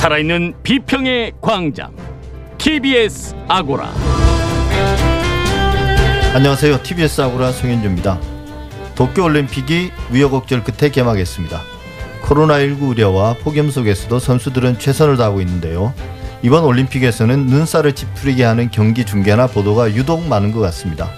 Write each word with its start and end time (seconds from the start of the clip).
살아있는 0.00 0.54
비평의 0.62 1.32
광장 1.42 1.94
TBS 2.56 3.34
아고라 3.48 3.92
안녕하세요. 6.34 6.82
TBS 6.82 7.20
아고라 7.20 7.52
송현주입니다. 7.52 8.18
도쿄올림픽이 8.94 9.90
우여곡절 10.10 10.64
끝에 10.64 10.90
개막했습니다. 10.90 11.60
코로나19 12.22 12.88
우려와 12.88 13.34
폭염 13.42 13.70
속에서도 13.70 14.18
선수들은 14.18 14.78
최선을 14.78 15.18
다하고 15.18 15.42
있는데요. 15.42 15.92
이번 16.40 16.64
올림픽에서는 16.64 17.44
눈살을 17.44 17.92
찌푸리게 17.92 18.42
하는 18.42 18.70
경기 18.70 19.04
중계나 19.04 19.48
보도가 19.48 19.92
유독 19.92 20.26
많은 20.26 20.52
것 20.52 20.60
같습니다. 20.60 21.10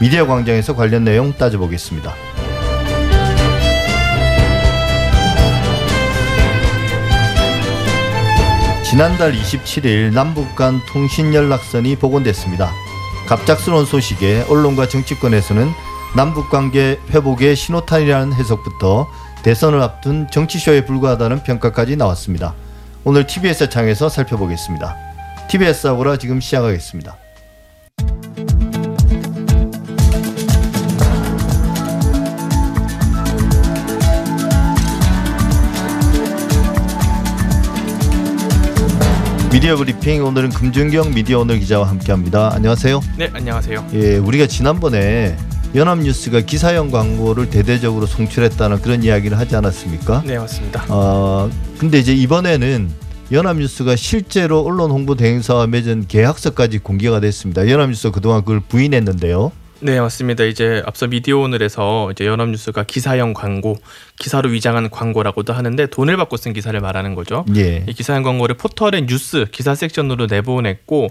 미디어 0.00 0.26
광장에서 0.26 0.74
관련 0.74 1.04
내용 1.04 1.34
따져보겠습니다. 1.34 2.14
지난달 8.90 9.32
27일 9.32 10.12
남북 10.12 10.56
간 10.56 10.80
통신 10.84 11.32
연락선이 11.32 11.94
복원됐습니다. 11.94 12.72
갑작스러운 13.28 13.84
소식에 13.84 14.44
언론과 14.48 14.88
정치권에서는 14.88 15.68
남북 16.16 16.50
관계 16.50 16.98
회복의 17.10 17.54
신호탄이라는 17.54 18.32
해석부터 18.32 19.08
대선을 19.44 19.80
앞둔 19.80 20.26
정치쇼에 20.32 20.86
불과하다는 20.86 21.44
평가까지 21.44 21.94
나왔습니다. 21.94 22.52
오늘 23.04 23.28
TBS 23.28 23.70
창에서 23.70 24.08
살펴보겠습니다. 24.08 24.96
TBS 25.48 25.86
아고라 25.86 26.16
지금 26.16 26.40
시작하겠습니다. 26.40 27.19
미디어 39.52 39.74
브리핑 39.76 40.24
오늘은 40.24 40.50
금준경 40.50 41.12
미디어 41.12 41.40
오늘 41.40 41.58
기자와 41.58 41.88
함께합니다. 41.88 42.54
안녕하세요. 42.54 43.00
네, 43.18 43.30
안녕하세요. 43.32 43.88
예, 43.94 44.16
우리가 44.16 44.46
지난번에 44.46 45.36
연합뉴스가 45.74 46.42
기사형 46.42 46.92
광고를 46.92 47.50
대대적으로 47.50 48.06
송출했다는 48.06 48.80
그런 48.80 49.02
이야기를 49.02 49.36
하지 49.36 49.56
않았습니까? 49.56 50.22
네, 50.24 50.38
맞습니다. 50.38 50.84
어, 50.88 51.50
근데 51.78 51.98
이제 51.98 52.14
이번에는 52.14 52.90
연합뉴스가 53.32 53.96
실제로 53.96 54.60
언론 54.60 54.92
홍보 54.92 55.16
대행사와 55.16 55.66
맺은 55.66 56.06
계약서까지 56.06 56.78
공개가 56.78 57.18
됐습니다. 57.18 57.68
연합뉴스 57.68 58.12
그동안 58.12 58.40
그걸 58.42 58.60
부인했는데요. 58.60 59.50
네, 59.82 59.98
맞습니다. 59.98 60.44
이제 60.44 60.82
앞서 60.84 61.06
미디어 61.06 61.38
오늘에서 61.38 62.10
이제 62.12 62.26
연합뉴스가 62.26 62.84
기사형 62.84 63.32
광고, 63.32 63.76
기사로 64.20 64.50
위장한 64.50 64.90
광고라고도 64.90 65.54
하는데 65.54 65.86
돈을 65.86 66.18
받고 66.18 66.36
쓴 66.36 66.52
기사를 66.52 66.78
말하는 66.78 67.14
거죠. 67.14 67.46
예. 67.56 67.84
이 67.88 67.94
기사형 67.94 68.22
광고를 68.22 68.54
포털의 68.54 69.06
뉴스 69.06 69.46
기사 69.50 69.74
섹션으로 69.74 70.26
내보냈고 70.26 71.08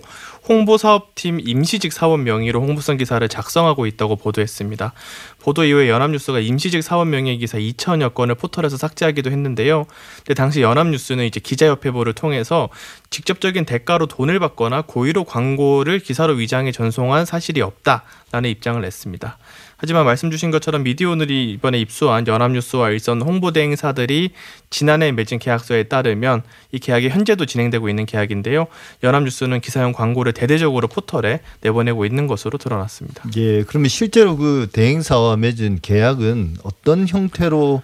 홍보 0.47 0.77
사업팀 0.77 1.39
임시직 1.43 1.91
사원 1.91 2.23
명의로 2.23 2.61
홍보성 2.61 2.97
기사를 2.97 3.27
작성하고 3.27 3.87
있다고 3.87 4.15
보도했습니다. 4.15 4.93
보도 5.41 5.65
이후에 5.65 5.89
연합뉴스가 5.89 6.39
임시직 6.39 6.83
사원 6.83 7.09
명의 7.09 7.39
기사 7.39 7.57
2천여 7.57 8.13
건을 8.13 8.35
포털에서 8.35 8.77
삭제하기도 8.77 9.31
했는데요. 9.31 9.85
근데 10.17 10.35
당시 10.35 10.61
연합뉴스는 10.61 11.25
이제 11.25 11.39
기자협회보를 11.39 12.13
통해서 12.13 12.69
직접적인 13.09 13.65
대가로 13.65 14.05
돈을 14.05 14.39
받거나 14.39 14.83
고의로 14.83 15.23
광고를 15.23 15.97
기사로 15.97 16.33
위장해 16.33 16.71
전송한 16.71 17.25
사실이 17.25 17.61
없다라는 17.61 18.51
입장을 18.51 18.79
냈습니다. 18.79 19.39
하지만 19.81 20.03
말씀 20.03 20.29
주신 20.29 20.51
것처럼 20.51 20.83
미디어 20.83 21.11
오늘이 21.11 21.51
이번에 21.53 21.79
입수한 21.79 22.27
연합뉴스와 22.27 22.89
일선 22.89 23.21
홍보대 23.21 23.61
행사들이 23.61 24.31
지난해 24.69 25.13
맺은 25.13 25.39
계약서에 25.39 25.83
따르면 25.83 26.43
이 26.73 26.79
계약이 26.79 27.07
현재도 27.07 27.45
진행되고 27.45 27.87
있는 27.87 28.05
계약인데요. 28.05 28.67
연합뉴스는 29.03 29.61
기사용 29.61 29.93
광고를 29.93 30.33
대대적으로 30.33 30.89
포털에 30.89 31.39
내보내고 31.61 32.05
있는 32.05 32.27
것으로 32.27 32.57
드러났습니다. 32.57 33.23
예, 33.37 33.63
그러면 33.63 33.87
실제로 33.87 34.35
그 34.35 34.67
대행사와 34.73 35.37
맺은 35.37 35.79
계약은 35.81 36.57
어떤 36.63 37.07
형태로 37.07 37.81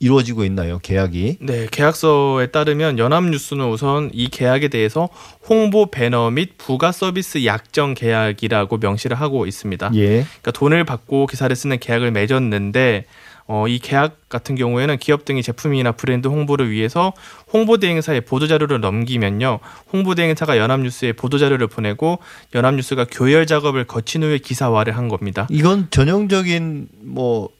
이루어지고 0.00 0.44
있나요? 0.44 0.78
계약이? 0.82 1.36
네, 1.40 1.68
계약서에 1.70 2.46
따르면 2.46 2.98
연합뉴스는 2.98 3.68
우선 3.68 4.10
이 4.14 4.28
계약에 4.28 4.68
대해서 4.68 5.10
홍보 5.46 5.90
배너 5.90 6.30
및 6.30 6.56
부가 6.56 6.90
서비스 6.90 7.44
약정 7.44 7.94
계약이라고 7.94 8.78
명시를 8.78 9.20
하고 9.20 9.46
있습니다. 9.46 9.90
예. 9.94 10.06
그러니까 10.06 10.50
돈을 10.52 10.84
받고 10.84 11.26
기사를 11.26 11.54
쓰는 11.54 11.78
계약을 11.78 12.12
맺었는데 12.12 13.04
어, 13.46 13.66
이 13.66 13.78
계약 13.78 14.28
같은 14.28 14.54
경우에는 14.54 14.96
기업 14.98 15.24
등이 15.24 15.42
제품이나 15.42 15.92
브랜드 15.92 16.28
홍보를 16.28 16.70
위해서 16.70 17.12
홍보대행사에 17.52 18.20
보도자료를 18.20 18.80
넘기면요. 18.80 19.58
홍보대행사가 19.92 20.56
연합뉴스에 20.56 21.12
보도자료를 21.12 21.66
보내고 21.66 22.20
연합뉴스가 22.54 23.06
교열 23.10 23.46
작업을 23.46 23.84
거친 23.84 24.22
후에 24.22 24.38
기사화를 24.38 24.96
한 24.96 25.08
겁니다. 25.08 25.48
이건 25.50 25.88
전형적인 25.90 26.88
뭐 27.02 27.50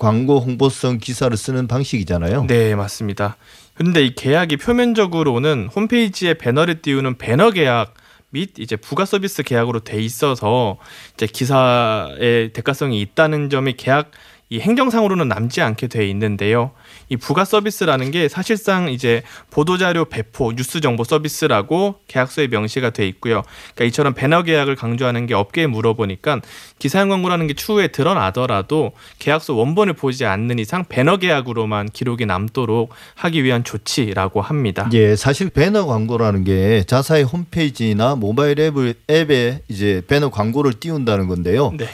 광고 0.00 0.40
홍보성 0.40 0.98
기사를 0.98 1.36
쓰는 1.36 1.68
방식이잖아요. 1.68 2.46
네, 2.48 2.74
맞습니다. 2.74 3.36
그런데 3.74 4.02
이 4.02 4.14
계약이 4.14 4.56
표면적으로는 4.56 5.68
홈페이지에 5.76 6.34
배너를 6.34 6.80
띄우는 6.82 7.18
배너 7.18 7.50
계약 7.50 7.94
및 8.30 8.58
이제 8.58 8.76
부가 8.76 9.04
서비스 9.04 9.42
계약으로 9.42 9.80
돼 9.80 10.00
있어서 10.00 10.78
이제 11.14 11.26
기사의 11.26 12.52
대가성이 12.54 13.00
있다는 13.02 13.50
점이 13.50 13.74
계약 13.74 14.10
이 14.48 14.58
행정상으로는 14.58 15.28
남지 15.28 15.60
않게 15.60 15.88
돼 15.88 16.08
있는데요. 16.08 16.72
이 17.10 17.16
부가 17.16 17.44
서비스라는 17.44 18.12
게 18.12 18.28
사실상 18.28 18.88
이제 18.88 19.22
보도자료 19.50 20.04
배포, 20.04 20.52
뉴스 20.52 20.80
정보 20.80 21.02
서비스라고 21.02 21.96
계약서에 22.06 22.46
명시가 22.46 22.90
돼 22.90 23.06
있고요. 23.08 23.42
그러니까 23.74 23.84
이처럼 23.86 24.14
배너 24.14 24.44
계약을 24.44 24.76
강조하는 24.76 25.26
게 25.26 25.34
업계에 25.34 25.66
물어보니까 25.66 26.40
기사형 26.78 27.08
광고라는 27.08 27.48
게 27.48 27.54
추후에 27.54 27.88
드러나더라도 27.88 28.92
계약서 29.18 29.54
원본을 29.54 29.94
보지 29.94 30.24
않는 30.24 30.60
이상 30.60 30.84
배너 30.88 31.16
계약으로만 31.16 31.90
기록이 31.90 32.26
남도록 32.26 32.90
하기 33.16 33.42
위한 33.42 33.64
조치라고 33.64 34.40
합니다. 34.40 34.88
예, 34.92 35.16
사실 35.16 35.50
배너 35.50 35.86
광고라는 35.86 36.44
게 36.44 36.84
자사의 36.86 37.24
홈페이지나 37.24 38.14
모바일 38.14 38.60
앱을 38.60 38.94
앱에 39.10 39.62
이제 39.68 40.02
배너 40.06 40.30
광고를 40.30 40.74
띄운다는 40.74 41.26
건데요. 41.26 41.72
네. 41.76 41.88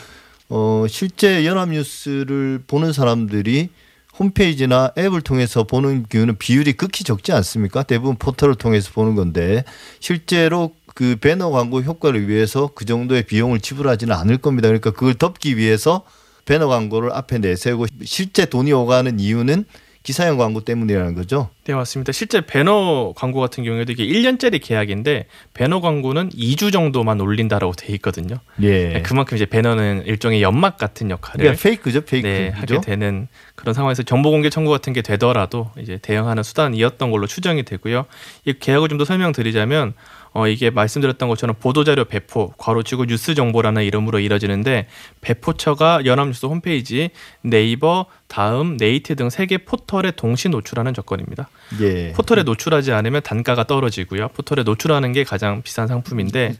어, 0.50 0.84
실제 0.88 1.47
연합뉴스를 1.47 2.60
보는 2.66 2.93
사람들이 2.93 3.71
홈페이지나 4.19 4.93
앱을 4.97 5.21
통해서 5.21 5.65
보는 5.65 6.06
경우는 6.09 6.38
비율이 6.38 6.75
극히 6.75 7.04
적지 7.04 7.32
않습니까? 7.32 7.82
대부분 7.82 8.16
포털을 8.16 8.54
통해서 8.54 8.91
보는 8.93 9.15
건데 9.15 9.65
실제로 10.00 10.72
그 10.94 11.16
배너 11.16 11.50
광고 11.50 11.82
효과를 11.82 12.28
위해서 12.28 12.71
그 12.75 12.87
정도의 12.87 13.25
비용을 13.25 13.60
지불하지는 13.60 14.15
않을 14.15 14.38
겁니다. 14.38 14.69
그러니까 14.69 14.91
그걸 14.93 15.15
덮기 15.15 15.56
위해서 15.56 16.04
배너 16.47 16.69
광고를 16.69 17.12
앞에 17.12 17.38
내세우고 17.38 17.87
실제 18.04 18.47
돈이 18.47 18.72
오가는 18.72 19.21
이유는 19.21 19.66
기사형 20.06 20.37
광고 20.37 20.61
때문이라는 20.61 21.17
거죠. 21.17 21.50
네, 21.65 21.75
맞습니다. 21.75 22.12
실제 22.12 22.41
배너 22.41 23.12
광고 23.17 23.41
같은 23.41 23.65
경우에도 23.65 23.91
이게 23.91 24.06
1년짜리 24.06 24.61
계약인데 24.62 25.27
배너 25.53 25.81
광고는 25.81 26.28
2주 26.28 26.72
정도만 26.72 27.21
올린다라고 27.21 27.72
돼 27.72 27.93
있거든요. 27.94 28.37
예. 28.62 29.03
그만큼 29.05 29.37
이제 29.37 29.47
배너는 29.47 30.05
일종의 30.06 30.43
연막 30.43 30.78
같은 30.78 31.11
역할을 31.11 31.39
그러니까 31.39 31.61
페이크죠, 31.61 32.03
페이크. 32.03 32.25
네, 32.25 32.50
하게 32.50 32.81
되는 32.81 33.27
그런 33.56 33.75
상황에서 33.75 34.05
정보 34.05 34.31
공개 34.31 34.49
청구 34.49 34.71
같은 34.71 34.93
게 34.93 35.03
되더라도 35.03 35.72
이제 35.77 35.99
대응하는 36.00 36.45
수단이었던 36.45 37.11
걸로 37.11 37.27
추정이 37.27 37.65
되고요. 37.65 38.06
이 38.45 38.53
계약을 38.53 38.89
좀 38.89 38.97
더 38.97 39.05
설명드리자면 39.05 39.93
어, 40.36 40.47
이게 40.48 40.69
말씀드렸던 40.69 41.30
것처럼 41.30 41.56
보도자료 41.58 42.04
배포, 42.04 42.52
괄호치고 42.58 43.06
뉴스 43.06 43.34
정보라는 43.34 43.84
이름으로 43.84 44.19
이뤄지는데 44.20 44.86
배포처가 45.22 46.04
연합뉴스 46.04 46.44
홈페이지, 46.47 47.08
네이버, 47.41 48.04
다음, 48.28 48.76
네이트 48.76 49.16
등 49.16 49.28
세 49.28 49.47
개 49.47 49.56
포털에 49.58 50.10
동시 50.14 50.48
노출하는 50.50 50.92
조건입니다. 50.92 51.48
예. 51.80 52.12
포털에 52.12 52.42
노출하지 52.42 52.92
않으면 52.92 53.22
단가가 53.22 53.65
떨어지고요. 53.65 54.28
포털에 54.28 54.62
노출하는 54.62 55.12
게 55.12 55.24
가장 55.24 55.62
비싼 55.62 55.86
상품인데 55.86 56.54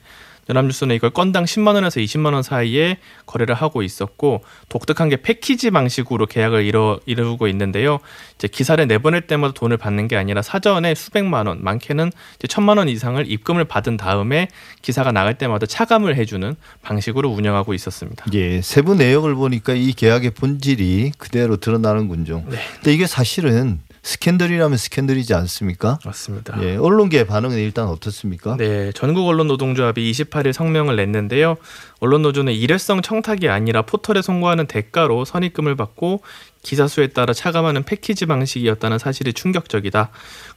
연합뉴스는 0.49 0.95
이걸 0.95 1.09
건당 1.09 1.45
10만 1.45 1.75
원에서 1.75 1.99
20만 1.99 2.33
원 2.33 2.43
사이에 2.43 2.97
거래를 3.25 3.55
하고 3.55 3.83
있었고 3.83 4.43
독특한 4.69 5.09
게 5.09 5.17
패키지 5.17 5.71
방식으로 5.71 6.25
계약을 6.25 6.65
이루, 6.65 6.99
이루고 7.05 7.47
있는데요. 7.49 7.99
이제 8.35 8.47
기사를 8.47 8.85
내보낼 8.87 9.21
때마다 9.21 9.53
돈을 9.53 9.77
받는 9.77 10.07
게 10.07 10.15
아니라 10.15 10.41
사전에 10.41 10.95
수백만 10.95 11.47
원, 11.47 11.63
많게는 11.63 12.11
이제 12.37 12.47
천만 12.47 12.77
원 12.77 12.89
이상을 12.89 13.29
입금을 13.29 13.65
받은 13.65 13.97
다음에 13.97 14.47
기사가 14.81 15.11
나갈 15.11 15.37
때마다 15.37 15.65
차감을 15.65 16.15
해주는 16.15 16.55
방식으로 16.81 17.29
운영하고 17.29 17.73
있었습니다. 17.73 18.25
예, 18.33 18.61
세부 18.61 18.95
내역을 18.95 19.35
보니까 19.35 19.73
이 19.73 19.93
계약의 19.93 20.31
본질이 20.31 21.11
그대로 21.17 21.57
드러나는군요. 21.57 22.43
네. 22.47 22.57
근데 22.75 22.93
이게 22.93 23.07
사실은 23.07 23.79
스캔들이라면 24.07 24.77
스캔들이지 24.77 25.33
않습니까? 25.33 25.99
맞습니다. 26.05 26.57
예, 26.63 26.77
언론계 26.77 27.25
반응은 27.25 27.57
일단 27.57 27.87
어떻습니까? 27.87 28.55
네, 28.55 28.93
전국 28.93 29.27
언론 29.27 29.47
노동조합이 29.47 30.09
28일 30.11 30.53
성명을 30.53 30.95
냈는데요. 30.95 31.57
언론 31.99 32.21
노조는 32.21 32.53
일회성 32.53 33.01
청탁이 33.01 33.49
아니라 33.49 33.81
포털에 33.81 34.21
송고하는 34.21 34.67
대가로 34.67 35.25
선입금을 35.25 35.75
받고 35.75 36.21
기사 36.63 36.87
수에 36.87 37.07
따라 37.07 37.33
차감하는 37.33 37.83
패키지 37.83 38.25
방식이었다는 38.25 38.97
사실이 38.97 39.33
충격적이다. 39.33 40.09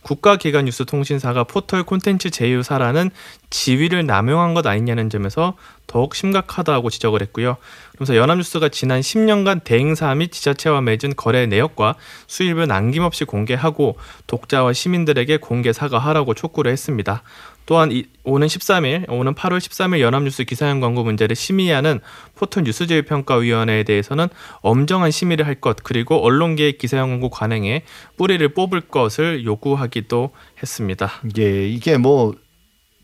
국가기관 0.02 0.66
뉴스통신사가 0.66 1.44
포털 1.44 1.82
콘텐츠 1.82 2.30
제휴사라는 2.30 3.10
지위를 3.50 4.06
남용한 4.06 4.54
것 4.54 4.66
아니냐는 4.66 5.10
점에서 5.10 5.56
더욱 5.88 6.14
심각하다고 6.14 6.88
지적을 6.88 7.20
했고요. 7.22 7.56
그러면서 8.00 8.16
연합뉴스가 8.16 8.70
지난 8.70 9.02
10년간 9.02 9.62
대행사 9.62 10.14
및 10.14 10.32
지자체와 10.32 10.80
맺은 10.80 11.16
거래 11.16 11.44
내역과 11.44 11.96
수입을 12.28 12.66
남김없이 12.66 13.24
공개하고 13.24 13.98
독자와 14.26 14.72
시민들에게 14.72 15.36
공개 15.36 15.70
사과하라고 15.74 16.32
촉구를 16.32 16.72
했습니다. 16.72 17.22
또한 17.66 17.92
이, 17.92 18.06
오는 18.24 18.46
13일, 18.46 19.04
오는 19.10 19.34
8월 19.34 19.58
13일 19.58 20.00
연합뉴스 20.00 20.44
기사형 20.44 20.80
광고 20.80 21.04
문제를 21.04 21.36
심의하는 21.36 22.00
포털 22.34 22.64
뉴스제휴평가위원회에 22.64 23.82
대해서는 23.82 24.28
엄정한 24.62 25.10
심의를 25.10 25.46
할 25.46 25.56
것, 25.56 25.76
그리고 25.82 26.24
언론계의 26.24 26.78
기사형 26.78 27.10
광고 27.10 27.28
관행에 27.28 27.84
뿌리를 28.16 28.48
뽑을 28.54 28.80
것을 28.80 29.44
요구하기도 29.44 30.30
했습니다. 30.62 31.10
예, 31.38 31.68
이게 31.68 31.98
뭐 31.98 32.32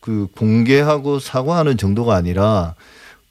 그 0.06 0.28
공개하고 0.36 1.18
사과하는 1.18 1.76
정도가 1.76 2.14
아니라 2.14 2.76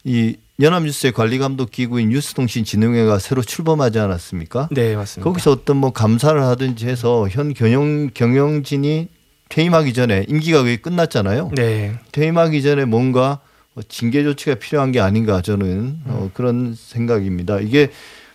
이 0.03 0.35
연합뉴스의 0.59 1.11
관리 1.11 1.37
감독 1.37 1.69
기구인 1.69 2.09
뉴스통신진흥회가 2.09 3.19
새로 3.19 3.41
출범하지 3.41 3.99
않았습니까? 3.99 4.69
네, 4.71 4.95
맞습니다. 4.95 5.29
거기서 5.29 5.51
어떤 5.51 5.77
뭐 5.77 5.91
감사를 5.91 6.41
하든지 6.41 6.87
해서 6.87 7.27
현 7.29 7.53
경영 7.53 8.09
경영진이 8.13 9.09
퇴임하기 9.49 9.93
전에 9.93 10.25
임기가 10.29 10.61
거의 10.63 10.77
끝났잖아요. 10.77 11.51
네. 11.55 11.95
퇴임하기 12.11 12.61
전에 12.61 12.85
뭔가 12.85 13.41
뭐 13.73 13.83
징계 13.87 14.23
조치가 14.23 14.55
필요한 14.55 14.91
게 14.93 15.01
아닌가 15.01 15.41
저는 15.41 15.99
어, 16.05 16.31
그런 16.33 16.73
생각입니다. 16.77 17.59
이게 17.59 17.89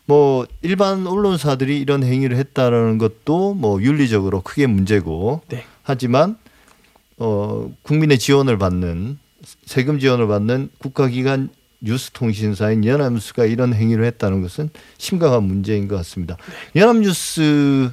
뭐 0.05 0.47
일반 0.61 1.07
언론사들이 1.07 1.81
이런 1.81 2.03
행위를 2.03 2.37
했다라는 2.37 2.99
것도 2.99 3.55
뭐 3.55 3.81
윤리적으로 3.81 4.43
크게 4.43 4.67
문제고 4.67 5.41
네. 5.49 5.65
하지만 5.83 6.37
어 7.17 7.71
국민의 7.83 8.19
지원을 8.19 8.59
받는 8.59 9.19
세금 9.65 9.99
지원을 9.99 10.27
받는 10.27 10.71
국가기관 10.79 11.49
뉴스통신사인 11.81 12.85
연합뉴스가 12.85 13.45
이런 13.45 13.75
행위를 13.75 14.05
했다는 14.05 14.43
것은 14.43 14.71
심각한 14.99 15.43
문제인 15.45 15.89
것 15.89 15.97
같습니다. 15.97 16.37
연합뉴스 16.77 17.93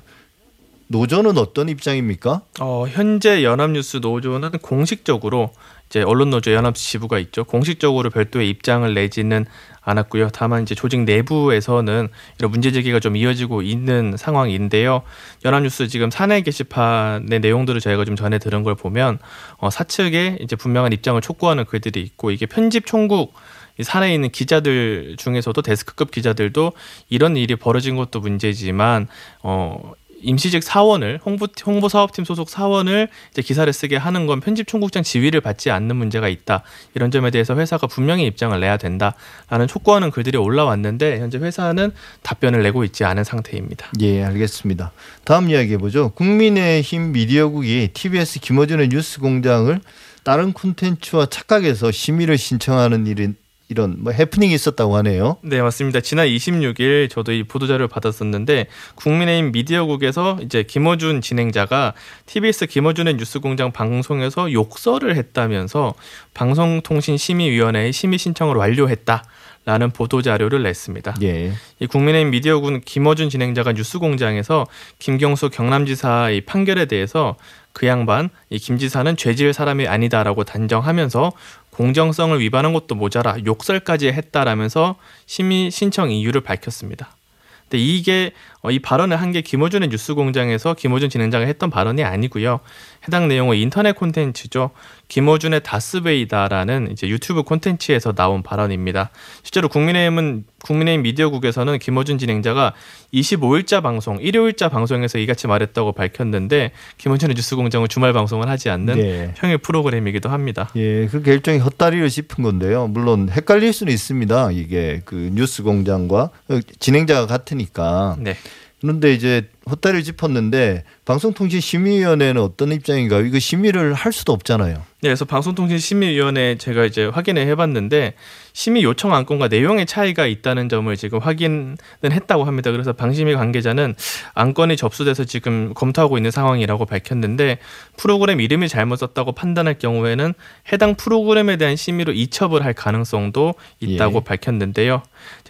노조는 0.87 1.37
어떤 1.37 1.67
입장입니까? 1.69 2.41
어, 2.59 2.85
현재 2.87 3.43
연합뉴스 3.43 3.97
노조는 3.97 4.51
공식적으로 4.61 5.51
이제 5.89 6.01
언론 6.01 6.29
노조 6.29 6.51
연합 6.53 6.75
지부가 6.75 7.17
있죠. 7.19 7.45
공식적으로 7.45 8.09
별도의 8.09 8.49
입장을 8.49 8.93
내지는 8.93 9.45
않았고요. 9.81 10.29
다만 10.33 10.63
이제 10.63 10.75
조직 10.75 11.01
내부에서는 11.01 12.09
이런 12.39 12.51
문제 12.51 12.71
제기가 12.71 12.99
좀 12.99 13.15
이어지고 13.15 13.61
있는 13.61 14.15
상황인데요. 14.17 15.03
연합뉴스 15.45 15.87
지금 15.87 16.11
사내 16.11 16.41
게시판의 16.41 17.39
내용들을 17.39 17.79
저희가 17.79 18.03
좀 18.03 18.17
전에 18.17 18.37
들은 18.37 18.63
걸 18.63 18.75
보면 18.75 19.19
어, 19.57 19.69
사측에 19.69 20.39
이제 20.41 20.57
분명한 20.57 20.91
입장을 20.91 21.19
촉구하는 21.21 21.63
글들이 21.65 22.01
있고 22.01 22.31
이게 22.31 22.45
편집 22.45 22.85
총국 22.85 23.33
이 23.79 23.83
사내에 23.83 24.13
있는 24.13 24.29
기자들 24.29 25.15
중에서도 25.17 25.61
데스크급 25.61 26.11
기자들도 26.11 26.73
이런 27.09 27.37
일이 27.37 27.55
벌어진 27.55 27.95
것도 27.95 28.19
문제지만 28.19 29.07
어 29.43 29.93
임시직 30.21 30.63
사원을 30.63 31.19
홍보 31.25 31.47
홍보 31.65 31.89
사업팀 31.89 32.25
소속 32.25 32.49
사원을 32.49 33.07
이제 33.31 33.41
기사를 33.41 33.71
쓰게 33.71 33.97
하는 33.97 34.25
건 34.25 34.39
편집 34.39 34.67
총국장 34.67 35.03
지위를 35.03 35.41
받지 35.41 35.71
않는 35.71 35.95
문제가 35.95 36.27
있다. 36.27 36.63
이런 36.95 37.11
점에 37.11 37.31
대해서 37.31 37.55
회사가 37.55 37.87
분명히 37.87 38.25
입장을 38.25 38.57
내야 38.59 38.77
된다라는 38.77 39.67
촉구하는 39.67 40.11
글들이 40.11 40.37
올라왔는데 40.37 41.19
현재 41.19 41.37
회사는 41.37 41.91
답변을 42.23 42.63
내고 42.63 42.83
있지 42.83 43.03
않은 43.03 43.23
상태입니다. 43.23 43.91
예, 44.01 44.23
알겠습니다. 44.23 44.91
다음 45.23 45.49
이야기 45.49 45.73
해 45.73 45.77
보죠. 45.77 46.09
국민의힘 46.09 47.11
미디어국이 47.11 47.89
TBS 47.93 48.39
김어준의 48.39 48.89
뉴스 48.89 49.19
공장을 49.19 49.79
다른 50.23 50.51
콘텐츠와 50.51 51.27
착각해서 51.27 51.91
심의를 51.91 52.37
신청하는 52.37 53.07
일이 53.07 53.33
이런 53.69 53.97
뭐 53.99 54.13
해프닝이 54.13 54.53
있었다고 54.53 54.95
하네요. 54.97 55.37
네, 55.41 55.61
맞습니다. 55.61 55.99
지난 55.99 56.27
26일 56.27 57.09
저도 57.09 57.33
이 57.33 57.43
보도자료를 57.43 57.87
받았었는데 57.89 58.67
국민의힘 58.95 59.51
미디어국에서 59.51 60.39
이제 60.41 60.63
김어준 60.63 61.21
진행자가 61.21 61.93
TBS 62.27 62.67
김어준의 62.67 63.15
뉴스공장 63.15 63.73
방송에서 63.73 64.51
욕설을 64.53 65.17
했다면서 65.17 65.95
방송통신심의위원회에 66.33 67.91
심의 67.91 68.19
신청을 68.19 68.55
완료했다. 68.55 69.23
라는 69.67 69.91
보도 69.91 70.21
자료를 70.21 70.63
냈습니다. 70.63 71.15
예. 71.23 71.51
이 71.79 71.87
국민의힘 71.87 72.29
미디어군 72.31 72.79
김어준 72.85 73.29
진행자가 73.29 73.73
뉴스공장에서 73.73 74.65
김경수 74.97 75.49
경남지사 75.49 76.29
의 76.29 76.39
판결에 76.39 76.85
대해서 76.85 77.35
그 77.73 77.85
양반 77.85 78.29
이 78.49 78.59
김 78.59 78.77
지사는 78.77 79.17
죄질 79.17 79.51
사람이 79.51 79.85
아니다라고 79.85 80.45
단정하면서 80.45 81.33
공정성을 81.71 82.39
위반한 82.39 82.71
것도 82.71 82.95
모자라 82.95 83.35
욕설까지 83.45 84.07
했다라면서 84.07 84.95
심의 85.25 85.69
신청 85.69 86.11
이유를 86.11 86.39
밝혔습니다. 86.41 87.17
근데 87.63 87.77
이게 87.83 88.31
어, 88.56 88.56
이 88.71 88.79
발언을 88.79 89.17
한 89.21 89.27
게 89.31 89.41
김호준의 89.41 89.89
뉴스공장에서 89.89 90.73
김호준 90.73 91.09
진행자가 91.09 91.45
했던 91.45 91.69
발언이 91.69 92.03
아니고요. 92.03 92.61
해당 93.05 93.27
내용은 93.27 93.57
인터넷 93.57 93.93
콘텐츠죠. 93.93 94.71
김호준의 95.09 95.61
다스베이다라는 95.63 96.91
이제 96.91 97.07
유튜브 97.07 97.43
콘텐츠에서 97.43 98.13
나온 98.13 98.43
발언입니다. 98.43 99.09
실제로 99.43 99.69
국민의힘은 99.69 100.45
국민의힘 100.63 101.03
미디어국에서는 101.03 101.79
김호준 101.79 102.17
진행자가 102.17 102.73
25일자 103.13 103.81
방송, 103.81 104.17
일요일자 104.19 104.69
방송에서 104.69 105.17
이같이 105.17 105.47
말했다고 105.47 105.93
밝혔는데 105.93 106.71
김호준의 106.97 107.35
뉴스공장은 107.35 107.87
주말 107.87 108.11
방송을 108.13 108.49
하지 108.49 108.69
않는 108.69 108.95
네. 108.95 109.33
평일 109.37 109.59
프로그램이기도 109.59 110.29
합니다. 110.29 110.69
예, 110.75 111.07
그 111.07 111.21
결정이 111.21 111.59
헛다리를 111.59 112.09
짚은 112.09 112.43
건데요. 112.43 112.87
물론 112.87 113.29
헷갈릴 113.29 113.71
수는 113.71 113.93
있습니다. 113.93 114.51
이게 114.51 115.01
그 115.05 115.29
뉴스 115.33 115.63
공장과 115.63 116.31
어, 116.49 116.59
진행자가 116.79 117.27
같으니까. 117.27 118.17
네. 118.19 118.35
그런데 118.81 119.13
이제 119.13 119.49
헛다리를 119.69 120.03
짚었는데 120.03 120.83
방송통신심의위원회는 121.05 122.41
어떤 122.41 122.71
입장인가요? 122.71 123.25
이거 123.25 123.39
심의를 123.39 123.93
할 123.93 124.11
수도 124.11 124.33
없잖아요. 124.33 124.75
네, 124.99 125.09
그래서 125.09 125.25
방송통신심의위원회 125.25 126.57
제가 126.57 126.85
이제 126.85 127.05
확인을 127.05 127.45
해봤는데 127.47 128.15
심의 128.53 128.83
요청 128.83 129.13
안건과 129.13 129.47
내용의 129.47 129.85
차이가 129.85 130.25
있다는 130.25 130.69
점을 130.69 130.95
지금 130.97 131.19
확인은 131.19 131.77
했다고 132.03 132.45
합니다. 132.45 132.71
그래서 132.71 132.93
방심위 132.93 133.35
관계자는 133.35 133.93
안건이 134.33 134.75
접수돼서 134.75 135.25
지금 135.25 135.75
검토하고 135.75 136.17
있는 136.17 136.31
상황이라고 136.31 136.85
밝혔는데 136.85 137.59
프로그램 137.97 138.41
이름이 138.41 138.67
잘못 138.67 138.95
썼다고 138.95 139.33
판단할 139.33 139.77
경우에는 139.77 140.33
해당 140.71 140.95
프로그램에 140.95 141.57
대한 141.57 141.75
심의로 141.75 142.13
이첩을 142.13 142.65
할 142.65 142.73
가능성도 142.73 143.53
있다고 143.79 144.17
예. 144.17 144.23
밝혔는데요. 144.23 145.03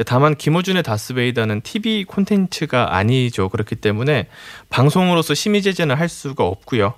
다만 0.05 0.35
김호준의 0.35 0.83
다스베이다는 0.83 1.61
TV 1.61 2.03
콘텐츠가 2.03 2.97
아니죠. 2.97 3.47
그렇기 3.47 3.75
때문에 3.75 4.06
방송으로서 4.69 5.33
심의 5.33 5.61
제재는 5.61 5.95
할 5.95 6.09
수가 6.09 6.45
없고요. 6.45 6.93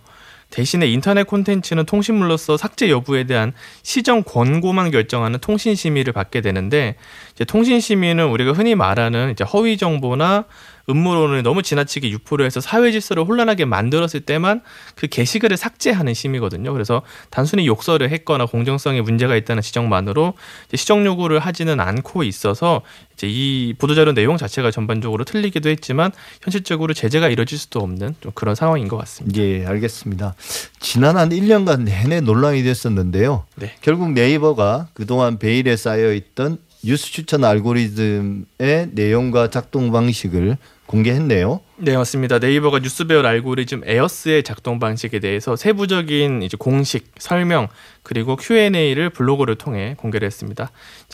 대신에 0.49 0.87
인터넷 0.87 1.25
콘텐츠는 1.25 1.85
통신물로서 1.85 2.57
삭제 2.57 2.89
여부에 2.89 3.25
대한 3.25 3.53
시정 3.83 4.23
권고만 4.23 4.89
결정하는 4.91 5.39
통신 5.39 5.75
심의를 5.75 6.11
받게 6.13 6.41
되는데 6.41 6.95
이제 7.33 7.45
통신 7.45 7.79
심의는 7.79 8.27
우리가 8.27 8.53
흔히 8.53 8.73
말하는 8.75 9.31
이제 9.31 9.43
허위 9.43 9.77
정보나 9.77 10.45
음모론을 10.89 11.43
너무 11.43 11.61
지나치게 11.61 12.09
유포를 12.09 12.45
해서 12.45 12.59
사회 12.59 12.91
질서를 12.91 13.23
혼란하게 13.23 13.65
만들었을 13.65 14.21
때만 14.21 14.61
그 14.95 15.07
게시글을 15.07 15.55
삭제하는 15.55 16.13
심의거든요. 16.13 16.73
그래서 16.73 17.01
단순히 17.29 17.67
욕설을 17.67 18.09
했거나 18.09 18.45
공정성에 18.45 19.01
문제가 19.01 19.35
있다는 19.35 19.61
지적만으로 19.61 20.33
시정 20.73 21.05
요구를 21.05 21.39
하지는 21.39 21.79
않고 21.79 22.23
있어서 22.23 22.81
이제 23.13 23.27
이 23.29 23.73
보도자료 23.77 24.13
내용 24.13 24.37
자체가 24.37 24.71
전반적으로 24.71 25.25
틀리기도 25.25 25.69
했지만 25.69 26.11
현실적으로 26.41 26.93
제재가 26.93 27.29
이뤄질 27.29 27.57
수도 27.57 27.79
없는 27.81 28.15
좀 28.21 28.31
그런 28.33 28.55
상황인 28.55 28.87
것 28.87 28.97
같습니다. 28.97 29.39
예, 29.41 29.65
알겠습니다. 29.65 30.35
지난 30.79 31.17
한 31.17 31.29
1년간 31.29 31.81
내내 31.81 32.21
논란이 32.21 32.63
됐었는데요. 32.63 33.45
네. 33.55 33.73
결국 33.81 34.11
네이버가 34.11 34.87
그동안 34.93 35.37
베일에 35.37 35.75
쌓여 35.75 36.13
있던 36.13 36.57
뉴스 36.81 37.11
추천 37.11 37.43
알고리즘의 37.43 38.91
내용과 38.93 39.49
작동 39.49 39.91
방식을 39.91 40.57
공개했네요. 40.89 41.61
네 41.77 41.95
맞습니다. 41.95 42.39
네이버가 42.39 42.79
뉴스배열 42.79 43.23
알고리즘 43.23 43.83
에어스의 43.85 44.41
작동 44.41 44.79
방식에 44.79 45.19
대해서 45.19 45.55
세부적인 45.55 46.41
이제 46.41 46.57
공식 46.59 47.11
설명 47.19 47.67
그리고 48.01 48.35
Q&A를 48.35 49.11
블로그를 49.11 49.55
통해 49.55 49.93
공개를 49.99 50.25
했습니다. 50.25 50.71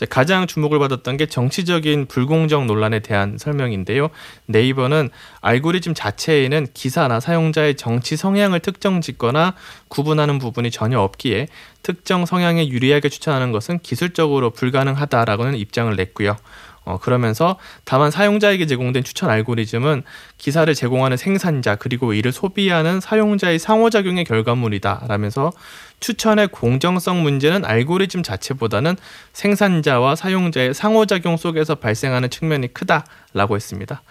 가장 0.08 0.46
주목을 0.46 0.78
받았던 0.78 1.18
게 1.18 1.26
정치적인 1.26 2.06
불공정 2.06 2.66
논란에 2.66 3.00
대한 3.00 3.36
설명인데요. 3.38 4.08
네이버는 4.46 5.10
알고리즘 5.42 5.92
자체에는 5.92 6.68
기사나 6.72 7.20
사용자의 7.20 7.74
정치 7.76 8.16
성향을 8.16 8.60
특정 8.60 9.02
짓거나 9.02 9.54
구분하는 9.88 10.38
부분이 10.38 10.70
전혀 10.70 11.00
없기에 11.00 11.48
특정 11.82 12.24
성향에 12.24 12.68
유리하게 12.68 13.10
추천하는 13.10 13.52
것은 13.52 13.80
기술적으로 13.80 14.50
불가능하다라고는 14.50 15.56
입장을 15.56 15.94
냈고요. 15.94 16.36
어, 16.86 16.98
그러면서 16.98 17.58
다만 17.84 18.12
사용자에게 18.12 18.66
제공된 18.66 19.02
추천 19.02 19.28
알고리즘은 19.28 20.04
기사를 20.38 20.72
제공하는 20.72 21.16
생산자 21.16 21.74
그리고 21.74 22.14
이를 22.14 22.30
소비하는 22.30 23.00
사용자의 23.00 23.58
상호작용의 23.58 24.24
결과물이다 24.24 25.06
라면서 25.08 25.52
추천의 25.98 26.48
공정성 26.48 27.22
문제는 27.22 27.64
알고리즘 27.64 28.22
자체보다는 28.22 28.96
생산자와 29.32 30.14
사용자의 30.14 30.74
상호작용 30.74 31.36
속에서 31.36 31.74
발생하는 31.74 32.30
측면이 32.30 32.72
크다라고 32.72 33.56
했습니다. 33.56 34.02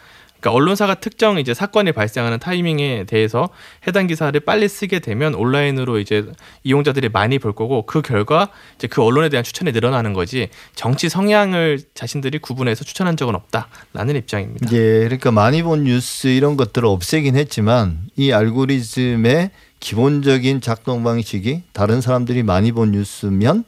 그러니까 0.45 0.51
언론사가 0.51 0.95
특정 0.95 1.39
이제 1.39 1.55
사건이 1.55 1.91
발생하는 1.91 2.37
타이밍에 2.37 3.05
대해서 3.05 3.49
해당 3.87 4.05
기사를 4.05 4.39
빨리 4.41 4.67
쓰게 4.67 4.99
되면 4.99 5.33
온라인으로 5.33 5.97
이제 5.97 6.23
이용자들이 6.63 7.09
많이 7.09 7.39
볼 7.39 7.53
거고 7.53 7.87
그 7.87 8.03
결과 8.03 8.49
이제 8.75 8.87
그 8.87 9.01
언론에 9.01 9.29
대한 9.29 9.43
추천이 9.43 9.71
늘어나는 9.71 10.13
거지 10.13 10.49
정치 10.75 11.09
성향을 11.09 11.79
자신들이 11.95 12.37
구분해서 12.37 12.83
추천한 12.83 13.17
적은 13.17 13.33
없다라는 13.33 14.17
입장입니다. 14.17 14.71
예, 14.71 15.05
그러니까 15.05 15.31
많이 15.31 15.63
본 15.63 15.85
뉴스 15.85 16.27
이런 16.27 16.57
것들을 16.57 16.87
없애긴 16.87 17.35
했지만 17.35 18.01
이 18.15 18.31
알고리즘의 18.31 19.49
기본적인 19.79 20.61
작동 20.61 21.03
방식이 21.03 21.63
다른 21.73 22.01
사람들이 22.01 22.43
많이 22.43 22.71
본 22.71 22.91
뉴스면 22.91 23.63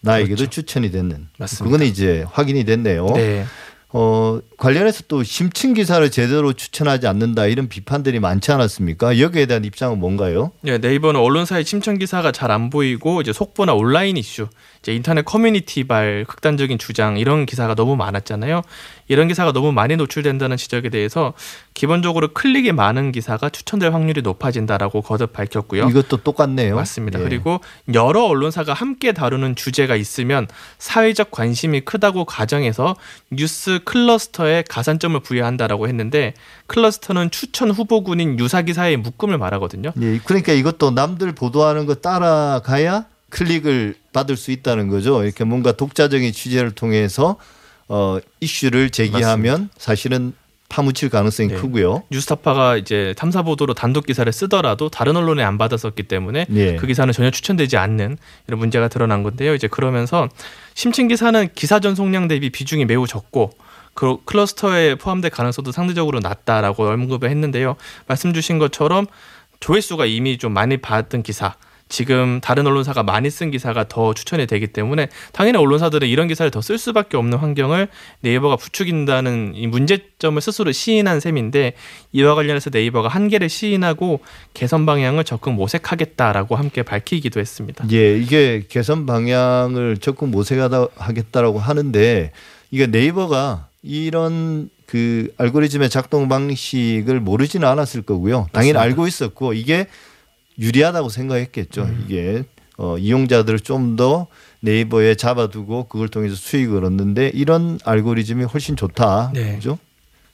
나에게도 0.00 0.34
그렇죠. 0.34 0.50
추천이 0.50 0.90
되는. 0.90 1.28
맞습니다. 1.38 1.64
그거는 1.64 1.86
이제 1.86 2.24
확인이 2.28 2.64
됐네요. 2.64 3.06
네. 3.14 3.44
어, 3.92 4.40
관련해서 4.62 5.02
또 5.08 5.24
심층 5.24 5.74
기사를 5.74 6.08
제대로 6.12 6.52
추천하지 6.52 7.08
않는다 7.08 7.46
이런 7.46 7.68
비판들이 7.68 8.20
많지 8.20 8.52
않았습니까? 8.52 9.18
여기에 9.18 9.46
대한 9.46 9.64
입장은 9.64 9.98
뭔가요? 9.98 10.52
네, 10.60 10.78
네이버는 10.78 11.18
언론사의 11.20 11.64
침청 11.64 11.98
기사가 11.98 12.30
잘 12.30 12.52
안 12.52 12.70
보이고 12.70 13.22
이제 13.22 13.32
속보나 13.32 13.72
온라인 13.72 14.18
이슈, 14.18 14.46
이제 14.80 14.94
인터넷 14.94 15.24
커뮤니티발 15.24 16.26
극단적인 16.28 16.76
주장 16.78 17.18
이런 17.18 17.46
기사가 17.46 17.74
너무 17.74 17.96
많았잖아요. 17.96 18.60
이런 19.08 19.26
기사가 19.26 19.52
너무 19.52 19.72
많이 19.72 19.96
노출된다는 19.96 20.56
지적에 20.58 20.90
대해서 20.90 21.32
기본적으로 21.74 22.28
클릭이 22.32 22.72
많은 22.72 23.10
기사가 23.10 23.48
추천될 23.48 23.92
확률이 23.92 24.20
높아진다라고 24.22 25.00
거듭 25.00 25.32
밝혔고요. 25.32 25.88
이것도 25.88 26.18
똑같네요. 26.18 26.76
맞습니다. 26.76 27.18
예. 27.20 27.24
그리고 27.24 27.60
여러 27.94 28.24
언론사가 28.24 28.74
함께 28.74 29.12
다루는 29.12 29.56
주제가 29.56 29.96
있으면 29.96 30.46
사회적 30.78 31.30
관심이 31.30 31.80
크다고 31.80 32.26
가정해서 32.26 32.94
뉴스 33.30 33.80
클러스터에 33.84 34.51
가산점을 34.68 35.18
부여한다라고 35.20 35.88
했는데 35.88 36.34
클러스터는 36.66 37.30
추천 37.30 37.70
후보군인 37.70 38.38
유사 38.38 38.60
기사의 38.62 38.98
묶음을 38.98 39.38
말하거든요. 39.38 39.92
예, 40.00 40.18
그러니까 40.24 40.52
이것도 40.52 40.90
남들 40.90 41.32
보도하는 41.32 41.86
거 41.86 41.94
따라가야 41.94 43.06
클릭을 43.30 43.94
받을 44.12 44.36
수 44.36 44.50
있다는 44.50 44.88
거죠. 44.88 45.24
이렇게 45.24 45.44
뭔가 45.44 45.72
독자적인 45.72 46.32
취재를 46.32 46.72
통해서 46.72 47.36
어, 47.88 48.18
이슈를 48.40 48.90
제기하면 48.90 49.70
사실은 49.78 50.34
파묻힐 50.72 51.10
가능성이 51.10 51.50
네. 51.50 51.54
크고요. 51.56 52.02
뉴스타파가 52.10 52.78
이제 52.78 53.14
탐사 53.18 53.42
보도로 53.42 53.74
단독 53.74 54.06
기사를 54.06 54.32
쓰더라도 54.32 54.88
다른 54.88 55.16
언론에 55.16 55.42
안 55.42 55.58
받았었기 55.58 56.04
때문에 56.04 56.46
예. 56.54 56.76
그 56.76 56.86
기사는 56.86 57.12
전혀 57.12 57.30
추천되지 57.30 57.76
않는 57.76 58.16
이런 58.48 58.58
문제가 58.58 58.88
드러난 58.88 59.22
건데요. 59.22 59.54
이제 59.54 59.68
그러면서 59.68 60.30
심층 60.74 61.08
기사는 61.08 61.50
기사 61.54 61.78
전송량 61.78 62.28
대비 62.28 62.48
비중이 62.48 62.86
매우 62.86 63.06
적고 63.06 63.50
그 63.50 63.62
클러스터에 63.94 64.94
포함될 64.96 65.30
가능성도 65.30 65.72
상대적으로 65.72 66.20
낮다라고 66.20 66.88
언급을 66.88 67.30
했는데요. 67.30 67.76
말씀 68.06 68.32
주신 68.32 68.58
것처럼 68.58 69.06
조회수가 69.60 70.06
이미 70.06 70.38
좀 70.38 70.52
많이 70.52 70.76
받은 70.76 71.22
기사 71.22 71.54
지금 71.88 72.40
다른 72.40 72.66
언론사가 72.66 73.02
많이 73.02 73.28
쓴 73.28 73.50
기사가 73.50 73.86
더 73.86 74.14
추천이 74.14 74.46
되기 74.46 74.66
때문에 74.66 75.08
당연히 75.32 75.58
언론사들은 75.58 76.08
이런 76.08 76.26
기사를 76.26 76.50
더 76.50 76.62
쓸 76.62 76.78
수밖에 76.78 77.18
없는 77.18 77.36
환경을 77.36 77.88
네이버가 78.20 78.56
부추긴다는 78.56 79.52
이 79.54 79.66
문제점을 79.66 80.40
스스로 80.40 80.72
시인한 80.72 81.20
셈인데 81.20 81.74
이와 82.12 82.34
관련해서 82.34 82.70
네이버가 82.72 83.08
한계를 83.08 83.50
시인하고 83.50 84.20
개선 84.54 84.86
방향을 84.86 85.24
적극 85.24 85.52
모색하겠다라고 85.52 86.56
함께 86.56 86.82
밝히기도 86.82 87.40
했습니다. 87.40 87.84
예, 87.92 88.16
이게 88.16 88.64
개선 88.70 89.04
방향을 89.04 89.98
적극 89.98 90.30
모색하다 90.30 90.86
하겠다라고 90.96 91.58
하는데 91.58 92.32
이게 92.70 92.86
네이버가 92.86 93.66
이런 93.82 94.70
그 94.86 95.32
알고리즘의 95.38 95.90
작동 95.90 96.28
방식을 96.28 97.20
모르지는 97.20 97.66
않았을 97.66 98.02
거고요. 98.02 98.46
당연히 98.52 98.74
맞습니다. 98.74 98.80
알고 98.82 99.06
있었고 99.06 99.52
이게 99.54 99.86
유리하다고 100.58 101.08
생각했겠죠. 101.08 101.82
음. 101.82 102.04
이게 102.06 102.44
어, 102.78 102.96
이용자들을 102.98 103.60
좀 103.60 103.96
더 103.96 104.26
네이버에 104.60 105.16
잡아두고 105.16 105.88
그걸 105.88 106.08
통해서 106.08 106.36
수익을 106.36 106.84
얻는데 106.84 107.32
이런 107.34 107.78
알고리즘이 107.84 108.44
훨씬 108.44 108.76
좋다. 108.76 109.32
네. 109.34 109.56
그죠? 109.56 109.78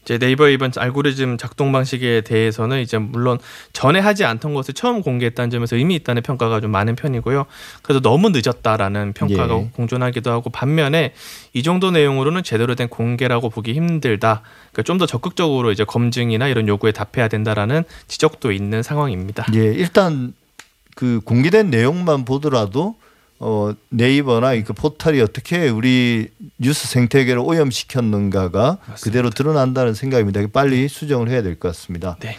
이제 0.09 0.17
네이버 0.17 0.49
이번 0.49 0.73
알고리즘 0.75 1.37
작동 1.37 1.71
방식에 1.71 2.23
대해서는 2.23 2.81
이제 2.81 2.97
물론 2.97 3.39
전에 3.75 3.99
하지 3.99 4.25
않던 4.25 4.55
것을 4.55 4.73
처음 4.73 5.03
공개했다는 5.03 5.51
점에서 5.51 5.77
의미 5.77 5.97
있다는 5.97 6.23
평가가 6.23 6.61
좀 6.63 6.71
많은 6.71 6.97
편이고요. 6.97 7.45
그래도 7.83 8.01
너무 8.01 8.31
늦었다라는 8.31 9.13
평가가 9.13 9.55
예. 9.55 9.71
공존하기도 9.75 10.31
하고 10.31 10.49
반면에 10.49 11.13
이 11.53 11.63
정도 11.63 11.91
내용으로는 11.91 12.43
제대로 12.43 12.75
된 12.75 12.89
공개라고 12.89 13.51
보기 13.51 13.75
힘들다. 13.75 14.43
그러니까 14.73 14.83
좀 14.83 14.99
더 14.99 15.07
적극적으로 15.07 15.71
이제 15.71 15.85
검증이나 15.85 16.49
이런 16.49 16.67
요구에 16.67 16.91
답해야 16.91 17.29
된다라는 17.29 17.85
지적도 18.09 18.51
있는 18.51 18.83
상황입니다. 18.83 19.47
예, 19.55 19.59
일단 19.59 20.33
그 20.97 21.21
공개된 21.25 21.71
내용만 21.71 22.25
보더라도 22.25 22.97
어, 23.41 23.73
네이버나 23.91 24.61
그 24.65 24.73
포털이 24.73 25.21
어떻게 25.21 25.69
우리 25.69 26.29
뉴스 26.59 26.89
생태계를 26.89 27.41
오염시켰는가가 27.41 28.79
맞습니다. 28.81 28.95
그대로 29.05 29.31
드러난다는 29.31 29.95
생각입니다. 29.95 30.41
빨리 30.53 30.89
수정을 30.89 31.29
해야 31.31 31.43
될 31.43 31.55
것 31.59 31.69
같습니다. 31.69 32.17
네. 32.21 32.37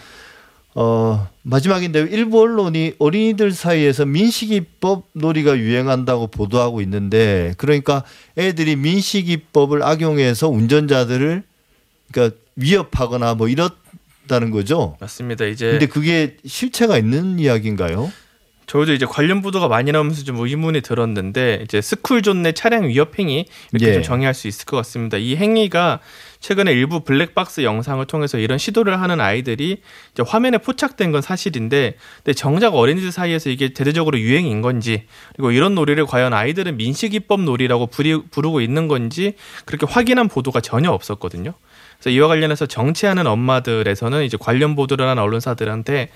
어, 0.74 1.26
마지막인데 1.42 2.00
일부 2.10 2.40
언론이 2.42 2.94
어린이들 2.98 3.50
사이에서 3.52 4.04
민식이법 4.06 5.08
놀이가 5.14 5.58
유행한다고 5.58 6.28
보도하고 6.28 6.80
있는데 6.82 7.54
그러니까 7.56 8.04
애들이 8.38 8.76
민식이법을 8.76 9.82
악용해서 9.82 10.48
운전자들을 10.48 11.42
그러니까 12.12 12.36
위협하거나 12.56 13.34
뭐 13.34 13.48
이렇다는 13.48 14.50
거죠. 14.52 14.96
맞습니다. 15.00 15.46
이제 15.46 15.70
근데 15.72 15.86
그게 15.86 16.36
실체가 16.46 16.98
있는 16.98 17.38
이야기인가요? 17.40 18.12
저도 18.70 18.92
이제 18.92 19.04
관련 19.04 19.42
보도가 19.42 19.66
많이 19.66 19.90
나오면서 19.90 20.22
좀 20.22 20.38
의문이 20.38 20.82
들었는데 20.82 21.62
이제 21.64 21.80
스쿨존 21.80 22.42
내 22.42 22.52
차량 22.52 22.86
위협 22.86 23.18
행위 23.18 23.46
이렇게 23.72 23.88
예. 23.88 23.94
좀 23.94 24.04
정의할 24.04 24.32
수 24.32 24.46
있을 24.46 24.64
것 24.64 24.76
같습니다. 24.76 25.16
이 25.16 25.34
행위가 25.34 25.98
최근에 26.38 26.70
일부 26.70 27.00
블랙박스 27.00 27.62
영상을 27.62 28.06
통해서 28.06 28.38
이런 28.38 28.58
시도를 28.58 29.00
하는 29.00 29.20
아이들이 29.20 29.78
이제 30.12 30.22
화면에 30.24 30.58
포착된 30.58 31.10
건 31.10 31.20
사실인데 31.20 31.96
근데 32.18 32.32
정작 32.32 32.76
어린이들 32.76 33.10
사이에서 33.10 33.50
이게 33.50 33.72
대대적으로 33.72 34.20
유행인 34.20 34.62
건지 34.62 35.02
그리고 35.34 35.50
이런 35.50 35.74
놀이를 35.74 36.06
과연 36.06 36.32
아이들은 36.32 36.76
민식이법 36.76 37.40
놀이라고 37.40 37.88
부르고 37.88 38.60
있는 38.60 38.86
건지 38.86 39.34
그렇게 39.64 39.84
확인한 39.84 40.28
보도가 40.28 40.60
전혀 40.60 40.92
없었거든요. 40.92 41.54
그래서 41.98 42.10
이와 42.10 42.28
관련해서 42.28 42.66
정치하는 42.66 43.26
엄마들에서는 43.26 44.22
이제 44.22 44.36
관련 44.40 44.76
보도를 44.76 45.08
하는 45.08 45.20
언론사들한테 45.20 46.10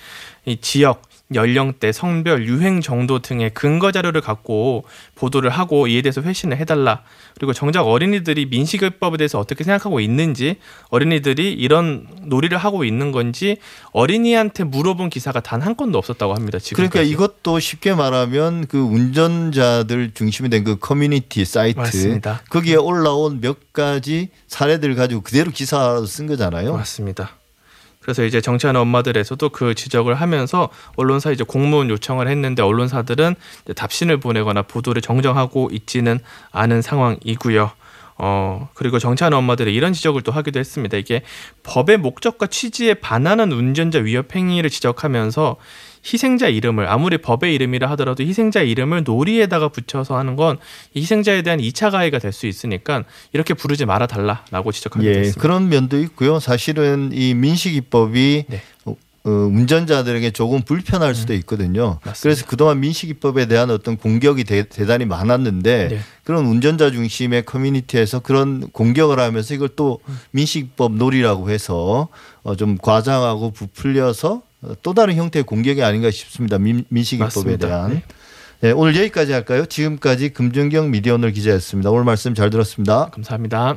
이 0.47 0.57
지역 0.61 1.03
연령대, 1.33 1.91
성별, 1.91 2.47
유행 2.47 2.81
정도 2.83 3.19
등의 3.21 3.55
근거 3.55 3.91
자료를 3.93 4.21
갖고 4.21 4.85
보도를 5.15 5.49
하고 5.51 5.87
이에 5.87 6.03
대해서 6.03 6.21
회신을 6.21 6.59
해달라. 6.59 7.03
그리고 7.37 7.53
정작 7.53 7.87
어린이들이 7.87 8.47
민식이법에 8.47 9.17
대해서 9.17 9.39
어떻게 9.41 9.65
생각하고 9.65 10.01
있는지, 10.01 10.57
어린이들이 10.91 11.53
이런 11.53 12.07
놀이를 12.23 12.59
하고 12.59 12.85
있는 12.85 13.11
건지 13.11 13.57
어린이한테 13.93 14.65
물어본 14.65 15.11
기사가 15.11 15.41
단 15.41 15.65
한 15.65 15.77
건도 15.77 15.97
없었다고 15.97 16.35
합니다. 16.35 16.59
지금 16.59 16.77
그러니까 16.77 17.01
이것도 17.01 17.59
쉽게 17.59 17.95
말하면 17.95 18.67
그 18.67 18.79
운전자들 18.79 20.13
중심이 20.15 20.51
된 20.51 20.65
그 20.65 20.77
커뮤니티 20.79 21.45
사이트 21.45 21.79
맞습니다. 21.79 22.41
거기에 22.51 22.77
올라온 22.77 23.41
몇 23.41 23.73
가지 23.73 24.29
사례들을 24.47 24.95
가지고 24.95 25.21
그대로 25.23 25.51
기사로 25.51 26.07
쓴 26.07 26.27
거잖아요. 26.27 26.75
맞습니다. 26.75 27.31
그래서 28.05 28.23
이제 28.23 28.43
정치하는 28.43 28.79
엄마들에서도 28.83 29.49
그 29.49 29.75
지적을 29.75 30.15
하면서 30.15 30.69
언론사 30.97 31.31
이제 31.31 31.43
공문 31.43 31.89
요청을 31.89 32.29
했는데 32.29 32.63
언론사들은 32.63 33.35
이제 33.65 33.73
답신을 33.73 34.21
보내거나 34.21 34.61
보도를 34.63 35.01
정정하고 35.01 35.71
있지는 35.73 36.21
않은 36.53 36.83
상황이고요. 36.83 37.71
어, 38.19 38.69
그리고 38.75 38.99
정치하는 38.99 39.39
엄마들이 39.39 39.75
이런 39.75 39.95
지적을 39.95 40.21
또 40.21 40.33
하기도 40.33 40.61
했습니다. 40.61 40.99
이게 40.99 41.23
법의 41.63 41.97
목적과 41.97 42.47
취지에 42.47 42.93
반하는 42.93 43.53
운전자 43.53 44.01
위협 44.01 44.37
행위를 44.37 44.69
지적하면서 44.69 45.57
희생자 46.05 46.49
이름을 46.49 46.87
아무리 46.89 47.19
법의 47.19 47.55
이름이라 47.55 47.89
하더라도 47.93 48.23
희생자 48.23 48.61
이름을 48.61 49.05
놀이에다가 49.05 49.69
붙여서 49.69 50.17
하는 50.19 50.37
건 50.37 50.59
희생자에 50.95 51.41
대한 51.43 51.59
2차 51.61 51.91
가해가 51.91 52.19
될 52.19 52.35
수 52.35 52.47
있으니까 52.47 53.05
이렇게 53.33 53.55
부르지 53.55 53.85
말아 53.87 54.07
달라라고 54.09 54.73
지적하기도 54.73 55.09
예, 55.11 55.19
했습니다. 55.21 55.41
그런 55.41 55.69
면도 55.69 55.99
있고요. 56.01 56.41
사실은 56.41 57.11
이 57.13 57.33
민식이법이 57.35 58.45
네. 58.49 58.61
어, 58.85 58.97
어, 59.27 59.31
운전자들에게 59.31 60.33
조금 60.33 60.63
불편할 60.63 61.15
수도 61.15 61.33
있거든요. 61.35 61.99
맞습니다. 62.05 62.21
그래서 62.23 62.45
그동안 62.47 62.81
민식이법에 62.81 63.47
대한 63.47 63.71
어떤 63.71 63.97
공격이 63.97 64.45
대, 64.45 64.65
단히 64.69 65.07
많았는데 65.07 65.89
네. 65.89 65.99
그런 66.25 66.45
운전자 66.47 66.91
중심의 66.91 67.45
커뮤니티에서 67.45 68.19
그런 68.21 68.69
공격을 68.73 69.19
하면서 69.21 69.55
이걸 69.55 69.71
또 69.77 70.01
민식이법 70.33 70.97
놀이라고 70.97 71.51
해서 71.51 72.09
어, 72.43 72.57
좀 72.57 72.77
과장하고 72.77 73.53
부풀려서 73.53 74.35
어, 74.35 74.43
또 74.83 74.95
다른 74.95 75.15
형태의 75.15 75.45
공격이 75.45 75.83
아닌가 75.83 76.11
싶습니다. 76.11 76.59
민, 76.59 76.85
맞습니다. 76.89 77.67
대한. 77.67 77.91
네. 77.91 78.03
네, 78.61 78.71
오늘 78.71 78.97
여기까지 78.97 79.33
할까요? 79.33 79.67
지금까지 79.67 80.31
금준경 80.31 80.91
미디어오늘 80.91 81.33
기자였습니다. 81.33 81.91
오늘 81.91 82.05
말씀 82.05 82.35
잘 82.35 82.51
들었습니다. 82.51 83.11
감사합니다. 83.11 83.77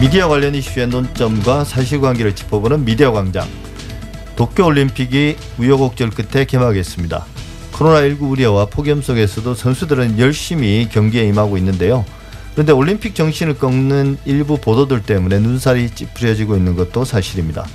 미디어 0.00 0.28
관련 0.28 0.54
이슈의 0.54 0.88
논점과 0.88 1.64
사실관계를 1.64 2.36
짚어보는 2.36 2.84
미디어 2.84 3.10
광장. 3.10 3.48
도쿄올림픽이 4.36 5.36
우여곡절 5.58 6.10
끝에 6.10 6.44
개막했습니다. 6.44 7.33
코로나19 7.74 8.30
우려와 8.30 8.66
폭염 8.66 9.02
속에서도 9.02 9.54
선수들은 9.54 10.18
열심히 10.18 10.88
경기에 10.90 11.24
임하고 11.24 11.58
있는데요. 11.58 12.04
그런데 12.52 12.72
올림픽 12.72 13.16
정신을 13.16 13.58
꺾는 13.58 14.18
일부 14.24 14.58
보도들 14.58 15.02
때문에 15.02 15.40
눈살이 15.40 15.90
찌푸려지고 15.90 16.56
있는 16.56 16.76
것도 16.76 17.04
사실입니다. 17.04 17.66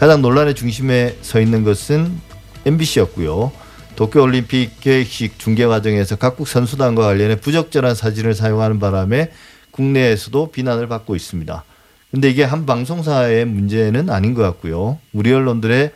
가장 0.00 0.22
논란의 0.22 0.54
중심에 0.54 1.16
서 1.22 1.40
있는 1.40 1.62
것은 1.62 2.20
MBC였고요. 2.66 3.52
도쿄올림픽 3.94 4.80
계획식 4.80 5.38
중계 5.38 5.66
과정에서 5.66 6.16
각국 6.16 6.48
선수단과 6.48 7.04
관련해 7.04 7.36
부적절한 7.36 7.94
사진을 7.94 8.34
사용하는 8.34 8.80
바람에 8.80 9.30
국내에서도 9.70 10.50
비난을 10.50 10.88
받고 10.88 11.14
있습니다. 11.14 11.64
근데 12.10 12.28
이게 12.28 12.42
한 12.42 12.66
방송사의 12.66 13.44
문제는 13.44 14.10
아닌 14.10 14.34
것 14.34 14.42
같고요. 14.42 14.98
우리 15.12 15.32
언론들의 15.32 15.92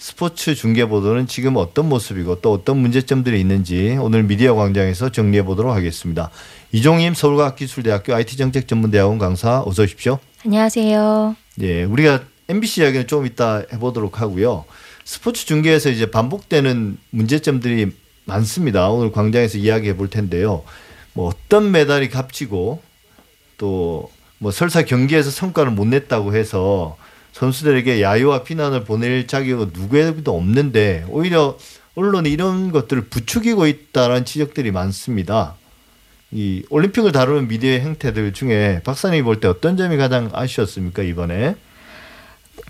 스포츠 0.00 0.54
중계 0.54 0.86
보도는 0.86 1.26
지금 1.26 1.56
어떤 1.56 1.90
모습이고 1.90 2.40
또 2.40 2.54
어떤 2.54 2.78
문제점들이 2.78 3.38
있는지 3.38 3.98
오늘 4.00 4.22
미디어 4.22 4.54
광장에서 4.54 5.12
정리해 5.12 5.44
보도록 5.44 5.74
하겠습니다. 5.74 6.30
이종임 6.72 7.12
서울과학기술대학교 7.12 8.14
IT정책전문대학원 8.14 9.18
강사 9.18 9.62
어서 9.66 9.82
오십시오. 9.82 10.18
안녕하세요. 10.42 11.36
예, 11.60 11.84
우리가 11.84 12.22
MBC 12.48 12.80
이야기는 12.80 13.08
좀 13.08 13.26
이따 13.26 13.62
해보도록 13.74 14.22
하고요. 14.22 14.64
스포츠 15.04 15.44
중계에서 15.44 15.90
이제 15.90 16.10
반복되는 16.10 16.96
문제점들이 17.10 17.92
많습니다. 18.24 18.88
오늘 18.88 19.12
광장에서 19.12 19.58
이야기해 19.58 19.96
볼 19.98 20.08
텐데요. 20.08 20.64
뭐 21.12 21.28
어떤 21.28 21.70
메달이 21.70 22.08
값지고 22.08 22.80
또 23.58 24.08
뭐 24.40 24.50
설사 24.50 24.82
경기에서 24.82 25.30
성과를 25.30 25.70
못 25.70 25.86
냈다고 25.86 26.34
해서 26.34 26.96
선수들에게 27.32 28.02
야유와 28.02 28.42
비난을 28.42 28.84
보낼 28.84 29.26
자격은 29.26 29.70
누구에도 29.72 30.36
없는데 30.36 31.06
오히려 31.08 31.56
언론이 31.94 32.30
이런 32.30 32.70
것들을 32.72 33.06
부추기고 33.06 33.66
있다는 33.66 34.24
지적들이 34.24 34.70
많습니다. 34.70 35.54
이 36.32 36.62
올림픽을 36.70 37.12
다루는 37.12 37.48
미디어의 37.48 37.80
행태들 37.80 38.32
중에 38.32 38.80
박사님이 38.84 39.22
볼 39.22 39.40
때 39.40 39.48
어떤 39.48 39.76
점이 39.76 39.96
가장 39.96 40.30
아쉬웠습니까 40.32 41.02
이번에? 41.02 41.56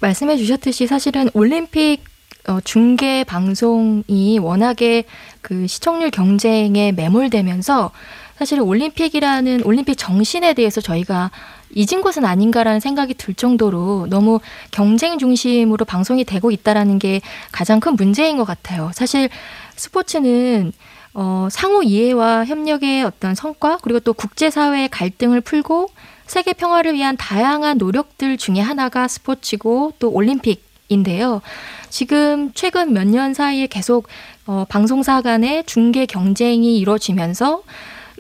말씀해 0.00 0.37
주셨듯이 0.38 0.87
사실은 0.87 1.29
올림픽 1.35 2.02
어, 2.49 2.59
중계 2.64 3.23
방송이 3.25 4.38
워낙에 4.38 5.05
그 5.43 5.67
시청률 5.67 6.11
경쟁에 6.11 6.90
매몰되면서 6.93 7.90
사실 8.38 8.61
올림픽이라는 8.61 9.62
올림픽 9.64 9.97
정신에 9.97 10.55
대해서 10.55 10.81
저희가 10.81 11.31
잊은 11.75 12.03
것은 12.03 12.25
아닌가라는 12.25 12.81
생각이 12.81 13.15
들 13.15 13.35
정도로 13.35 14.07
너무 14.11 14.41
경쟁 14.71 15.19
중심으로 15.19 15.85
방송이 15.85 16.25
되고 16.25 16.50
있다라는 16.50 16.99
게 16.99 17.21
가장 17.53 17.81
큰 17.81 17.97
문제인 17.97 18.37
것 18.37 18.45
같아요. 18.45 18.91
사실 18.95 19.29
스포츠는 19.77 20.73
어, 21.15 21.49
상호 21.50 21.83
이해와 21.83 22.45
협력의 22.45 23.03
어떤 23.05 23.35
성과 23.35 23.79
그리고 23.83 23.99
또 24.00 24.12
국제 24.12 24.50
사회의 24.50 24.89
갈등을 24.89 25.41
풀고 25.41 25.91
세계 26.27 26.53
평화를 26.53 26.95
위한 26.95 27.16
다양한 27.16 27.79
노력들 27.79 28.37
중에 28.37 28.61
하나가 28.61 29.09
스포츠고 29.09 29.94
또 29.99 30.11
올림픽인데요. 30.12 31.42
지금 31.88 32.53
최근 32.55 32.92
몇 32.92 33.05
년 33.09 33.35
사이에 33.35 33.66
계속 33.66 34.07
어, 34.47 34.64
방송사 34.68 35.23
간의 35.23 35.64
중계 35.66 36.07
경쟁이 36.07 36.79
이루어지면서 36.79 37.62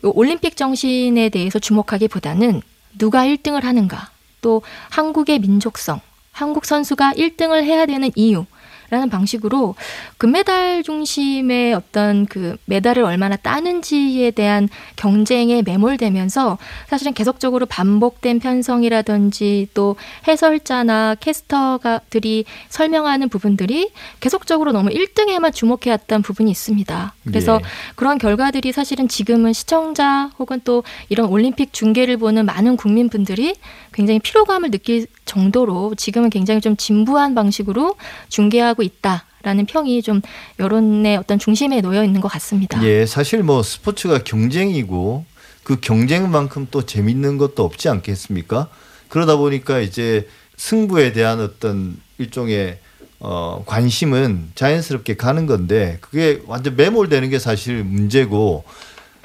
올림픽 0.02 0.56
정신에 0.56 1.28
대해서 1.28 1.58
주목하기보다는 1.60 2.62
누가 2.98 3.24
1등을 3.24 3.62
하는가, 3.62 4.10
또 4.40 4.62
한국의 4.90 5.38
민족성, 5.40 6.00
한국 6.32 6.64
선수가 6.64 7.14
1등을 7.14 7.64
해야 7.64 7.86
되는 7.86 8.10
이유, 8.14 8.46
라는 8.90 9.08
방식으로 9.08 9.76
금메달 10.18 10.82
중심의 10.82 11.74
어떤 11.74 12.26
그 12.26 12.56
메달을 12.64 13.04
얼마나 13.04 13.36
따는지에 13.36 14.32
대한 14.32 14.68
경쟁에 14.96 15.62
매몰되면서 15.62 16.58
사실은 16.88 17.14
계속적으로 17.14 17.66
반복된 17.66 18.40
편성이라든지 18.40 19.68
또 19.74 19.96
해설자나 20.26 21.14
캐스터들이 21.20 22.44
설명하는 22.68 23.28
부분들이 23.28 23.90
계속적으로 24.18 24.72
너무 24.72 24.90
1등에만 24.90 25.54
주목해 25.54 25.90
왔던 25.90 26.22
부분이 26.22 26.50
있습니다. 26.50 27.14
그래서 27.24 27.60
예. 27.62 27.66
그런 27.94 28.18
결과들이 28.18 28.72
사실은 28.72 29.06
지금은 29.06 29.52
시청자 29.52 30.30
혹은 30.38 30.60
또 30.64 30.82
이런 31.08 31.28
올림픽 31.28 31.72
중계를 31.72 32.16
보는 32.16 32.44
많은 32.46 32.76
국민분들이 32.76 33.54
굉장히 33.92 34.18
피로감을 34.18 34.70
느낄 34.70 35.06
정도로 35.30 35.94
지금은 35.94 36.28
굉장히 36.28 36.60
좀 36.60 36.76
진부한 36.76 37.34
방식으로 37.34 37.94
중계하고 38.28 38.82
있다 38.82 39.24
라는 39.42 39.64
평이 39.64 40.02
좀 40.02 40.20
여론의 40.58 41.16
어떤 41.16 41.38
중심에 41.38 41.80
놓여 41.80 42.04
있는 42.04 42.20
것 42.20 42.28
같습니다. 42.28 42.82
예, 42.84 43.06
사실 43.06 43.42
뭐 43.42 43.62
스포츠가 43.62 44.18
경쟁이고 44.18 45.24
그 45.62 45.80
경쟁만큼 45.80 46.66
또 46.70 46.84
재밌는 46.84 47.38
것도 47.38 47.64
없지 47.64 47.88
않겠습니까? 47.88 48.68
그러다 49.08 49.36
보니까 49.36 49.78
이제 49.78 50.28
승부에 50.56 51.12
대한 51.12 51.40
어떤 51.40 51.96
일종의 52.18 52.78
어, 53.20 53.62
관심은 53.66 54.50
자연스럽게 54.54 55.16
가는 55.16 55.46
건데 55.46 55.98
그게 56.00 56.42
완전 56.46 56.74
매몰되는 56.76 57.30
게 57.30 57.38
사실 57.38 57.84
문제고 57.84 58.64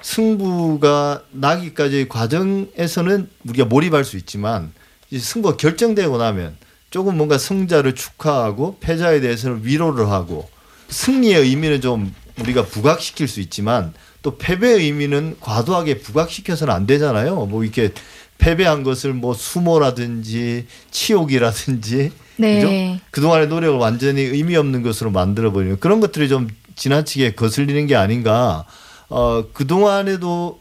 승부가 0.02 1.24
나기까지 1.32 2.08
과정에서는 2.08 3.30
우리가 3.48 3.65
몰입할 3.65 4.04
수 4.04 4.18
있지만 4.18 4.72
승부가 5.19 5.58
결정되고 5.58 6.17
나면 6.17 6.56
조금 6.89 7.17
뭔가 7.17 7.38
승자를 7.38 7.95
축하하고 7.95 8.78
패자에 8.80 9.19
대해서는 9.19 9.62
위로를 9.63 10.10
하고 10.10 10.49
승리의 10.89 11.41
의미는 11.41 11.82
좀 11.82 12.13
우리가 12.39 12.65
부각시킬 12.65 13.28
수 13.28 13.39
있지만 13.41 13.93
또 14.21 14.38
패배의 14.38 14.86
의미는 14.86 15.38
과도하게 15.39 15.99
부각시켜서는 15.99 16.73
안 16.73 16.88
되잖아요. 16.88 17.45
뭐 17.45 17.63
이렇게 17.63 17.91
패배한 18.38 18.84
것을 18.84 19.13
뭐 19.13 19.34
수모라든지 19.34 20.67
치욕이라든지 20.91 22.12
네. 22.38 22.56
그죠? 22.56 23.06
그동안의 23.12 23.47
노력을 23.47 23.80
완전히 23.80 24.21
의미 24.21 24.56
없는 24.56 24.82
것으로 24.82 25.12
만들어 25.12 25.51
버리는 25.51 25.80
그런 25.80 25.99
것들이 25.99 26.28
좀 26.28 26.49
지나치게 26.75 27.36
거슬리는 27.36 27.88
게 27.88 27.95
아닌가. 27.95 28.65
어, 29.08 29.45
그동안에도 29.54 30.60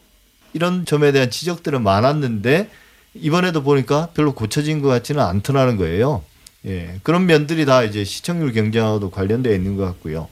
이런 0.52 0.86
점에 0.86 1.10
대한 1.12 1.30
지적들은 1.30 1.82
많았는데 1.82 2.70
이번에도 3.14 3.62
보니까 3.62 4.08
별로 4.14 4.34
고쳐진 4.34 4.82
것 4.82 4.88
같지는 4.88 5.22
않더라는 5.22 5.76
거예요. 5.76 6.24
예. 6.66 6.98
그런 7.02 7.26
면들이 7.26 7.66
다 7.66 7.82
이제 7.82 8.04
시청률 8.04 8.52
경쟁하고도 8.52 9.10
관련되어 9.10 9.54
있는 9.54 9.76
것 9.76 9.84
같고요. 9.84 10.28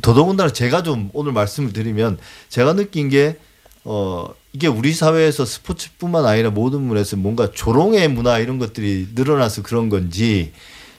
더더군다나 0.00 0.52
제가 0.52 0.82
좀 0.82 1.10
오늘 1.12 1.32
말씀을 1.32 1.72
드리면 1.72 2.18
제가 2.48 2.74
느낀 2.74 3.08
게 3.08 3.36
어, 3.84 4.28
이게 4.52 4.66
우리 4.66 4.92
사회에서 4.92 5.44
스포츠뿐만 5.44 6.24
아니라 6.24 6.50
모든 6.50 6.82
문에서 6.82 7.16
뭔가 7.16 7.50
조롱의 7.50 8.08
문화 8.08 8.38
이런 8.38 8.58
것들이 8.58 9.08
늘어나서 9.14 9.62
그런 9.62 9.88
건지 9.88 10.52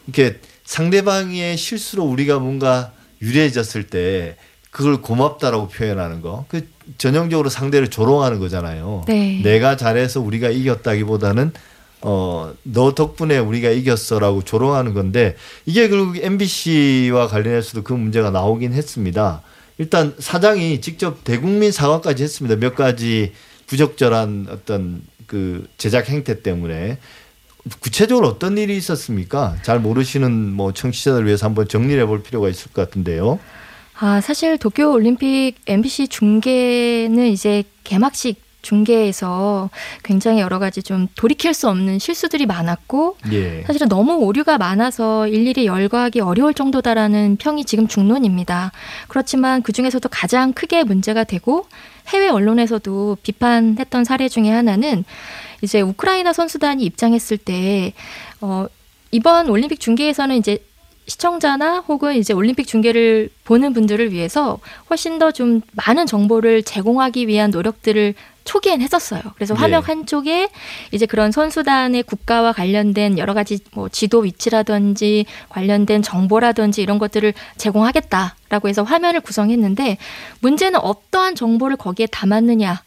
이렇게 0.06 0.40
상대방의 0.66 1.58
실수로 1.58 2.04
우리가 2.04 2.40
뭔가 2.40 2.94
유리해졌을 3.22 3.88
때 3.88 4.38
그걸 4.72 5.02
고맙다라고 5.02 5.68
표현하는 5.70 6.22
거. 6.22 6.46
그 6.48 6.68
전형적으로 6.98 7.50
상대를 7.50 7.90
조롱하는 7.90 8.40
거잖아요. 8.40 9.04
네. 9.08 9.42
내가 9.44 9.78
잘해서 9.78 10.22
우리가 10.22 10.50
이겼다기보다는 10.50 11.52
어, 12.02 12.54
너 12.64 12.96
덕분에 12.96 13.38
우리가 13.38 13.70
이겼어라고 13.70 14.44
조롱하는 14.44 14.94
건데 14.94 15.36
이게 15.66 15.90
결국 15.90 16.18
MBC와 16.18 17.28
관련해서도 17.28 17.84
그 17.84 17.94
문제가 17.94 18.32
나오긴 18.32 18.74
했습니다. 18.74 19.42
일단 19.78 20.14
사장이 20.18 20.82
직접 20.82 21.24
대국민 21.24 21.72
사과까지 21.72 22.24
했습니다. 22.24 22.58
몇 22.58 22.76
가지 22.76 23.34
부적절한 23.68 24.48
어떤 24.50 25.02
그 25.28 25.68
제작 25.78 26.10
행태 26.10 26.42
때문에 26.42 26.98
구체적으로 27.80 28.28
어떤 28.28 28.58
일이 28.58 28.76
있었습니까? 28.78 29.58
잘 29.62 29.80
모르시는 29.80 30.32
뭐 30.32 30.74
청취자들 30.74 31.26
위해서 31.26 31.46
한번 31.46 31.68
정리해 31.68 32.06
볼 32.06 32.24
필요가 32.24 32.50
있을 32.50 32.72
것 32.72 32.86
같은데요. 32.86 33.40
아, 34.02 34.22
사실 34.22 34.58
도쿄 34.58 34.92
올림픽 34.92 35.56
MBC 35.68 36.08
중계는 36.08 37.28
이제 37.28 37.64
개막식 37.84 38.42
중계에서 38.62 39.70
굉장히 40.04 40.42
여러 40.42 40.60
가지 40.60 40.84
좀 40.84 41.08
돌이킬 41.16 41.54
수 41.54 41.70
없는 41.70 42.00
실수들이 42.00 42.46
많았고 42.46 43.18
예. 43.32 43.64
사실은 43.64 43.88
너무 43.88 44.16
오류가 44.16 44.58
많아서 44.58 45.28
일일이 45.28 45.66
열거하기 45.66 46.20
어려울 46.20 46.54
정도다라는 46.54 47.38
평이 47.38 47.66
지금 47.66 47.88
중론입니다. 47.88 48.72
그렇지만 49.08 49.62
그 49.62 49.72
중에서도 49.72 50.08
가장 50.10 50.54
크게 50.54 50.84
문제가 50.84 51.24
되고 51.24 51.68
해외 52.10 52.28
언론에서도 52.28 53.18
비판했던 53.24 54.04
사례 54.04 54.28
중에 54.28 54.50
하나는 54.50 55.06
이제 55.62 55.82
우크라이나 55.82 56.34
선수단이 56.34 56.84
입장했을 56.84 57.38
때 57.38 57.94
어, 58.42 58.66
이번 59.12 59.50
올림픽 59.50 59.80
중계에서는 59.80 60.36
이제 60.36 60.60
시청자나 61.10 61.80
혹은 61.88 62.16
이제 62.16 62.34
올림픽 62.34 62.68
중계를 62.68 63.30
보는 63.44 63.74
분들을 63.74 64.12
위해서 64.12 64.60
훨씬 64.90 65.18
더 65.20 65.32
좀 65.32 65.62
많은 65.74 66.06
정보를 66.06 66.64
제공하기 66.64 67.28
위한 67.28 67.52
노력들을 67.52 68.14
초기엔 68.46 68.82
했었어요. 68.82 69.22
그래서 69.36 69.54
네. 69.54 69.60
화면 69.60 69.84
한쪽에 69.84 70.50
이제 70.92 71.06
그런 71.06 71.32
선수단의 71.32 72.04
국가와 72.04 72.52
관련된 72.52 73.18
여러 73.20 73.34
가지 73.34 73.60
뭐 73.74 73.90
지도 73.90 74.20
위치라든지 74.20 75.26
관련된 75.50 76.02
정보라든지 76.02 76.82
이런 76.82 76.98
것들을 76.98 77.34
제공하겠다라고 77.58 78.70
해서 78.70 78.84
화면을 78.84 79.22
구성했는데 79.22 79.98
문제는 80.40 80.80
어떠한 80.80 81.36
정보를 81.36 81.78
거기에 81.78 82.08
담았느냐. 82.08 82.82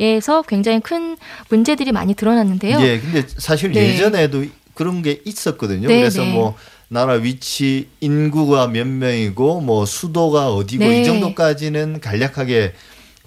에서 0.00 0.42
굉장히 0.42 0.80
큰 0.80 1.16
문제들이 1.50 1.92
많이 1.92 2.14
드러났는데요. 2.14 2.80
예, 2.80 2.98
근데 2.98 3.22
사실 3.28 3.70
네. 3.70 3.90
예전에도 3.90 4.44
그런 4.74 5.02
게 5.02 5.20
있었거든요. 5.24 5.86
네, 5.86 5.98
그래서 5.98 6.22
네. 6.22 6.32
뭐 6.32 6.56
나라 6.94 7.14
위치, 7.14 7.88
인구가 7.98 8.68
몇 8.68 8.86
명이고 8.86 9.60
뭐 9.62 9.84
수도가 9.84 10.54
어디고 10.54 10.84
네. 10.84 11.00
이 11.00 11.04
정도까지는 11.04 11.98
간략하게 12.00 12.72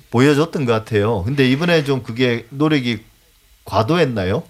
보여줬던 0.10 0.64
것 0.64 0.72
같아요. 0.72 1.24
근데 1.24 1.50
이번에 1.50 1.84
좀 1.84 2.02
그게 2.02 2.46
노력이 2.50 3.00
과도했나요? 3.66 4.44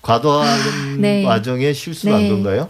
과도한 0.00 1.00
네. 1.00 1.24
과정에 1.24 1.72
실수한 1.72 2.22
네. 2.22 2.28
건가요? 2.28 2.68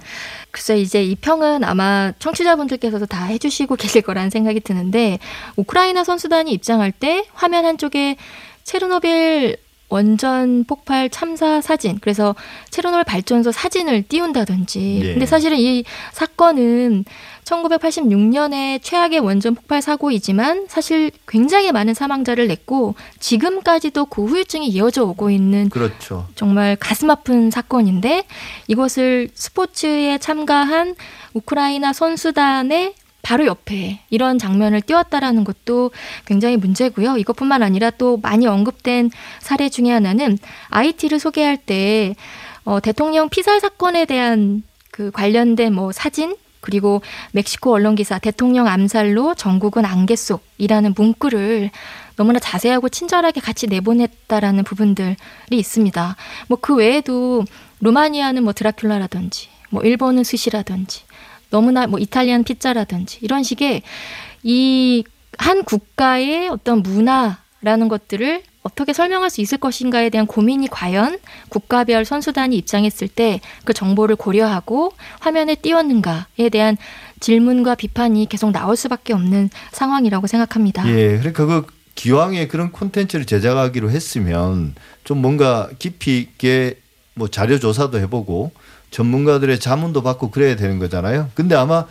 글쎄 0.51 0.79
이제 0.79 1.05
이 1.05 1.15
평은 1.15 1.63
아마 1.63 2.11
청취자분들께서도 2.21 3.05
다 3.05 3.27
해주시고 3.27 3.77
계실 3.77 4.01
거라는 4.01 4.31
생각이 4.31 4.61
드는데 4.61 5.19
우크라이나 5.57 6.05
선수단이 6.05 6.53
입장할 6.53 6.91
때 6.91 7.27
화면 7.35 7.67
한쪽에 7.67 8.17
체르노빌 8.65 9.59
원전 9.89 10.65
폭발 10.65 11.09
참사 11.09 11.61
사진 11.61 11.99
그래서 12.01 12.35
체르노빌 12.71 13.05
발전소 13.05 13.53
사진을 13.53 14.03
띄운다든지 14.03 15.01
예. 15.03 15.13
근데 15.13 15.27
사실은 15.27 15.59
이 15.59 15.85
사건은 16.13 17.05
1986년에 17.45 18.81
최악의 18.83 19.21
원전 19.21 19.55
폭발 19.55 19.81
사고이지만 19.81 20.67
사실 20.69 21.13
굉장히 21.29 21.71
많은 21.71 21.95
사망자를 21.95 22.49
냈고 22.49 22.97
지금까지도 23.21 24.07
그 24.07 24.25
후유증이 24.25 24.67
이어져 24.69 25.05
오고 25.05 25.31
있는 25.31 25.69
그렇죠. 25.69 26.27
정말 26.35 26.77
가슴 26.77 27.09
아픈 27.11 27.51
사건인데 27.51 28.25
이것을 28.67 29.29
스포츠에 29.35 30.19
참가한 30.19 30.97
우크라이나 31.35 31.93
선수단의 31.93 32.95
바로 33.27 33.45
옆에 33.47 33.99
이런 34.09 34.39
장면을 34.39 34.81
띄웠다라는 34.83 35.43
것도 35.43 35.91
굉장히 36.27 36.57
문제고요. 36.57 37.17
이것뿐만 37.17 37.61
아니라 37.65 37.91
또 37.91 38.19
많이 38.19 38.47
언급된 38.47 39.11
사례 39.41 39.69
중에 39.69 39.91
하나는 39.91 40.39
IT를 40.69 41.19
소개할 41.19 41.57
때 41.57 42.15
어, 42.63 42.79
대통령 42.79 43.29
피살 43.29 43.59
사건에 43.59 44.05
대한 44.05 44.63
그 44.93 45.11
관련된 45.11 45.75
뭐 45.75 45.91
사진 45.91 46.37
그리고 46.61 47.03
멕시코 47.33 47.73
언론 47.73 47.97
기사 47.97 48.21
대통령 48.21 48.69
암살로 48.69 49.35
전국은 49.35 49.85
안개 49.85 50.15
속이라는 50.15 50.95
문구를 50.97 51.71
너무나 52.15 52.39
자세하고 52.39 52.89
친절하게 52.91 53.41
같이 53.41 53.67
내보냈다라는 53.67 54.63
부분들이 54.63 55.17
있습니다. 55.51 56.15
뭐 56.47 56.59
그 56.61 56.77
외에도 56.77 57.45
루마니아는 57.81 58.45
뭐 58.45 58.53
드라큘라라든지 58.53 59.49
뭐 59.71 59.83
일본은 59.83 60.23
스시라든지 60.23 61.03
너무나 61.51 61.87
뭐 61.87 61.99
이탈리안 61.99 62.45
피자라든지 62.45 63.19
이런 63.23 63.43
식의 63.43 63.83
이 64.43 65.05
한 65.39 65.65
국가의 65.65 66.49
어떤 66.49 66.83
문화라는 66.83 67.89
것들을 67.89 68.43
어떻게 68.63 68.93
설명할 68.93 69.31
수 69.31 69.41
있을 69.41 69.59
것인가에 69.59 70.11
대한 70.11 70.27
고민이 70.27 70.69
과연 70.69 71.19
국가별 71.49 72.05
선수단이 72.05 72.57
입장했을 72.57 73.09
때 73.09 73.41
그 73.65 73.73
정보를 73.73 74.17
고려하고 74.17 74.93
화면에 75.21 75.55
띄웠는가에 75.55 76.49
대한 76.51 76.77
질문과 77.21 77.75
비판이 77.77 78.29
계속 78.29 78.51
나올 78.51 78.77
수밖에 78.77 79.13
없는 79.13 79.51
상황이라고 79.73 80.27
생각합니다. 80.27 80.89
예, 80.89 81.19
그러니까 81.19 81.47
그 81.47 81.67
기왕에 81.95 82.47
그런 82.49 82.73
콘텐츠를 82.73 83.25
제작하기로 83.25 83.91
했으면 83.91 84.75
좀 85.05 85.23
뭔가 85.23 85.71
깊이 85.79 86.19
있게 86.19 86.79
뭐 87.15 87.29
자료 87.29 87.59
조사도 87.59 87.99
해보고 88.01 88.53
전문가들의 88.97 89.61
자문도 89.61 90.03
받고 90.03 90.31
그래야 90.31 90.57
되는 90.57 90.79
거잖아요. 90.79 91.29
근데 91.35 91.55
아마 91.55 91.85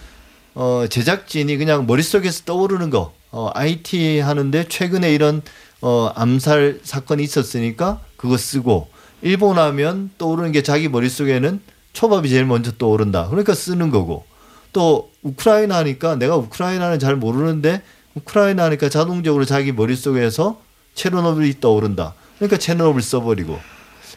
어 0.55 0.85
제작진이 0.89 1.57
그냥 1.57 1.85
머릿속에서 1.85 2.45
떠오르는 2.45 2.89
거, 2.89 3.13
어 3.29 3.51
IT 3.53 4.21
하는데 4.21 4.67
최근에 4.67 5.13
이런 5.13 5.43
어 5.81 6.11
암살 6.15 6.79
사건이 6.81 7.21
있었으니까 7.21 7.99
그거 8.17 8.37
쓰고 8.37 8.87
일본 9.21 9.59
하면 9.59 10.09
떠오르는 10.17 10.51
게 10.51 10.63
자기 10.63 10.89
머릿속에는 10.89 11.59
초밥이 11.93 12.27
제일 12.29 12.45
먼저 12.45 12.71
떠오른다. 12.71 13.27
그러니까 13.27 13.53
쓰는 13.53 13.91
거고 13.91 14.25
또 14.73 15.11
우크라이나 15.21 15.77
하니까 15.77 16.15
내가 16.15 16.37
우크라이나는 16.37 16.97
잘 16.97 17.15
모르는데 17.15 17.83
우크라이나 18.15 18.63
하니까 18.63 18.89
자동적으로 18.89 19.45
자기 19.45 19.71
머릿속에서 19.71 20.59
체르노빌이 20.95 21.59
떠오른다. 21.59 22.15
그러니까 22.37 22.57
체르노빌 22.57 23.03
써버리고 23.03 23.59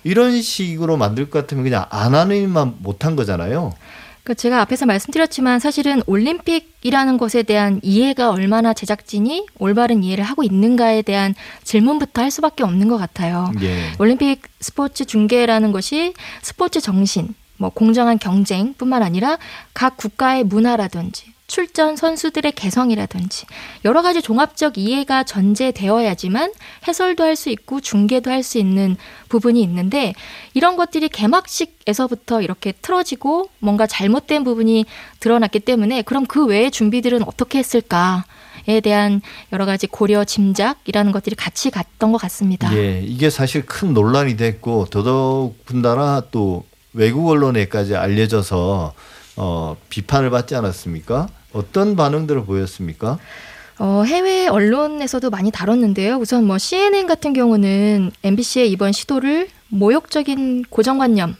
이런 0.05 0.41
식으로 0.41 0.97
만들 0.97 1.31
것 1.31 1.41
같으면 1.41 1.65
그냥 1.65 1.87
안 1.91 2.15
하는 2.15 2.37
일만 2.37 2.77
못한 2.79 3.17
거잖아요. 3.17 3.75
그 4.29 4.35
제가 4.35 4.61
앞에서 4.61 4.85
말씀드렸지만 4.85 5.59
사실은 5.59 6.03
올림픽이라는 6.05 7.17
것에 7.17 7.43
대한 7.43 7.81
이해가 7.83 8.31
얼마나 8.31 8.75
제작진이 8.75 9.47
올바른 9.59 10.05
이해를 10.05 10.23
하고 10.23 10.43
있는가에 10.43 11.01
대한 11.01 11.35
질문부터 11.65 12.21
할 12.21 12.31
수밖에 12.31 12.63
없는 12.63 12.89
것 12.89 12.99
같아요. 12.99 13.51
예. 13.63 13.93
올림픽 13.99 14.43
스포츠 14.61 15.07
중계라는 15.07 15.73
것이 15.73 16.13
스포츠 16.43 16.83
정신, 16.83 17.35
뭐 17.57 17.71
공정한 17.71 18.19
경쟁뿐만 18.19 19.03
아니라 19.03 19.39
각 19.73 19.97
국가의 19.97 20.45
문화라든지 20.45 21.33
출전 21.49 21.97
선수들의 21.97 22.53
개성이라든지 22.53 23.47
여러 23.87 24.03
가지 24.03 24.21
종합적 24.23 24.77
이해가 24.79 25.25
전제되어야지만 25.25 26.53
해설도 26.87 27.25
할 27.25 27.37
수 27.37 27.51
있고 27.51 27.81
중계도 27.81 28.31
할 28.31 28.43
수 28.43 28.59
있는 28.59 28.97
부분이 29.29 29.61
있는데 29.63 30.13
이런 30.55 30.77
것들이 30.77 31.09
개막식에서부터 31.09 32.43
이렇게 32.43 32.73
틀어지고 32.73 33.49
뭔가 33.61 33.87
잘못된 33.87 34.45
부분이 34.45 34.85
드러났기 35.21 35.61
때문에 35.61 36.03
그럼 36.03 36.27
그 36.27 36.45
외의 36.47 36.71
준비들은 36.71 37.23
어떻게 37.27 37.59
했을까 37.59 38.25
에 38.67 38.81
대한 38.81 39.23
여러 39.53 39.65
가지 39.65 39.87
고려 39.87 40.25
짐작이라는 40.25 41.11
것들이 41.13 41.35
같이 41.37 41.71
갔던 41.71 42.13
것 42.13 42.19
같습니다. 42.19 42.71
예, 42.77 43.01
이게 43.03 43.31
사실 43.31 43.65
큰 43.65 43.95
논란이 43.95 44.37
됐고 44.37 44.87
더더군다나 44.91 46.25
또 46.31 46.67
외국 46.93 47.29
언론에까지 47.31 47.97
알려져서 47.97 48.93
어, 49.37 49.77
비판을 49.89 50.29
받지 50.29 50.55
않았습니까? 50.55 51.29
어떤 51.59 51.97
반응들을 51.97 52.45
보였습니까? 52.45 53.19
어, 53.81 54.03
해외 54.07 54.47
언론에서도 54.49 55.29
많이 55.31 55.51
다뤘는데요. 55.51 56.17
우선 56.17 56.45
뭐 56.47 56.59
CNN 56.59 57.07
같은 57.07 57.33
경우는 57.33 58.11
MBC의 58.25 58.71
이번 58.71 58.93
시도를 58.93 59.49
모욕적인 59.69 60.65
고정관념 60.71 61.37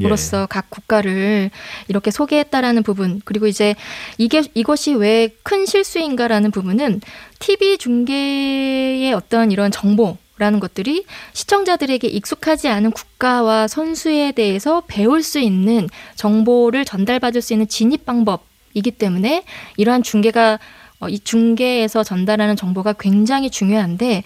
예. 0.00 0.04
으로서 0.04 0.46
각 0.46 0.70
국가를 0.70 1.50
이렇게 1.88 2.10
소개했다라는 2.10 2.82
부분 2.82 3.20
그리고 3.24 3.46
이제 3.46 3.74
이게 4.18 4.42
이것이 4.54 4.94
왜 4.94 5.28
큰 5.42 5.66
실수인가라는 5.66 6.50
부분은 6.50 7.00
TV 7.38 7.78
중계의 7.78 9.12
어떤 9.14 9.52
이런 9.52 9.70
정보 9.70 10.16
라는 10.36 10.58
것들이 10.58 11.04
시청자들에게 11.32 12.08
익숙하지 12.08 12.66
않은 12.66 12.90
국가와 12.90 13.68
선수에 13.68 14.32
대해서 14.32 14.82
배울 14.88 15.22
수 15.22 15.38
있는 15.38 15.88
정보를 16.16 16.84
전달받을 16.84 17.40
수 17.40 17.52
있는 17.52 17.68
진입 17.68 18.04
방법 18.04 18.44
이기 18.74 18.90
때문에 18.90 19.44
이러한 19.76 20.02
중계가 20.02 20.58
어, 21.00 21.08
이 21.08 21.18
중계에서 21.18 22.02
전달하는 22.04 22.56
정보가 22.56 22.94
굉장히 22.94 23.50
중요한데 23.50 24.22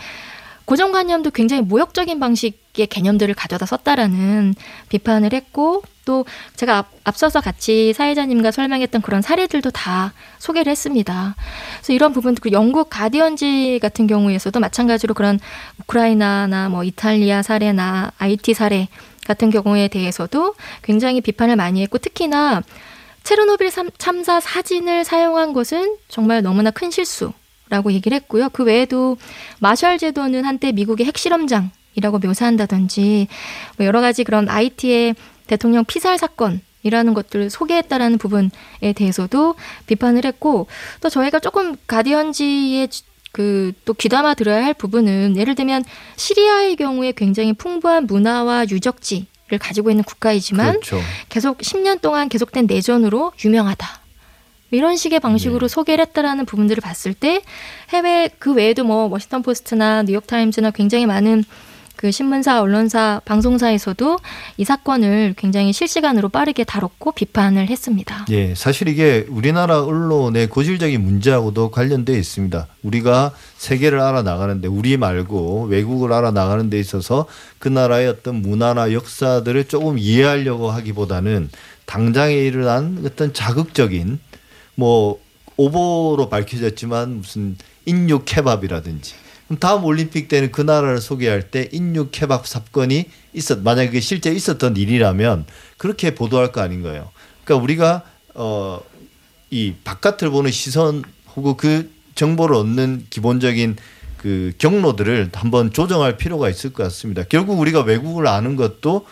고정관념도 0.69 1.31
굉장히 1.31 1.63
모욕적인 1.63 2.21
방식의 2.21 2.89
개념들을 2.89 3.35
가져다 3.35 3.65
썼다라는 3.65 4.55
비판을 4.91 5.33
했고 5.33 5.83
또 6.05 6.27
제가 6.57 6.77
앞, 6.77 6.91
앞서서 7.05 7.41
같이 7.41 7.95
사회자님과 7.95 8.51
설명했던 8.51 9.01
그런 9.01 9.23
사례들도 9.23 9.71
다 9.71 10.13
소개를 10.39 10.71
했습니다. 10.71 11.37
그래서 11.79 11.93
이런 11.95 12.13
부분도 12.13 12.41
그 12.43 12.53
영국 12.53 12.91
가디언지 12.91 13.79
같은 13.81 14.07
경우에서도 14.07 14.61
마찬가지로 14.61 15.15
그런 15.15 15.41
우크라이나나 15.81 16.69
뭐 16.69 16.85
이탈리아 16.85 17.41
사례나 17.41 18.13
IT 18.19 18.53
사례 18.53 18.89
같은 19.27 19.49
경우에 19.49 19.89
대해서도 19.89 20.55
굉장히 20.83 21.23
비판을 21.23 21.57
많이 21.57 21.81
했고 21.81 21.97
특히나 21.97 22.63
체르노빌 23.29 23.71
참사 23.99 24.41
사진을 24.41 25.05
사용한 25.05 25.53
것은 25.53 25.99
정말 26.09 26.41
너무나 26.41 26.71
큰 26.71 26.91
실수라고 26.91 27.93
얘기를 27.93 28.17
했고요. 28.17 28.49
그 28.49 28.65
외에도 28.65 29.19
마셜 29.59 29.99
제도는 29.99 30.47
한때 30.47 30.73
미국의 30.73 31.05
핵실험장이라고 31.09 32.21
묘사한다든지 32.23 33.29
뭐 33.77 33.85
여러 33.85 34.01
가지 34.01 34.25
그런 34.25 34.49
IT의 34.49 35.15
대통령 35.47 35.85
피살 35.85 36.17
사건 36.17 36.63
이라는 36.83 37.13
것들을 37.13 37.51
소개했다라는 37.51 38.17
부분에 38.17 38.49
대해서도 38.97 39.57
비판을 39.87 40.25
했고 40.25 40.67
또 41.03 41.11
저희가 41.11 41.39
조금 41.39 41.77
가디언지의 41.87 42.89
그 43.33 43.75
또 43.85 43.93
귀담아 43.93 44.35
들어야 44.35 44.65
할 44.65 44.73
부분은 44.73 45.37
예를 45.37 45.55
들면 45.55 45.85
시리아의 46.17 46.77
경우에 46.77 47.13
굉장히 47.13 47.53
풍부한 47.53 48.07
문화와 48.07 48.67
유적지 48.71 49.27
를 49.49 49.59
가지고 49.59 49.91
있는 49.91 50.05
국가이지만 50.05 50.73
그렇죠. 50.81 51.01
계속 51.31 51.59
10년 51.59 52.03
동안 52.03 52.29
계속된 52.29 52.67
내전으로 52.67 53.33
유명하다. 53.43 54.01
이런 54.71 54.97
식의 54.97 55.21
방식으로 55.21 55.69
네. 55.69 55.75
소개를 55.75 56.05
했다라는 56.07 56.45
부분들을 56.45 56.83
봤을 56.83 57.15
때 57.15 57.41
해외 57.89 58.29
그 58.39 58.53
외에도 58.53 58.85
뭐 58.85 59.07
워싱턴 59.07 59.43
포스트나 59.43 60.03
뉴욕 60.03 60.27
타임즈나 60.27 60.73
굉장히 60.73 61.07
많은 61.07 61.45
그 61.99 62.13
신문사, 62.13 62.63
언론사, 62.63 63.21
방송사에서도 63.25 64.21
이 64.57 64.65
사건을 64.65 65.35
굉장히 65.37 65.73
실시간으로 65.73 66.29
빠르게 66.29 66.63
다뤘고 66.63 67.11
비판을 67.11 67.69
했습니다. 67.69 68.25
예, 68.31 68.55
사실 68.55 68.87
이게 68.87 69.27
우리나라 69.29 69.83
언론의 69.83 70.47
고질적인 70.47 71.03
문제하고도 71.03 71.73
관련돼 71.73 72.17
있습니다. 72.17 72.69
우리가 72.85 73.33
세계를 73.57 73.99
알아 73.99 74.23
나가는데 74.23 74.69
우리 74.69 74.97
말고 74.97 75.65
외국을 75.65 76.13
알아 76.13 76.31
나가는 76.31 76.71
데 76.71 76.79
있어서 76.79 77.27
그 77.59 77.67
나라의 77.67 78.07
어떤 78.07 78.43
문화나 78.43 78.93
역사들을 78.93 79.65
조금 79.65 79.99
이해하려고 79.99 80.71
하기보다는 80.71 81.51
당장에 81.87 82.33
일어난 82.33 83.03
어떤 83.05 83.33
자극적인 83.33 84.21
뭐 84.77 85.19
오보로 85.57 86.29
밝혀졌지만 86.29 87.17
무슨 87.17 87.57
인육 87.87 88.23
케밥이라든지 88.25 89.15
다음 89.61 89.85
올림픽 89.85 90.29
때는 90.29 90.53
그 90.53 90.61
나라를 90.61 91.01
소개할 91.01 91.51
때 91.51 91.69
인육 91.73 92.11
케밥 92.13 92.47
사건이 92.47 93.07
있었 93.33 93.61
만약에 93.61 93.89
그게 93.89 94.01
실제 94.01 94.31
있었던 94.31 94.77
일이라면 94.77 95.47
그렇게 95.79 96.15
보도할 96.15 96.53
거 96.53 96.61
아닌 96.61 96.83
거예요. 96.83 97.11
그러니까 97.45 97.63
우리가 97.63 98.03
어 98.35 98.81
이 99.51 99.75
바깥을 99.85 100.31
보는 100.31 100.51
시선 100.51 101.03
혹은 101.35 101.57
그 101.57 101.91
정보를 102.15 102.57
얻는 102.57 103.07
기본적인 103.11 103.77
그 104.19 104.53
경로들을 104.59 105.31
한번 105.33 105.73
조정할 105.73 106.17
필요가 106.17 106.49
있을 106.49 106.73
것 106.73 106.83
같습니다. 106.85 107.23
결국 107.29 107.59
우리가 107.61 107.83
외국을 107.83 108.27
아는 108.27 108.57
것도 108.57 109.07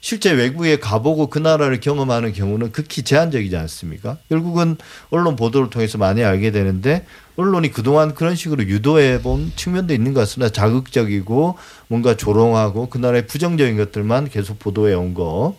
실제 0.00 0.32
외국에 0.32 0.78
가보고 0.78 1.28
그 1.28 1.38
나라를 1.38 1.80
경험하는 1.80 2.32
경우는 2.32 2.72
극히 2.72 3.02
제한적이지 3.02 3.56
않습니까? 3.56 4.18
결국은 4.28 4.76
언론 5.10 5.36
보도를 5.36 5.70
통해서 5.70 5.98
많이 5.98 6.24
알게 6.24 6.50
되는데 6.50 7.06
언론이 7.36 7.70
그동안 7.70 8.14
그런 8.14 8.34
식으로 8.36 8.64
유도해 8.64 9.22
본 9.22 9.52
측면도 9.56 9.94
있는 9.94 10.12
것 10.12 10.20
같습니다. 10.20 10.52
자극적이고 10.52 11.56
뭔가 11.88 12.16
조롱하고 12.16 12.88
그 12.90 12.98
나라의 12.98 13.26
부정적인 13.26 13.76
것들만 13.76 14.28
계속 14.28 14.58
보도해 14.58 14.94
온 14.94 15.14
거. 15.14 15.56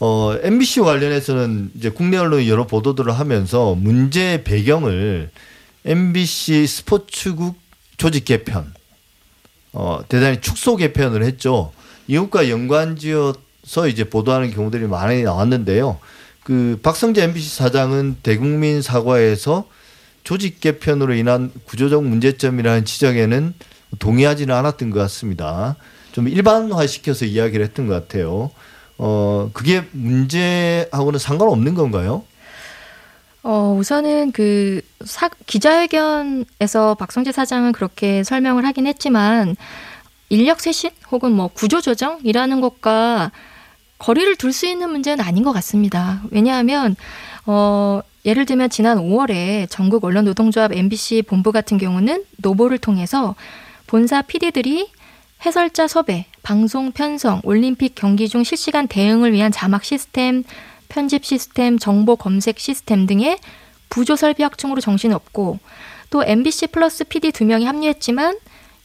어, 0.00 0.34
MBC 0.42 0.80
관련해서는 0.80 1.72
이제 1.74 1.90
국내 1.90 2.16
언론이 2.16 2.48
여러 2.48 2.66
보도들을 2.66 3.12
하면서 3.12 3.74
문제 3.74 4.42
배경을 4.44 5.30
MBC 5.84 6.66
스포츠국 6.66 7.58
조직 7.96 8.24
개편, 8.24 8.72
어, 9.72 10.00
대단히 10.08 10.40
축소 10.40 10.76
개편을 10.76 11.24
했죠. 11.24 11.72
이것과 12.06 12.48
연관지어서 12.48 13.88
이제 13.88 14.04
보도하는 14.04 14.52
경우들이 14.52 14.86
많이 14.86 15.24
나왔는데요. 15.24 15.98
그 16.44 16.78
박성재 16.82 17.24
MBC 17.24 17.56
사장은 17.56 18.18
대국민 18.22 18.80
사과에서 18.80 19.66
조직 20.28 20.60
개편으로 20.60 21.14
인한 21.14 21.50
구조적 21.64 22.04
문제점이라는 22.04 22.84
지적에는 22.84 23.54
동의하지는 23.98 24.54
않았던 24.54 24.90
것 24.90 24.98
같습니다. 25.00 25.76
좀 26.12 26.28
일반화 26.28 26.86
시켜서 26.86 27.24
이야기를 27.24 27.64
했던 27.64 27.86
것 27.86 27.94
같아요. 27.94 28.50
어, 28.98 29.48
그게 29.54 29.84
문제하고는 29.92 31.18
상관없는 31.18 31.74
건가요? 31.74 32.24
어, 33.42 33.74
우선은 33.78 34.32
그 34.32 34.82
사, 35.02 35.30
기자회견에서 35.46 36.96
박성재 36.96 37.32
사장은 37.32 37.72
그렇게 37.72 38.22
설명을 38.22 38.66
하긴 38.66 38.86
했지만 38.86 39.56
인력 40.28 40.60
쇄신 40.60 40.90
혹은 41.10 41.32
뭐 41.32 41.48
구조 41.48 41.80
조정이라는 41.80 42.60
것과 42.60 43.32
거리를 43.98 44.36
둘 44.36 44.52
수 44.52 44.66
있는 44.66 44.90
문제는 44.90 45.24
아닌 45.24 45.42
것 45.42 45.52
같습니다. 45.54 46.20
왜냐하면 46.30 46.96
어 47.46 48.02
예를 48.28 48.44
들면 48.44 48.68
지난 48.68 48.98
5월에 48.98 49.70
전국 49.70 50.04
언론 50.04 50.26
노동조합 50.26 50.74
MBC 50.74 51.22
본부 51.22 51.50
같은 51.50 51.78
경우는 51.78 52.24
노보를 52.36 52.76
통해서 52.76 53.34
본사 53.86 54.20
PD들이 54.20 54.90
해설자 55.46 55.88
섭외, 55.88 56.26
방송 56.42 56.92
편성, 56.92 57.40
올림픽 57.42 57.94
경기 57.94 58.28
중 58.28 58.44
실시간 58.44 58.86
대응을 58.86 59.32
위한 59.32 59.50
자막 59.50 59.82
시스템, 59.82 60.44
편집 60.90 61.24
시스템, 61.24 61.78
정보 61.78 62.16
검색 62.16 62.58
시스템 62.58 63.06
등의 63.06 63.38
부조 63.88 64.14
설비 64.14 64.42
확충으로 64.42 64.82
정신없고 64.82 65.58
또 66.10 66.22
MBC 66.22 66.66
플러스 66.66 67.04
PD 67.04 67.32
두 67.32 67.46
명이 67.46 67.64
합류했지만 67.64 68.36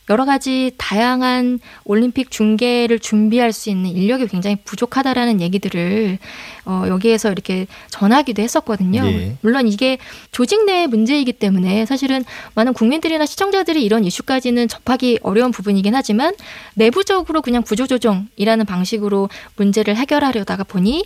여러 0.09 0.25
가지 0.25 0.71
다양한 0.77 1.59
올림픽 1.85 2.29
중계를 2.29 2.99
준비할 2.99 3.53
수 3.53 3.69
있는 3.69 3.89
인력이 3.91 4.27
굉장히 4.27 4.57
부족하다라는 4.57 5.39
얘기들을 5.39 6.17
어, 6.65 6.83
여기에서 6.87 7.31
이렇게 7.31 7.67
전하기도 7.89 8.41
했었거든요. 8.41 9.03
네. 9.03 9.37
물론 9.41 9.67
이게 9.67 9.97
조직 10.31 10.65
내의 10.65 10.87
문제이기 10.87 11.33
때문에 11.33 11.85
사실은 11.85 12.23
많은 12.55 12.73
국민들이나 12.73 13.25
시청자들이 13.25 13.83
이런 13.83 14.03
이슈까지는 14.03 14.67
접하기 14.67 15.19
어려운 15.23 15.51
부분이긴 15.51 15.95
하지만 15.95 16.33
내부적으로 16.75 17.41
그냥 17.41 17.63
구조조정이라는 17.63 18.65
방식으로 18.65 19.29
문제를 19.55 19.95
해결하려다가 19.95 20.63
보니 20.63 21.05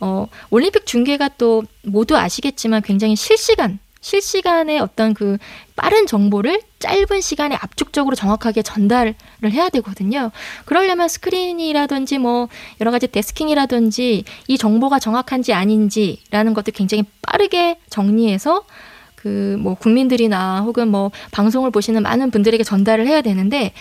어, 0.00 0.28
올림픽 0.50 0.86
중계가 0.86 1.30
또 1.38 1.64
모두 1.82 2.16
아시겠지만 2.16 2.82
굉장히 2.82 3.16
실시간 3.16 3.78
실시간의 4.06 4.78
어떤 4.78 5.14
그 5.14 5.36
빠른 5.74 6.06
정보를 6.06 6.60
짧은 6.78 7.20
시간에 7.20 7.56
압축적으로 7.56 8.14
정확하게 8.14 8.62
전달을 8.62 9.16
해야 9.50 9.68
되거든요. 9.68 10.30
그러려면 10.64 11.08
스크린이라든지 11.08 12.18
뭐 12.18 12.48
여러 12.80 12.92
가지 12.92 13.08
데스킹이라든지 13.08 14.22
이 14.46 14.58
정보가 14.58 15.00
정확한지 15.00 15.52
아닌지라는 15.52 16.54
것들 16.54 16.72
굉장히 16.72 17.02
빠르게 17.20 17.80
정리해서 17.90 18.64
그 19.16 19.56
뭐 19.58 19.74
국민들이나 19.74 20.60
혹은 20.60 20.88
뭐 20.88 21.10
방송을 21.32 21.72
보시는 21.72 22.02
많은 22.02 22.30
분들에게 22.30 22.62
전달을 22.62 23.08
해야 23.08 23.22
되는데 23.22 23.72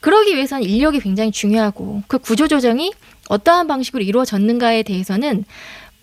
그러기 0.00 0.34
위해서는 0.34 0.62
인력이 0.62 1.00
굉장히 1.00 1.30
중요하고 1.30 2.02
그 2.06 2.18
구조 2.18 2.48
조정이 2.48 2.94
어떠한 3.28 3.66
방식으로 3.66 4.02
이루어졌는가에 4.02 4.82
대해서는 4.84 5.44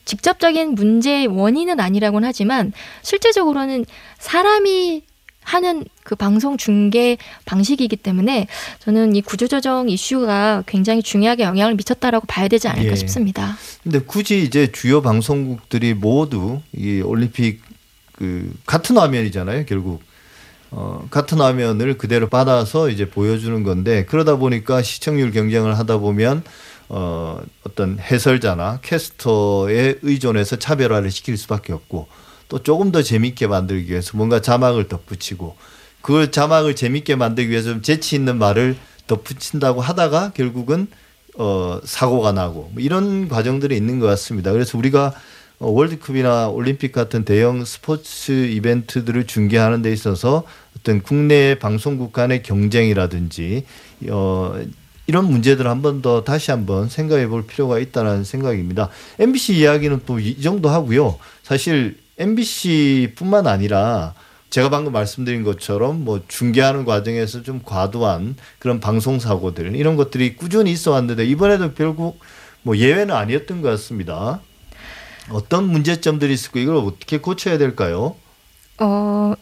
직접적인 0.06 0.76
문제의 0.76 1.28
원인은 1.28 1.80
아니라고는 1.80 2.28
하지만 2.28 2.72
실제적으로는 3.02 3.86
사람이 4.20 5.04
하는 5.46 5.86
그 6.04 6.16
방송 6.16 6.58
중계 6.58 7.18
방식이기 7.46 7.98
때문에 7.98 8.48
저는 8.80 9.16
이 9.16 9.22
구조조정 9.22 9.90
이슈가 9.90 10.64
굉장히 10.66 11.04
중요하게 11.04 11.44
영향을 11.44 11.76
미쳤다라고 11.76 12.26
봐야 12.26 12.48
되지 12.48 12.68
않을까 12.68 12.92
예. 12.92 12.96
싶습니다. 12.96 13.56
근데 13.84 14.00
굳이 14.00 14.42
이제 14.42 14.72
주요 14.72 15.02
방송국들이 15.02 15.94
모두 15.94 16.62
이 16.76 17.02
올림픽 17.02 17.62
그 18.14 18.52
같은 18.66 18.98
화면이잖아요, 18.98 19.66
결국. 19.66 20.02
어, 20.72 21.08
같은 21.10 21.40
화면을 21.40 21.98
그대로 21.98 22.28
받아서 22.28 22.90
이제 22.90 23.08
보여주는 23.08 23.64
건데 23.64 24.04
그러다 24.06 24.36
보니까 24.36 24.82
시청률 24.82 25.32
경쟁을 25.32 25.78
하다 25.78 26.00
보면 26.00 26.44
어, 26.90 27.42
어떤 27.64 28.00
해설자나 28.00 28.80
캐스터에 28.82 29.96
의존해서 30.02 30.58
차별화를 30.58 31.12
시킬 31.12 31.38
수밖에 31.38 31.74
없고 31.74 32.08
또 32.48 32.62
조금 32.62 32.92
더 32.92 33.02
재밌게 33.02 33.48
만들기 33.48 33.90
위해서 33.92 34.16
뭔가 34.16 34.42
자막을 34.42 34.88
덧붙이고 34.88 35.56
그걸 36.02 36.32
자막을 36.32 36.76
재밌게 36.76 37.16
만들기 37.16 37.50
위해서 37.50 37.70
좀 37.70 37.82
재치 37.82 38.16
있는 38.16 38.38
말을 38.38 38.76
덧붙인다고 39.08 39.82
하다가 39.82 40.34
결국은 40.34 40.88
어, 41.38 41.80
사고가 41.84 42.32
나고 42.32 42.70
뭐 42.74 42.82
이런 42.82 43.28
과정들이 43.28 43.76
있는 43.76 44.00
것 44.00 44.06
같습니다. 44.08 44.52
그래서 44.52 44.78
우리가 44.78 45.14
어, 45.60 45.70
월드컵이나 45.70 46.50
올림픽 46.50 46.92
같은 46.92 47.26
대형 47.26 47.66
스포츠 47.66 48.32
이벤트들을 48.32 49.26
중계하는 49.26 49.82
데 49.82 49.92
있어서 49.92 50.44
어떤 50.78 51.02
국내 51.02 51.58
방송국 51.58 52.14
간의 52.14 52.44
경쟁이라든지 52.44 53.66
어, 54.10 54.54
이런 55.08 55.26
문제들을 55.30 55.70
한 55.70 55.82
번 55.82 56.02
더 56.02 56.24
다시 56.24 56.52
한번 56.52 56.90
생각해 56.90 57.28
볼 57.28 57.46
필요가 57.46 57.80
있다는 57.80 58.24
생각입니다. 58.24 58.90
MBC 59.20 59.56
이야기는 59.58 60.02
또 60.06 60.20
이 60.20 60.42
정도 60.42 60.70
하고요. 60.70 61.18
사실 61.44 61.98
MBC뿐만 62.18 63.48
아니라 63.48 64.14
제가 64.50 64.70
방금 64.70 64.94
말씀드린 64.94 65.44
것처럼 65.44 66.04
뭐 66.06 66.22
중계하는 66.28 66.86
과정에서 66.86 67.44
좀 67.44 67.62
과도한 67.64 68.36
그런 68.60 68.80
방송 68.80 69.20
사고들 69.20 69.76
이런 69.76 69.96
것들이 69.96 70.36
꾸준히 70.36 70.72
있어 70.72 70.92
왔는데 70.92 71.26
이번에도 71.26 71.74
결국 71.74 72.20
뭐 72.64 72.78
예외는 72.78 73.14
아니었던 73.14 73.62
것 73.62 73.70
같습니다. 73.72 74.40
어떤 75.30 75.66
문제점들이 75.70 76.34
있을까 76.34 76.60
이걸 76.60 76.78
어떻게 76.78 77.18
고쳐야 77.20 77.58
될까요? 77.58 78.16
어, 78.80 79.34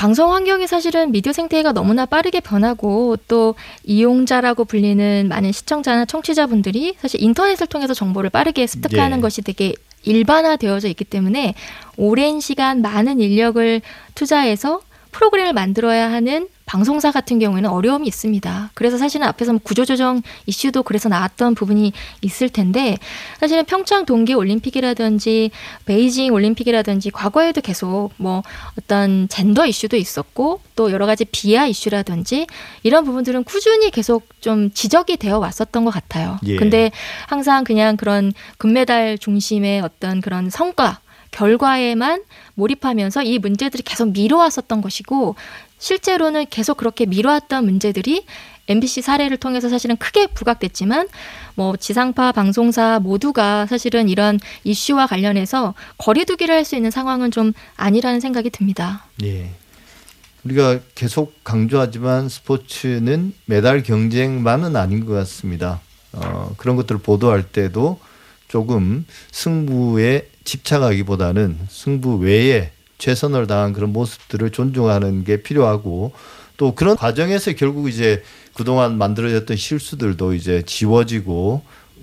방송 0.00 0.32
환경이 0.32 0.66
사실은 0.66 1.12
미디어 1.12 1.30
생태계가 1.30 1.72
너무나 1.72 2.06
빠르게 2.06 2.40
변하고 2.40 3.18
또 3.28 3.54
이용자라고 3.84 4.64
불리는 4.64 5.28
많은 5.28 5.52
시청자나 5.52 6.06
청취자분들이 6.06 6.94
사실 6.98 7.22
인터넷을 7.22 7.66
통해서 7.66 7.92
정보를 7.92 8.30
빠르게 8.30 8.66
습득하는 8.66 9.18
예. 9.18 9.20
것이 9.20 9.42
되게 9.42 9.74
일반화되어져 10.04 10.88
있기 10.88 11.04
때문에 11.04 11.52
오랜 11.98 12.40
시간 12.40 12.80
많은 12.80 13.20
인력을 13.20 13.82
투자해서 14.14 14.80
프로그램을 15.12 15.52
만들어야 15.52 16.10
하는 16.10 16.48
방송사 16.70 17.10
같은 17.10 17.40
경우에는 17.40 17.68
어려움이 17.68 18.06
있습니다. 18.06 18.70
그래서 18.74 18.96
사실은 18.96 19.26
앞에서 19.26 19.52
뭐 19.52 19.60
구조조정 19.60 20.22
이슈도 20.46 20.84
그래서 20.84 21.08
나왔던 21.08 21.56
부분이 21.56 21.92
있을 22.20 22.48
텐데 22.48 22.96
사실은 23.40 23.64
평창 23.64 24.06
동계 24.06 24.34
올림픽이라든지 24.34 25.50
베이징 25.86 26.32
올림픽이라든지 26.32 27.10
과거에도 27.10 27.60
계속 27.60 28.10
뭐 28.18 28.44
어떤 28.78 29.26
젠더 29.28 29.66
이슈도 29.66 29.96
있었고 29.96 30.60
또 30.76 30.92
여러 30.92 31.06
가지 31.06 31.24
비하 31.24 31.66
이슈라든지 31.66 32.46
이런 32.84 33.04
부분들은 33.04 33.42
꾸준히 33.42 33.90
계속 33.90 34.28
좀 34.40 34.70
지적이 34.72 35.16
되어 35.16 35.38
왔었던 35.38 35.84
것 35.84 35.90
같아요. 35.90 36.38
예. 36.46 36.54
근데 36.54 36.92
항상 37.26 37.64
그냥 37.64 37.96
그런 37.96 38.32
금메달 38.58 39.18
중심의 39.18 39.80
어떤 39.80 40.20
그런 40.20 40.50
성과 40.50 41.00
결과에만 41.30 42.22
몰입하면서 42.54 43.22
이 43.22 43.38
문제들이 43.38 43.82
계속 43.82 44.12
미뤄왔었던 44.12 44.80
것이고 44.80 45.36
실제로는 45.78 46.46
계속 46.50 46.76
그렇게 46.76 47.06
미뤄왔던 47.06 47.64
문제들이 47.64 48.24
MBC 48.68 49.02
사례를 49.02 49.36
통해서 49.36 49.68
사실은 49.68 49.96
크게 49.96 50.28
부각됐지만 50.28 51.08
뭐 51.56 51.76
지상파 51.76 52.32
방송사 52.32 53.00
모두가 53.00 53.66
사실은 53.66 54.08
이런 54.08 54.38
이슈와 54.64 55.06
관련해서 55.08 55.74
거리두기를 55.98 56.54
할 56.54 56.64
수 56.64 56.76
있는 56.76 56.90
상황은 56.90 57.30
좀 57.32 57.52
아니라는 57.76 58.20
생각이 58.20 58.50
듭니다. 58.50 59.04
예. 59.24 59.50
우리가 60.44 60.78
계속 60.94 61.34
강조하지만 61.42 62.28
스포츠는 62.28 63.34
메달 63.46 63.82
경쟁만은 63.82 64.76
아닌 64.76 65.04
것 65.04 65.12
같습니다. 65.14 65.80
어, 66.12 66.54
그런 66.56 66.76
것들을 66.76 67.00
보도할 67.00 67.42
때도 67.42 67.98
조금 68.48 69.04
승부에 69.32 70.29
집착하기보다는 70.44 71.58
승부 71.68 72.16
외에 72.16 72.70
최선을 72.98 73.46
다한 73.46 73.72
그런 73.72 73.92
모습들을 73.92 74.50
존중하는 74.50 75.24
게 75.24 75.42
필요하고 75.42 76.12
또 76.56 76.74
그런 76.74 76.96
과정에서 76.96 77.52
결국 77.54 77.88
이제 77.88 78.22
그동안 78.54 78.98
만들어졌던 78.98 79.56
실수들도 79.56 80.34
이제 80.34 80.62
지워지고 80.66 81.62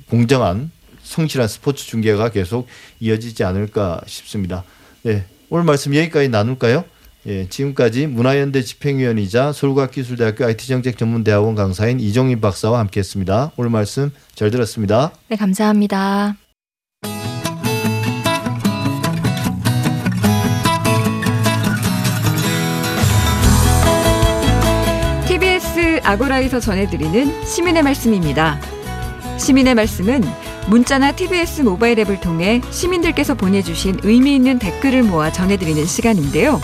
공정한 0.09 0.71
성실한 1.03 1.47
스포츠 1.47 1.85
중계가 1.85 2.29
계속 2.29 2.67
이어지지 2.99 3.43
않을까 3.43 4.01
싶습니다. 4.07 4.63
네, 5.03 5.25
오늘 5.49 5.63
말씀 5.63 5.95
여기까지 5.95 6.29
나눌까요? 6.29 6.83
예, 7.27 7.47
지금까지 7.49 8.07
문화연대 8.07 8.61
집행위원이자 8.61 9.51
서울과학기술대학교 9.51 10.45
IT정책전문대학원 10.45 11.55
강사인 11.55 11.99
이종인 11.99 12.41
박사와 12.41 12.79
함께했습니다. 12.79 13.51
오늘 13.57 13.69
말씀 13.69 14.11
잘 14.33 14.49
들었습니다. 14.49 15.11
네, 15.27 15.35
감사합니다. 15.35 16.46
아고라에서 26.07 26.61
전해드리는 26.61 27.43
시민의 27.43 27.83
말씀입니다. 27.83 28.61
시민의 29.37 29.75
말씀은 29.75 30.23
문자나 30.69 31.11
TBS 31.11 31.63
모바일 31.63 31.99
앱을 31.99 32.21
통해 32.21 32.61
시민들께서 32.71 33.35
보내주신 33.35 33.99
의미 34.03 34.35
있는 34.35 34.57
댓글을 34.57 35.03
모아 35.03 35.33
전해드리는 35.33 35.85
시간인데요. 35.85 36.61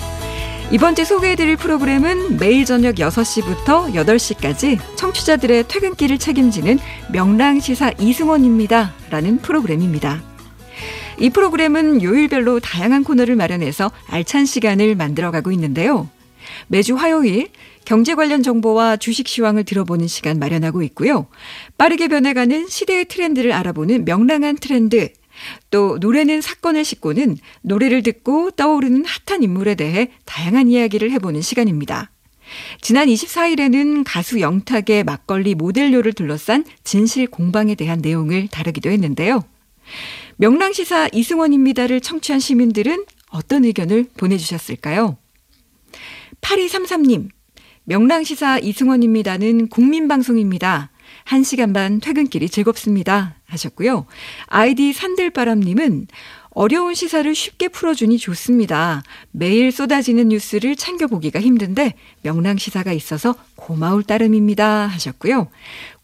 이번 0.72 0.96
주 0.96 1.04
소개해드릴 1.04 1.58
프로그램은 1.58 2.38
매일 2.38 2.64
저녁 2.64 2.96
6시부터 2.96 3.94
8시까지 3.94 4.80
청취자들의 4.96 5.68
퇴근길을 5.68 6.20
책임지는 6.20 6.80
명랑시사 7.12 7.92
이승원입니다. 8.00 8.94
라는 9.10 9.40
프로그램입니다. 9.40 10.22
이 11.20 11.30
프로그램은 11.30 12.02
요일별로 12.02 12.62
다양한 12.62 13.04
코너를 13.04 13.36
마련해서 13.36 13.92
알찬 14.08 14.46
시간을 14.46 14.96
만들어가고 14.96 15.52
있는데요. 15.52 16.08
매주 16.68 16.96
화요일 16.96 17.50
경제 17.86 18.15
관련 18.15 18.43
정보와 18.43 18.98
주식 18.98 19.28
시황을 19.28 19.63
들어보는 19.63 20.08
시간 20.08 20.39
마련하고 20.39 20.84
있고요. 20.84 21.28
빠르게 21.78 22.08
변해가는 22.08 22.67
시대의 22.67 23.06
트렌드를 23.06 23.52
알아보는 23.52 24.06
명랑한 24.06 24.58
트렌드. 24.58 25.12
또 25.72 25.98
노래는 26.00 26.41
사건을 26.41 26.86
싣고는 26.86 27.38
노래를 27.62 28.04
듣고 28.04 28.52
떠오르는 28.52 29.04
핫한 29.06 29.43
인물에 29.43 29.76
대해 29.76 30.12
다양한 30.26 30.67
이야기를 30.67 31.12
해보는 31.12 31.41
시간입니다. 31.41 32.12
지난 32.82 33.08
24일에는 33.08 34.04
가수 34.06 34.39
영탁의 34.39 35.04
막걸리 35.04 35.56
모델료를 35.56 36.13
둘러싼 36.13 36.65
진실 36.84 37.28
공방에 37.28 37.74
대한 37.76 38.00
내용을 38.00 38.48
다루기도 38.50 38.89
했는데요. 38.89 39.43
명랑시사 40.38 41.10
이승원입니다를 41.12 42.02
청취한 42.02 42.39
시민들은 42.39 43.06
어떤 43.30 43.65
의견을 43.65 44.08
보내주셨을까요? 44.17 45.17
8233님, 46.41 47.30
명랑시사 47.86 48.60
이승원입니다는 48.60 49.67
국민방송입니다. 49.67 50.89
1시간 51.26 51.74
반 51.74 52.00
퇴근길이 52.00 52.50
즐겁습니다. 52.50 53.36
하셨고요. 53.46 54.06
아이디 54.48 54.93
산들바람님은 54.93 56.08
어려운 56.52 56.93
시사를 56.93 57.34
쉽게 57.34 57.67
풀어주니 57.67 58.17
좋습니다. 58.19 59.04
매일 59.32 59.72
쏟아지는 59.72 60.30
뉴스를 60.30 60.76
챙겨보기가 60.76 61.41
힘든데 61.41 61.96
명랑시사가 62.22 62.93
있어서 62.93 63.36
고마울 63.56 64.04
따름입니다. 64.04 64.88
하셨고요. 64.88 65.50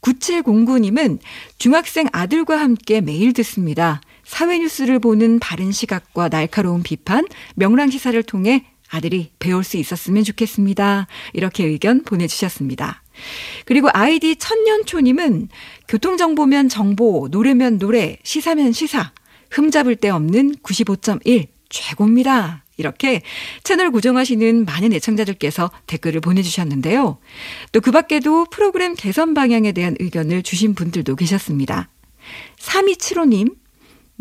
9709님은 0.02 1.20
중학생 1.58 2.08
아들과 2.12 2.60
함께 2.60 3.00
매일 3.00 3.32
듣습니다. 3.34 4.02
사회 4.24 4.60
뉴스를 4.60 5.00
보는 5.00 5.40
바른 5.40 5.72
시각과 5.72 6.30
날카로운 6.30 6.84
비판, 6.84 7.26
명랑시사를 7.56 8.22
통해 8.24 8.66
아들이 8.90 9.32
배울 9.40 9.64
수 9.64 9.78
있었으면 9.78 10.24
좋겠습니다. 10.24 11.08
이렇게 11.34 11.66
의견 11.66 12.04
보내주셨습니다. 12.04 13.04
그리고 13.66 13.90
아이디 13.94 14.36
천년초님은 14.36 15.50
교통정보면 15.88 16.70
정보, 16.70 17.28
노래면 17.30 17.78
노래, 17.80 18.18
시사면 18.24 18.72
시사, 18.72 19.12
흠잡을 19.52 19.96
데 19.96 20.10
없는 20.10 20.56
95.1 20.64 21.48
최고입니다. 21.70 22.64
이렇게 22.78 23.22
채널 23.64 23.92
고정하시는 23.92 24.64
많은 24.66 24.94
애청자들께서 24.94 25.70
댓글을 25.86 26.22
보내주셨는데요. 26.22 27.20
또 27.74 27.82
그 27.82 27.92
밖에도 27.92 28.46
프로그램 28.46 28.96
개선 28.96 29.34
방향에 29.34 29.74
대한 29.74 29.96
의견을 30.00 30.44
주신 30.44 30.76
분들도 30.76 31.16
계셨습니다. 31.16 31.90
3275님, 32.58 33.56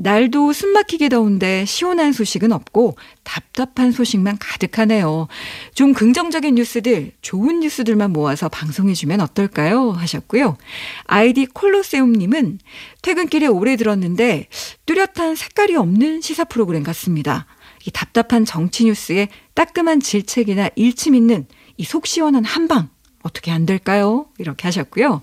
날도 0.01 0.53
숨막히게 0.53 1.09
더운데 1.09 1.65
시원한 1.65 2.13
소식은 2.13 2.53
없고 2.53 2.97
답답한 3.25 3.91
소식만 3.91 4.39
가득하네요. 4.39 5.27
좀 5.75 5.93
긍정적인 5.93 6.55
뉴스들, 6.55 7.11
좋은 7.21 7.59
뉴스들만 7.61 8.13
모아서 8.13 8.49
방송해주면 8.49 9.21
어떨까요? 9.21 9.91
하셨고요. 9.91 10.57
아이디 11.05 11.47
콜로세움님은 11.47 12.61
퇴근길에 13.03 13.49
오래 13.49 13.75
들었는데 13.75 14.47
뚜렷한 14.87 15.35
색깔이 15.35 15.75
없는 15.75 16.21
시사 16.21 16.45
프로그램 16.45 16.85
같습니다. 16.85 17.47
이 17.85 17.91
답답한 17.91 18.45
정치 18.45 18.85
뉴스에 18.85 19.27
따끔한 19.55 19.99
질책이나 19.99 20.71
일침 20.77 21.17
있는 21.17 21.47
이 21.77 21.85
속 21.85 22.07
시원한 22.07 22.45
한방 22.45 22.89
어떻게 23.23 23.51
안 23.51 23.67
될까요? 23.67 24.27
이렇게 24.39 24.69
하셨고요. 24.69 25.23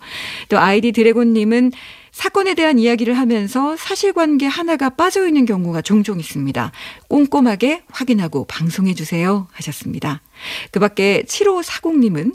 또 0.49 0.59
아이디 0.59 0.91
드래곤님은 0.91 1.71
사건에 2.15 2.53
대한 2.53 2.79
이야기를 2.79 3.17
하면서 3.17 3.75
사실관계 3.75 4.45
하나가 4.47 4.89
빠져 4.89 5.27
있는 5.27 5.45
경우가 5.45 5.81
종종 5.81 6.17
있습니다. 6.17 6.71
꼼꼼하게 7.09 7.83
확인하고 7.91 8.45
방송해 8.45 8.93
주세요 8.93 9.49
하셨습니다. 9.51 10.21
그 10.71 10.79
밖에 10.79 11.23
7540님은 11.27 12.33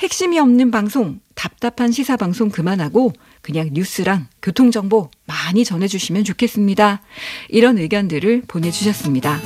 핵심이 0.00 0.38
없는 0.38 0.70
방송, 0.70 1.20
답답한 1.34 1.92
시사 1.92 2.18
방송 2.18 2.50
그만하고 2.50 3.14
그냥 3.40 3.70
뉴스랑 3.72 4.26
교통정보 4.42 5.10
많이 5.24 5.64
전해주시면 5.64 6.24
좋겠습니다. 6.24 7.00
이런 7.48 7.78
의견들을 7.78 8.42
보내주셨습니다. 8.46 9.40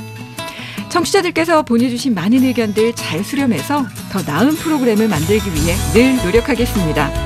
청취자들께서 0.89 1.63
보내주신 1.63 2.13
많은 2.13 2.43
의견들 2.43 2.97
잘 2.97 3.23
수렴해서 3.23 3.87
더 4.11 4.23
나은 4.23 4.57
프로그램을 4.57 5.07
만들기 5.07 5.49
위해 5.53 5.77
늘 5.93 6.17
노력하겠습니다. 6.25 7.26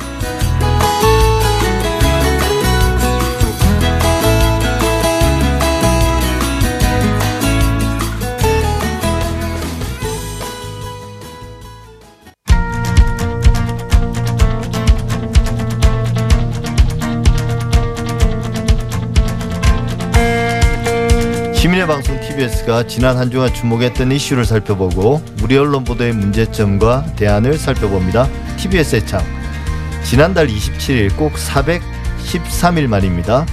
TBS가 22.41 22.87
지난 22.87 23.17
한 23.17 23.29
주간 23.29 23.53
주목했던 23.53 24.11
이슈를 24.11 24.45
살펴보고 24.45 25.21
우리 25.43 25.57
언론 25.57 25.83
보도의 25.83 26.13
문제점과 26.13 27.05
대안을 27.15 27.55
살펴봅니다. 27.57 28.27
TBS의 28.57 29.05
창. 29.05 29.23
지난달 30.03 30.47
27일 30.47 31.15
꼭 31.17 31.33
413일 31.33 32.87
만입니다. 32.87 33.45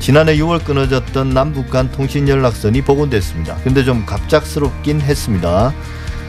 지난해 0.00 0.36
6월 0.36 0.64
끊어졌던 0.64 1.30
남북 1.30 1.70
간 1.70 1.92
통신 1.92 2.28
연락선이 2.28 2.82
복원됐습니다. 2.82 3.54
근데 3.62 3.84
좀 3.84 4.04
갑작스럽긴 4.04 5.00
했습니다. 5.00 5.72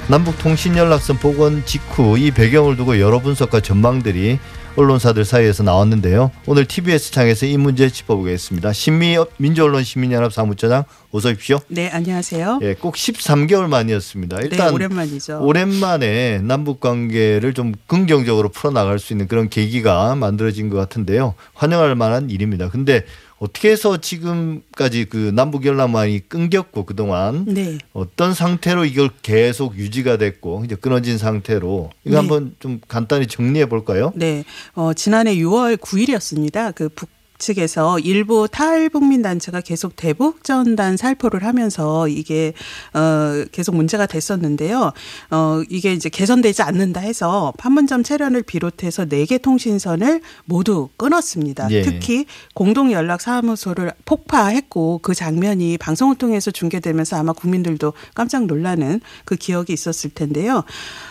남북 0.08 0.38
통신 0.38 0.78
연락선 0.78 1.18
복원 1.18 1.66
직후 1.66 2.20
이 2.20 2.30
배경을 2.30 2.78
두고 2.78 3.00
여러 3.00 3.20
분석과 3.20 3.62
전망들이 3.62 4.38
언론사들 4.78 5.24
사이에서 5.24 5.64
나왔는데요. 5.64 6.32
오늘 6.48 6.66
TBS 6.66 7.12
창에서 7.12 7.46
이 7.46 7.58
문제 7.58 7.90
짚어보겠습니다. 7.90 8.74
신미 8.74 9.18
민주언론 9.38 9.84
시민연합 9.84 10.34
사무처장 10.34 10.84
어서 11.12 11.30
오십시오. 11.30 11.60
네, 11.70 11.90
안녕하세요. 11.90 12.60
예, 12.62 12.74
꼭 12.74 12.96
13개월 12.96 13.68
만이었습니다. 13.68 14.42
일단 14.42 14.68
네, 14.68 14.74
오랜만이죠. 14.74 15.40
오랜만에 15.42 16.40
남북 16.40 16.82
관계를 16.82 17.54
좀 17.54 17.74
긍정적으로 17.88 18.50
풀어나갈 18.50 19.00
수 19.00 19.14
있는 19.14 19.28
그런 19.28 19.50
계기가 19.50 20.16
만들어진 20.16 20.70
것 20.70 20.76
같은데요. 20.76 21.36
환영할 21.54 21.96
만한 21.96 22.30
일입니다. 22.30 22.70
근데 22.70 23.06
어떻게 23.38 23.70
해서 23.70 23.98
지금까지 23.98 25.06
그 25.06 25.32
남북 25.34 25.66
연락망이 25.66 26.22
끊겼고 26.22 26.86
그동안 26.86 27.46
네. 27.46 27.78
어떤 27.94 28.34
상태로 28.34 28.86
이걸 28.86 29.10
계속 29.22 29.76
유지가 29.78 30.18
됐고 30.18 30.64
이제 30.66 30.76
끊어진 30.76 31.18
상태로 31.18 31.92
이거 32.06 32.12
네. 32.12 32.18
한번 32.18 32.56
좀 32.60 32.80
간단히 32.88 33.28
정리해 33.28 33.66
볼까요? 33.68 34.14
네. 34.16 34.44
어, 34.74 34.94
지난해 34.94 35.36
6월 35.36 35.78
9일이었습니다. 35.78 36.74
그 36.76 36.90
북 36.90 37.15
측에서 37.38 38.00
일부 38.00 38.48
탈북민 38.50 39.22
단체가 39.22 39.62
계속 39.62 39.96
대북 39.96 40.44
전단 40.44 40.98
살포를 40.98 41.44
하면서 41.44 42.08
이게 42.08 42.54
어 42.94 43.46
계속 43.52 43.76
문제가 43.76 44.06
됐었는데요. 44.06 44.94
어 45.32 45.62
이게 45.70 45.94
이제 45.94 46.10
개선되지 46.10 46.62
않는다 46.62 47.02
해서 47.02 47.54
판문점 47.58 48.04
체련을 48.04 48.44
비롯해서 48.44 49.06
네 49.06 49.26
개 49.26 49.40
통신선을 49.40 50.22
모두 50.46 50.90
끊었습니다. 50.98 51.68
예. 51.72 51.82
특히 51.82 52.26
공동 52.54 52.92
연락 52.92 53.22
사무소를 53.22 53.92
폭파했고 54.06 55.00
그 55.02 55.16
장면이 55.16 55.80
방송을 55.80 56.16
통해서 56.16 56.52
중계되면서 56.52 57.18
아마 57.18 57.34
국민들도 57.34 57.94
깜짝 58.14 58.46
놀라는 58.46 59.02
그 59.26 59.36
기억이 59.36 59.74
있었을 59.74 60.12
텐데요. 60.12 60.64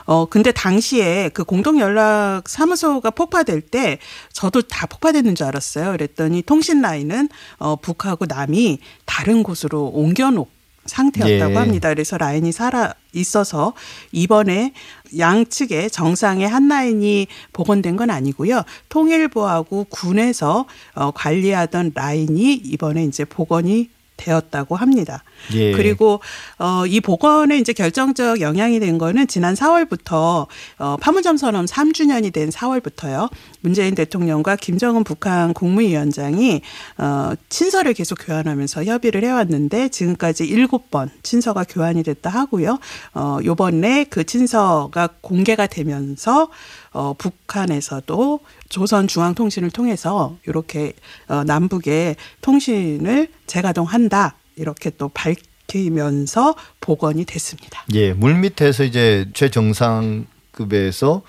어 0.07 0.27
근데 0.27 0.53
당시에 0.53 1.31
그 1.31 1.43
공동 1.43 1.81
연락 1.81 2.43
사무소가 2.49 3.11
폭파될 3.11 3.62
때 3.62 3.99
저도 4.33 4.62
다 4.62 4.87
폭파됐는 4.87 5.35
줄 5.35 5.47
알았어요. 5.47 5.91
그랬 5.93 6.14
더니 6.15 6.43
통신 6.43 6.81
라인은 6.81 7.29
어 7.59 7.77
북하고 7.77 8.27
남이 8.27 8.79
다른 9.05 9.43
곳으로 9.43 9.87
옮겨 9.87 10.31
놓 10.31 10.49
상태였다고 10.87 11.53
예. 11.53 11.57
합니다. 11.57 11.89
그래서 11.89 12.19
라인이 12.19 12.53
살아 12.53 12.95
있어서 13.12 13.73
이번에 14.12 14.73
양측의 15.17 15.91
정상의 15.91 16.49
한 16.49 16.69
라인이 16.69 17.27
복원된 17.53 17.97
건 17.97 18.11
아니고요. 18.11 18.62
통일부하고 18.89 19.85
군에서 19.89 20.67
어, 20.95 21.11
관리하던 21.12 21.93
라인이 21.95 22.55
이번에 22.55 23.05
이제 23.05 23.25
복원이 23.25 23.89
되었다고 24.17 24.77
합니다. 24.77 25.23
예. 25.53 25.73
그리고 25.73 26.21
어, 26.59 26.87
이 26.87 27.01
복원에 27.01 27.59
이제 27.59 27.73
결정적 27.73 28.41
영향이 28.41 28.81
된 28.81 28.99
거는 28.99 29.27
지난 29.27 29.55
4월부터 29.55 30.47
어, 30.79 30.97
판문점 31.01 31.37
선언 31.37 31.67
3주년이 31.67 32.33
된 32.33 32.51
4월부터요. 32.51 33.31
문재인 33.61 33.95
대통령과 33.95 34.57
김정은 34.57 35.05
북한 35.05 35.53
국무위원장이 35.55 36.62
어, 36.99 37.33
친서를 37.49 37.95
계속 37.95 38.19
교환하면서 38.25 38.85
협의를 38.85 39.25
해왔는데 39.25 39.89
지금까지 39.89 40.47
7번 40.47 41.11
친서가 41.23 41.65
교환이 41.69 42.03
됐다 42.03 42.31
하고요. 42.31 42.79
어, 43.15 43.39
요번에 43.45 44.05
그 44.05 44.25
친서가 44.25 45.09
공개가 45.21 45.67
되면서 45.67 46.49
어, 46.95 47.13
북한에서도 47.19 48.41
조선중앙통신을 48.69 49.71
통해서 49.71 50.37
이렇게 50.47 50.95
어, 51.29 51.45
남북의 51.45 52.17
통신을 52.41 53.29
재가동한다 53.47 54.37
이렇게 54.57 54.91
또 54.91 55.11
밝히면서 55.11 56.55
복원이 56.81 57.25
됐습니다. 57.25 57.85
예, 57.95 58.13
물 58.13 58.37
밑에서 58.37 58.85
이제 58.85 59.27
최정상급에서 59.35 61.23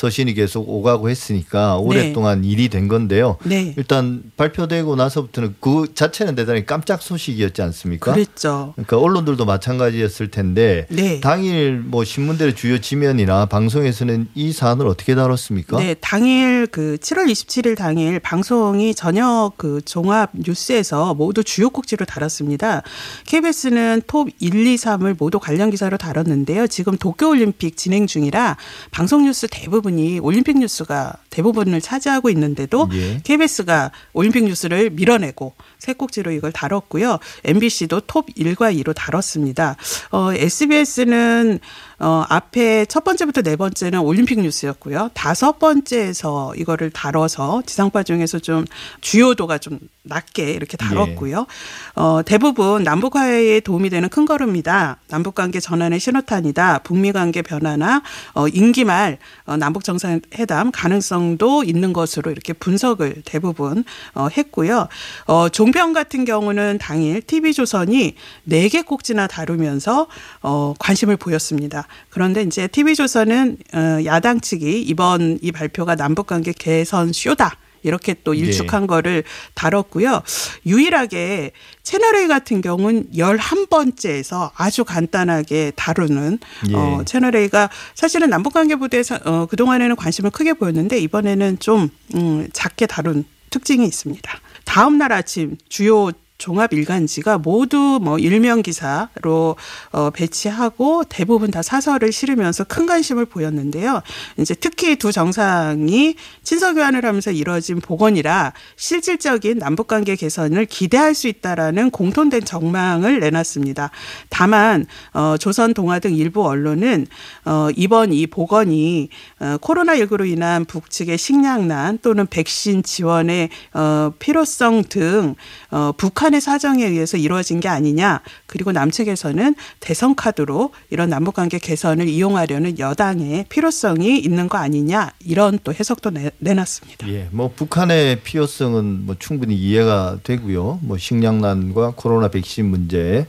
서신이 0.00 0.32
계속 0.32 0.66
오가고 0.66 1.10
했으니까 1.10 1.76
오랫동안 1.76 2.42
일이 2.42 2.70
된 2.70 2.88
건데요. 2.88 3.36
네. 3.44 3.74
일단 3.76 4.22
발표되고 4.38 4.96
나서부터는 4.96 5.56
그 5.60 5.92
자체는 5.94 6.36
대단히 6.36 6.64
깜짝 6.64 7.02
소식이었지 7.02 7.60
않습니까? 7.60 8.14
그랬죠. 8.14 8.72
그러니까 8.76 8.98
언론들도 8.98 9.44
마찬가지였을 9.44 10.30
텐데 10.30 10.86
네. 10.88 11.20
당일 11.20 11.82
뭐 11.84 12.02
신문들의 12.02 12.56
주요 12.56 12.80
지면이나 12.80 13.44
방송에서는 13.44 14.28
이 14.34 14.52
사안을 14.52 14.86
어떻게 14.86 15.14
다뤘습니까? 15.14 15.76
네, 15.76 15.94
당일 16.00 16.66
그 16.68 16.96
7월 16.98 17.30
27일 17.30 17.76
당일 17.76 18.20
방송이 18.20 18.94
저녁 18.94 19.52
그 19.58 19.82
종합 19.84 20.30
뉴스에서 20.32 21.12
모두 21.12 21.44
주요 21.44 21.68
꼭지로 21.68 22.06
다뤘습니다. 22.06 22.84
KBS는 23.26 24.00
톱 24.06 24.30
1, 24.38 24.66
2, 24.66 24.76
3을 24.76 25.16
모두 25.18 25.38
관련 25.38 25.68
기사로 25.68 25.98
다뤘는데요. 25.98 26.68
지금 26.68 26.96
도쿄 26.96 27.28
올림픽 27.28 27.76
진행 27.76 28.06
중이라 28.06 28.56
방송 28.90 29.24
뉴스 29.24 29.46
대부분 29.50 29.89
이 29.98 30.18
올림픽 30.18 30.58
뉴스가 30.58 31.14
대부분을 31.30 31.80
차지하고 31.80 32.30
있는데도 32.30 32.88
예. 32.92 33.20
KBS가 33.24 33.90
올림픽 34.12 34.44
뉴스를 34.44 34.90
밀어내고 34.90 35.54
세 35.78 35.92
꼭지로 35.92 36.30
이걸 36.32 36.52
다뤘고요. 36.52 37.18
MBC도 37.44 38.02
톱 38.06 38.26
1과 38.34 38.76
2로 38.78 38.94
다뤘습니다. 38.94 39.76
어, 40.10 40.32
SBS는 40.32 41.60
어, 42.00 42.24
앞에 42.28 42.86
첫 42.86 43.04
번째부터 43.04 43.42
네 43.42 43.56
번째는 43.56 44.00
올림픽 44.00 44.40
뉴스였고요. 44.40 45.10
다섯 45.14 45.58
번째에서 45.58 46.54
이거를 46.56 46.90
다뤄서 46.90 47.62
지상파 47.66 48.02
중에서 48.04 48.38
좀 48.38 48.64
주요도가 49.00 49.58
좀 49.58 49.78
낮게 50.02 50.52
이렇게 50.52 50.76
다뤘고요. 50.78 51.46
어, 51.94 52.22
대부분 52.24 52.82
남북 52.84 53.16
화해에 53.16 53.60
도움이 53.60 53.90
되는 53.90 54.08
큰 54.08 54.24
걸음이다. 54.24 54.98
남북 55.08 55.34
관계 55.34 55.60
전환의 55.60 56.00
신호탄이다. 56.00 56.78
북미 56.78 57.12
관계 57.12 57.42
변화나 57.42 58.02
어, 58.34 58.48
임기 58.48 58.84
말 58.84 59.18
어, 59.44 59.56
남북 59.56 59.84
정상회담 59.84 60.72
가능성도 60.72 61.64
있는 61.64 61.92
것으로 61.92 62.30
이렇게 62.30 62.52
분석을 62.54 63.22
대부분 63.26 63.84
어, 64.14 64.28
했고요. 64.34 64.88
어, 65.26 65.48
종편 65.50 65.92
같은 65.92 66.24
경우는 66.24 66.78
당일 66.78 67.20
TV조선이 67.22 68.14
네 68.44 68.68
개 68.70 68.82
꼭지나 68.82 69.26
다루면서 69.26 70.06
어, 70.42 70.74
관심을 70.78 71.16
보였습니다. 71.16 71.88
그런데 72.08 72.42
이제 72.42 72.68
TV조선은 72.68 73.56
어, 73.74 73.98
야당 74.04 74.40
측이 74.40 74.82
이번 74.82 75.38
이 75.42 75.50
발표가 75.50 75.96
남북 75.96 76.28
관계 76.28 76.52
개선 76.52 77.12
쇼다. 77.12 77.56
이렇게 77.82 78.14
또 78.24 78.36
예. 78.36 78.40
일축한 78.40 78.86
거를 78.86 79.24
다뤘고요. 79.54 80.22
유일하게 80.66 81.52
채널A 81.82 82.28
같은 82.28 82.60
경우는 82.60 83.10
11번째에서 83.14 84.50
아주 84.54 84.84
간단하게 84.84 85.72
다루는 85.76 86.38
예. 86.70 86.74
어, 86.74 87.02
채널A가 87.04 87.70
사실은 87.94 88.30
남북관계부대에서 88.30 89.18
어, 89.24 89.46
그동안에는 89.46 89.96
관심을 89.96 90.30
크게 90.30 90.54
보였는데 90.54 90.98
이번에는 90.98 91.58
좀 91.58 91.88
음, 92.14 92.48
작게 92.52 92.86
다룬 92.86 93.24
특징이 93.50 93.86
있습니다. 93.86 94.40
다음 94.64 94.98
날 94.98 95.12
아침 95.12 95.56
주요 95.68 96.12
종합 96.40 96.72
일간지가 96.72 97.38
모두 97.38 98.00
뭐 98.02 98.18
일명 98.18 98.62
기사로 98.62 99.56
어 99.92 100.10
배치하고 100.10 101.04
대부분 101.04 101.50
다 101.50 101.62
사설을 101.62 102.12
실으면서 102.12 102.64
큰 102.64 102.86
관심을 102.86 103.26
보였는데요. 103.26 104.02
이제 104.38 104.54
특히 104.54 104.96
두 104.96 105.12
정상이 105.12 106.16
친서 106.42 106.74
교환을 106.74 107.04
하면서 107.04 107.30
이뤄진 107.30 107.80
복원이라 107.80 108.54
실질적인 108.76 109.58
남북 109.58 109.86
관계 109.86 110.16
개선을 110.16 110.66
기대할 110.66 111.14
수 111.14 111.28
있다라는 111.28 111.90
공통된 111.90 112.44
전망을 112.44 113.20
내놨습니다. 113.20 113.90
다만 114.30 114.86
어 115.12 115.36
조선 115.38 115.74
동아 115.74 115.98
등 115.98 116.16
일부 116.16 116.46
언론은 116.46 117.06
어 117.44 117.68
이번 117.76 118.12
이 118.14 118.26
복원이 118.26 119.10
어 119.40 119.56
코로나19로 119.60 120.26
인한 120.26 120.64
북측의 120.64 121.18
식량난 121.18 121.98
또는 121.98 122.26
백신 122.26 122.82
지원의 122.82 123.50
어 123.74 124.12
필요성 124.18 124.84
등 124.88 125.34
어, 125.70 125.92
북한 125.96 126.29
의 126.34 126.40
사정에 126.40 126.84
의해서 126.84 127.16
이루어진 127.16 127.60
게 127.60 127.68
아니냐. 127.68 128.20
그리고 128.46 128.72
남측에서는 128.72 129.54
대선 129.80 130.14
카드로 130.14 130.72
이런 130.90 131.10
남북 131.10 131.34
관계 131.34 131.58
개선을 131.58 132.08
이용하려는 132.08 132.78
여당의 132.78 133.46
필요성이 133.48 134.18
있는 134.18 134.48
거 134.48 134.58
아니냐. 134.58 135.12
이런 135.24 135.58
또 135.64 135.72
해석도 135.72 136.10
내, 136.10 136.30
내놨습니다. 136.38 137.08
예, 137.08 137.28
뭐 137.30 137.52
북한의 137.54 138.20
필요성은 138.22 139.06
뭐 139.06 139.16
충분히 139.18 139.54
이해가 139.56 140.18
되고요. 140.22 140.80
뭐 140.82 140.98
식량난과 140.98 141.94
코로나 141.96 142.28
백신 142.28 142.66
문제. 142.66 143.26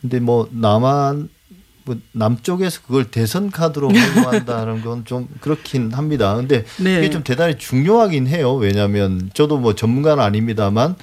근데 0.00 0.20
뭐 0.20 0.48
남한 0.52 1.28
뭐 1.84 1.96
남쪽에서 2.12 2.82
그걸 2.86 3.10
대선 3.10 3.50
카드로 3.50 3.88
활용한다는 3.94 4.82
건 4.82 5.04
좀 5.04 5.26
그렇긴 5.40 5.92
합니다. 5.92 6.36
근데 6.36 6.64
네. 6.76 6.98
이게 6.98 7.10
좀 7.10 7.24
대단히 7.24 7.56
중요하긴 7.56 8.26
해요. 8.26 8.54
왜냐하면 8.54 9.30
저도 9.32 9.56
뭐 9.56 9.74
전문가는 9.74 10.22
아닙니다만 10.22 10.96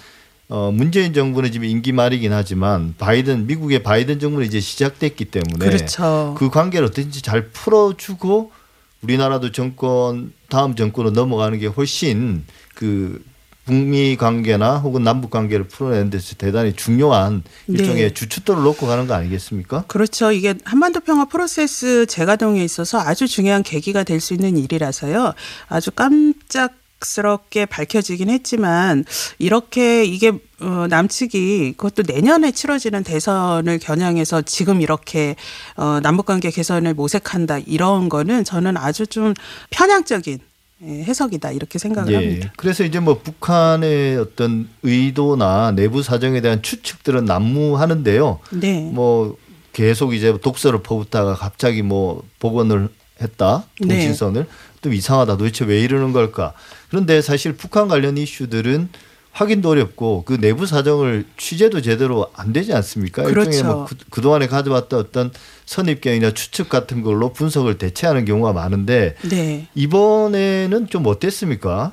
어 0.48 0.72
문재인 0.72 1.14
정부는 1.14 1.52
지금 1.52 1.68
임기 1.68 1.92
말이긴 1.92 2.32
하지만 2.32 2.94
바이든 2.98 3.48
미국의 3.48 3.82
바이든 3.82 4.20
정부는 4.20 4.46
이제 4.46 4.60
시작됐기 4.60 5.26
때문에 5.26 5.66
그렇죠. 5.66 6.36
그 6.38 6.50
관계를 6.50 6.88
어떻게든지 6.88 7.22
잘 7.24 7.50
풀어주고 7.50 8.52
우리나라도 9.02 9.52
정권 9.52 10.34
다음 10.50 10.76
정권으로 10.76 11.12
넘어가는 11.14 11.58
게 11.60 11.68
훨씬 11.68 12.44
그 12.76 13.24
북미 13.66 14.16
관계나 14.16 14.78
혹은 14.78 15.04
남북 15.04 15.32
관계를 15.32 15.68
풀어내는 15.68 16.12
데서 16.12 16.36
대단히 16.38 16.74
중요한 16.74 17.42
일종의 17.68 18.04
네. 18.04 18.14
주춧돌을 18.14 18.62
놓고 18.62 18.86
가는 18.86 19.08
거 19.08 19.16
아니겠습니까? 19.16 19.86
그렇죠. 19.88 20.32
이게 20.32 20.54
한반도 20.66 21.00
평화 21.00 21.26
프로세스 21.26 22.06
재가동에 22.06 22.64
있어서 22.64 23.00
아주 23.00 23.28
중요한 23.28 23.64
계기가 23.64 24.04
될 24.04 24.22
수 24.22 24.36
있는 24.36 24.58
일이라서요. 24.58 25.34
아주 25.68 25.90
깜짝 25.92 26.74
스럽게 27.06 27.66
밝혀지긴 27.66 28.30
했지만 28.30 29.06
이렇게 29.40 30.04
이게 30.04 30.32
어 30.60 30.88
남측이 30.90 31.76
그것도 31.78 32.04
내년에 32.12 32.52
치러지는 32.52 33.04
대선을 33.04 33.80
겨냥해서 33.80 34.42
지금 34.42 34.82
이렇게 34.82 35.36
어 35.76 36.00
남북 36.02 36.26
관계 36.26 36.50
개선을 36.50 36.94
모색한다 36.94 37.60
이런 37.60 38.10
거는 38.10 38.44
저는 38.44 38.78
아주 38.78 39.06
좀 39.08 39.34
편향적인 39.70 40.40
예, 40.84 41.04
해석이다 41.04 41.52
이렇게 41.52 41.80
생각을 41.80 42.16
합니다. 42.16 42.54
그래서 42.58 42.84
이제 42.84 43.00
뭐 43.00 43.20
북한의 43.20 44.18
어떤 44.18 44.68
의도나 44.84 45.72
내부 45.72 46.04
사정에 46.04 46.42
대한 46.42 46.62
추측들은 46.62 47.26
난무하는데요. 47.26 48.40
네. 48.52 48.90
뭐 48.94 49.38
계속 49.72 50.14
이제 50.14 50.38
독서를 50.38 50.84
퍼붓다가 50.84 51.36
갑자기 51.36 51.82
뭐 51.82 52.24
복원을 52.40 52.90
했다 53.22 53.66
네. 53.80 53.88
통신선을 53.88 54.46
좀 54.86 54.94
이상하다 54.94 55.38
도대체 55.38 55.66
왜 55.66 55.82
이러는 55.82 56.14
걸까 56.14 56.54
그런데 56.90 57.20
사실 57.24 57.54
북한 57.54 57.88
관련 57.88 58.20
이슈들은 58.20 58.90
확인도 59.32 59.70
어렵고 59.70 60.24
그 60.26 60.40
내부 60.40 60.68
사정을 60.68 61.26
취재도 61.38 61.82
제대로 61.82 62.28
안 62.36 62.54
되지 62.54 62.72
않습니까? 62.72 63.24
그렇죠. 63.24 63.50
일종의 63.50 63.64
뭐 63.64 63.86
그, 63.86 63.96
그동안에 64.12 64.46
가져왔던 64.46 65.00
어떤 65.00 65.32
선입견이나 65.66 66.32
추측 66.32 66.70
같은 66.70 67.02
걸로 67.02 67.34
분석을 67.34 67.78
대체하는 67.78 68.26
경우가 68.26 68.54
많은데 68.54 69.16
네. 69.30 69.68
이번에는 69.76 70.88
좀 70.90 71.06
어땠습니까? 71.08 71.92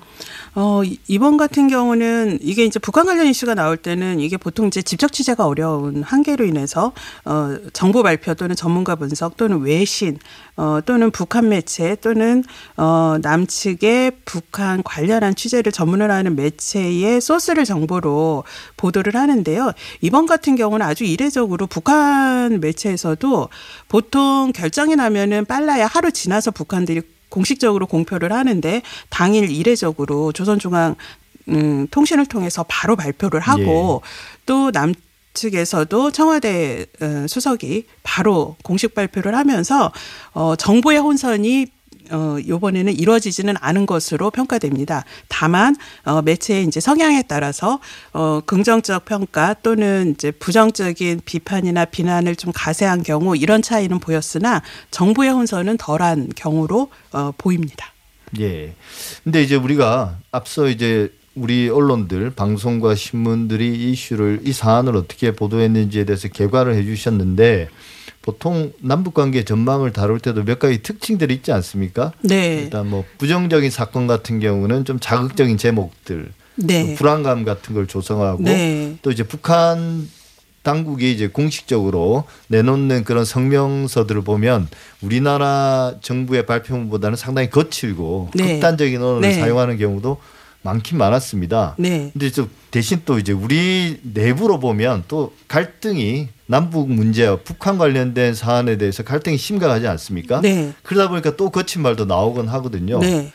어, 0.54 0.82
이- 0.84 0.98
이번 1.08 1.38
같은 1.38 1.68
경우는 1.68 2.38
이게 2.42 2.64
이제 2.66 2.78
북한 2.78 3.06
관련 3.06 3.26
이슈가 3.26 3.54
나올 3.54 3.78
때는 3.78 4.20
이게 4.20 4.36
보통 4.36 4.66
이제 4.66 4.82
직접 4.82 5.10
취재가 5.10 5.46
어려운 5.46 6.02
한계로 6.02 6.44
인해서 6.44 6.92
어, 7.24 7.56
정보 7.72 8.02
발표 8.02 8.34
또는 8.34 8.54
전문가 8.54 8.94
분석 8.96 9.38
또는 9.38 9.60
외신 9.62 10.18
어, 10.56 10.80
또는 10.84 11.10
북한 11.10 11.48
매체 11.48 11.96
또는 12.02 12.44
어, 12.76 13.16
남측의 13.22 14.12
북한 14.26 14.82
관련한 14.82 15.34
취재를 15.34 15.72
전문으로 15.72 16.12
하는 16.12 16.36
매체의 16.36 17.22
소스를 17.22 17.64
정보로 17.64 18.44
보도를 18.76 19.14
하는데요. 19.16 19.72
이번 20.02 20.26
같은 20.26 20.54
경우는 20.56 20.84
아주 20.84 21.04
이례적으로 21.04 21.66
북한 21.66 22.60
매체에서도 22.60 23.48
보통 23.88 24.52
결정이 24.54 24.96
나면은 24.96 25.44
빨라야 25.44 25.86
하루 25.86 26.12
지나서 26.12 26.50
북한들이 26.50 27.02
공식적으로 27.28 27.86
공표를 27.86 28.32
하는데 28.32 28.82
당일 29.08 29.50
이례적으로 29.50 30.32
조선중앙 30.32 30.96
음, 31.48 31.88
통신을 31.90 32.26
통해서 32.26 32.64
바로 32.68 32.94
발표를 32.96 33.40
하고 33.40 34.02
또 34.46 34.70
남 34.70 34.94
측에서도 35.34 36.10
청와대 36.10 36.86
어, 37.00 37.26
수석이 37.26 37.86
바로 38.02 38.56
공식 38.62 38.94
발표를 38.94 39.34
하면서 39.34 39.92
어, 40.32 40.56
정보의 40.56 40.98
혼선이 40.98 41.66
어, 42.12 42.36
요번에는 42.46 42.92
이루어지지는 42.92 43.54
않은 43.60 43.86
것으로 43.86 44.30
평가됩니다. 44.30 45.04
다만, 45.28 45.74
어, 46.04 46.22
매체의 46.22 46.64
이제 46.64 46.78
성향에 46.78 47.24
따라서, 47.26 47.80
어, 48.12 48.40
긍정적 48.44 49.04
평가 49.04 49.54
또는 49.62 50.12
이제 50.14 50.30
부정적인 50.30 51.22
비판이나 51.24 51.86
비난을 51.86 52.36
좀 52.36 52.52
가세한 52.54 53.02
경우 53.02 53.36
이런 53.36 53.62
차이는 53.62 53.98
보였으나 53.98 54.62
정보의 54.90 55.30
혼선은 55.30 55.78
덜한 55.78 56.30
경우로, 56.36 56.90
어, 57.12 57.32
보입니다. 57.36 57.92
예. 58.40 58.74
근데 59.24 59.42
이제 59.42 59.56
우리가 59.56 60.18
앞서 60.30 60.68
이제 60.68 61.12
우리 61.34 61.68
언론들 61.68 62.30
방송과 62.30 62.94
신문들이 62.94 63.66
이 63.68 63.92
이슈를 63.92 64.40
이 64.44 64.52
사안을 64.52 64.96
어떻게 64.96 65.32
보도했는지에 65.32 66.04
대해서 66.04 66.28
개괄을 66.28 66.74
해주셨는데 66.74 67.68
보통 68.22 68.72
남북 68.80 69.14
관계 69.14 69.44
전망을 69.44 69.92
다룰 69.92 70.20
때도 70.20 70.44
몇 70.44 70.58
가지 70.58 70.82
특징들이 70.82 71.34
있지 71.34 71.52
않습니까? 71.52 72.12
네. 72.22 72.62
일단 72.62 72.88
뭐 72.88 73.04
부정적인 73.18 73.70
사건 73.70 74.06
같은 74.06 74.38
경우는 74.38 74.84
좀 74.84 74.98
자극적인 75.00 75.58
제목들, 75.58 76.32
네. 76.54 76.86
또 76.86 76.94
불안감 76.94 77.44
같은 77.44 77.74
걸 77.74 77.86
조성하고 77.86 78.44
네. 78.44 78.96
또 79.02 79.10
이제 79.10 79.24
북한 79.24 80.08
당국이 80.62 81.12
이제 81.12 81.26
공식적으로 81.26 82.24
내놓는 82.46 83.02
그런 83.02 83.24
성명서들을 83.24 84.22
보면 84.22 84.68
우리나라 85.00 85.94
정부의 86.00 86.46
발표문보다는 86.46 87.16
상당히 87.16 87.50
거칠고 87.50 88.30
네. 88.34 88.54
극단적인 88.54 89.02
언어를 89.02 89.22
네. 89.22 89.34
사용하는 89.34 89.76
경우도 89.78 90.18
많긴 90.62 90.98
많았습니다. 90.98 91.74
네. 91.78 92.10
근데 92.12 92.30
또 92.30 92.48
대신 92.70 93.02
또 93.04 93.18
이제 93.18 93.32
우리 93.32 93.98
내부로 94.02 94.60
보면 94.60 95.02
또 95.08 95.32
갈등이 95.48 96.28
남북 96.52 96.90
문제와 96.90 97.36
북한 97.36 97.78
관련된 97.78 98.34
사안에 98.34 98.76
대해서 98.76 99.02
갈등이 99.02 99.38
심각하지 99.38 99.88
않습니까? 99.88 100.42
네. 100.42 100.74
그러다 100.82 101.08
보니까 101.08 101.34
또 101.34 101.48
거친 101.48 101.80
말도 101.80 102.04
나오곤 102.04 102.46
하거든요. 102.48 102.98
네. 102.98 103.32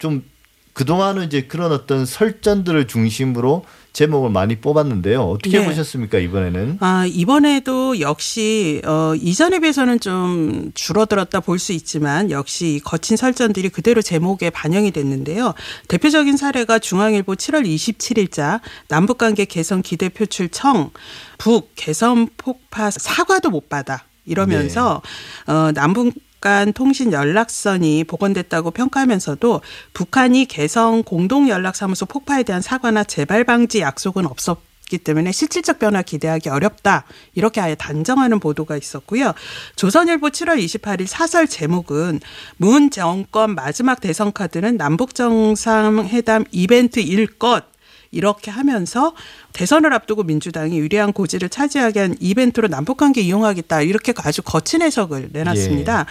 좀 0.00 0.24
그동안은 0.72 1.24
이제 1.24 1.42
그런 1.42 1.70
어떤 1.70 2.04
설전들을 2.04 2.88
중심으로 2.88 3.64
제목을 3.92 4.30
많이 4.30 4.56
뽑았는데요. 4.56 5.22
어떻게 5.22 5.58
네. 5.58 5.66
보셨습니까 5.66 6.18
이번에는? 6.18 6.78
아, 6.80 7.04
이번에도 7.06 8.00
역시, 8.00 8.80
어, 8.86 9.12
이전에 9.14 9.58
비해서는 9.60 10.00
좀 10.00 10.70
줄어들었다 10.74 11.40
볼 11.40 11.58
수 11.58 11.72
있지만 11.72 12.30
역시 12.30 12.76
이 12.76 12.80
거친 12.80 13.16
설전들이 13.16 13.68
그대로 13.68 14.00
제목에 14.02 14.50
반영이 14.50 14.90
됐는데요. 14.92 15.54
대표적인 15.88 16.36
사례가 16.36 16.78
중앙일보 16.78 17.34
7월 17.34 17.66
27일자 17.66 18.60
남북관계 18.88 19.44
개선 19.44 19.82
기대 19.82 20.08
표출 20.08 20.48
청 20.48 20.90
북 21.38 21.72
개선 21.74 22.28
폭파 22.36 22.90
사과도 22.92 23.50
못 23.50 23.68
받아 23.68 24.04
이러면서 24.24 25.02
어, 25.48 25.72
남북 25.74 26.14
간 26.42 26.72
통신 26.72 27.12
연락선이 27.12 28.04
복원됐다고 28.04 28.72
평가하면서도 28.72 29.62
북한이 29.94 30.44
개성 30.46 31.04
공동 31.04 31.48
연락사무소 31.48 32.04
폭파에 32.06 32.42
대한 32.42 32.60
사과나 32.60 33.04
재발 33.04 33.44
방지 33.44 33.80
약속은 33.80 34.26
없었 34.26 34.58
기 34.90 34.98
때문에 34.98 35.32
실질적 35.32 35.78
변화 35.78 36.02
기대하기 36.02 36.50
어렵다. 36.50 37.04
이렇게 37.34 37.62
아예 37.62 37.74
단정하는 37.74 38.38
보도가 38.40 38.76
있었고요. 38.76 39.32
조선일보 39.76 40.28
7월 40.28 40.62
28일 40.62 41.06
사설 41.06 41.46
제목은 41.46 42.20
문 42.58 42.90
정권 42.90 43.54
마지막 43.54 44.02
대선 44.02 44.34
카드는 44.34 44.76
남북 44.76 45.14
정상회담 45.14 46.44
이벤트 46.50 47.00
일 47.00 47.26
것. 47.26 47.71
이렇게 48.12 48.50
하면서 48.50 49.14
대선을 49.54 49.92
앞두고 49.92 50.22
민주당이 50.22 50.78
유리한 50.78 51.12
고지를 51.12 51.48
차지하게 51.48 52.00
한 52.00 52.16
이벤트로 52.20 52.68
남북관계 52.68 53.20
이용하겠다 53.22 53.82
이렇게 53.82 54.12
아주 54.18 54.42
거친 54.42 54.82
해석을 54.82 55.30
내놨습니다. 55.32 56.06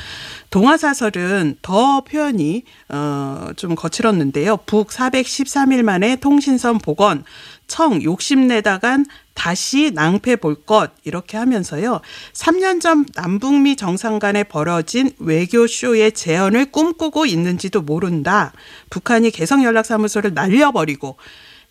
동아사설은 0.50 1.58
더 1.62 2.02
표현이 2.02 2.64
어좀 2.90 3.76
거칠었는데요. 3.76 4.58
북 4.66 4.90
413일 4.90 5.84
만에 5.84 6.18
통신선 6.18 6.80
복원 6.80 7.24
청 7.68 8.04
욕심내다간 8.04 9.06
다시 9.34 9.92
낭패 9.92 10.36
볼 10.38 10.66
것 10.66 10.92
이렇게 11.04 11.38
하면서요. 11.38 12.02
3년 12.34 12.82
전 12.82 13.06
남북미 13.16 13.76
정상 13.78 14.20
간에 14.20 14.44
벌어진 14.44 15.12
외교 15.20 15.66
쇼의 15.68 16.12
재현을 16.12 16.72
꿈꾸고 16.72 17.26
있는지도 17.26 17.82
모른다. 17.82 18.52
북한이 18.90 19.32
개성 19.32 19.64
연락 19.64 19.86
사무소를 19.86 20.34
날려버리고 20.34 21.16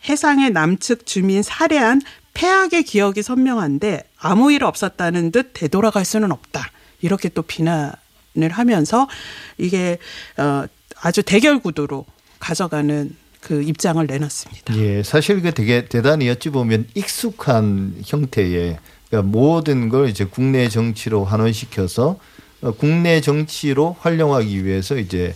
해상의 0.08 0.50
남측 0.50 1.06
주민 1.06 1.42
살해한 1.42 2.00
폐악의 2.34 2.84
기억이 2.84 3.22
선명한데 3.22 4.04
아무 4.18 4.52
일 4.52 4.64
없었다는 4.64 5.32
듯 5.32 5.52
되돌아갈 5.52 6.04
수는 6.04 6.32
없다. 6.32 6.70
이렇게 7.02 7.28
또 7.28 7.42
비난을 7.42 8.50
하면서 8.50 9.08
이게 9.58 9.98
어 10.36 10.64
아주 11.02 11.22
대결 11.22 11.58
구도로 11.60 12.06
가져가는 12.38 13.14
그 13.40 13.62
입장을 13.62 14.06
내놨습니다. 14.06 14.76
예, 14.76 15.02
사실 15.02 15.40
그 15.40 15.52
되게 15.52 15.86
대단히 15.86 16.28
어찌 16.28 16.50
보면 16.50 16.86
익숙한 16.94 17.94
형태의 18.04 18.78
그러니까 19.08 19.30
모든 19.30 19.88
걸 19.88 20.08
이제 20.08 20.24
국내 20.24 20.68
정치로 20.68 21.24
환원시켜서 21.24 22.18
어, 22.62 22.70
국내 22.72 23.20
정치로 23.20 23.96
활용하기 24.00 24.64
위해서 24.64 24.96
이제 24.96 25.34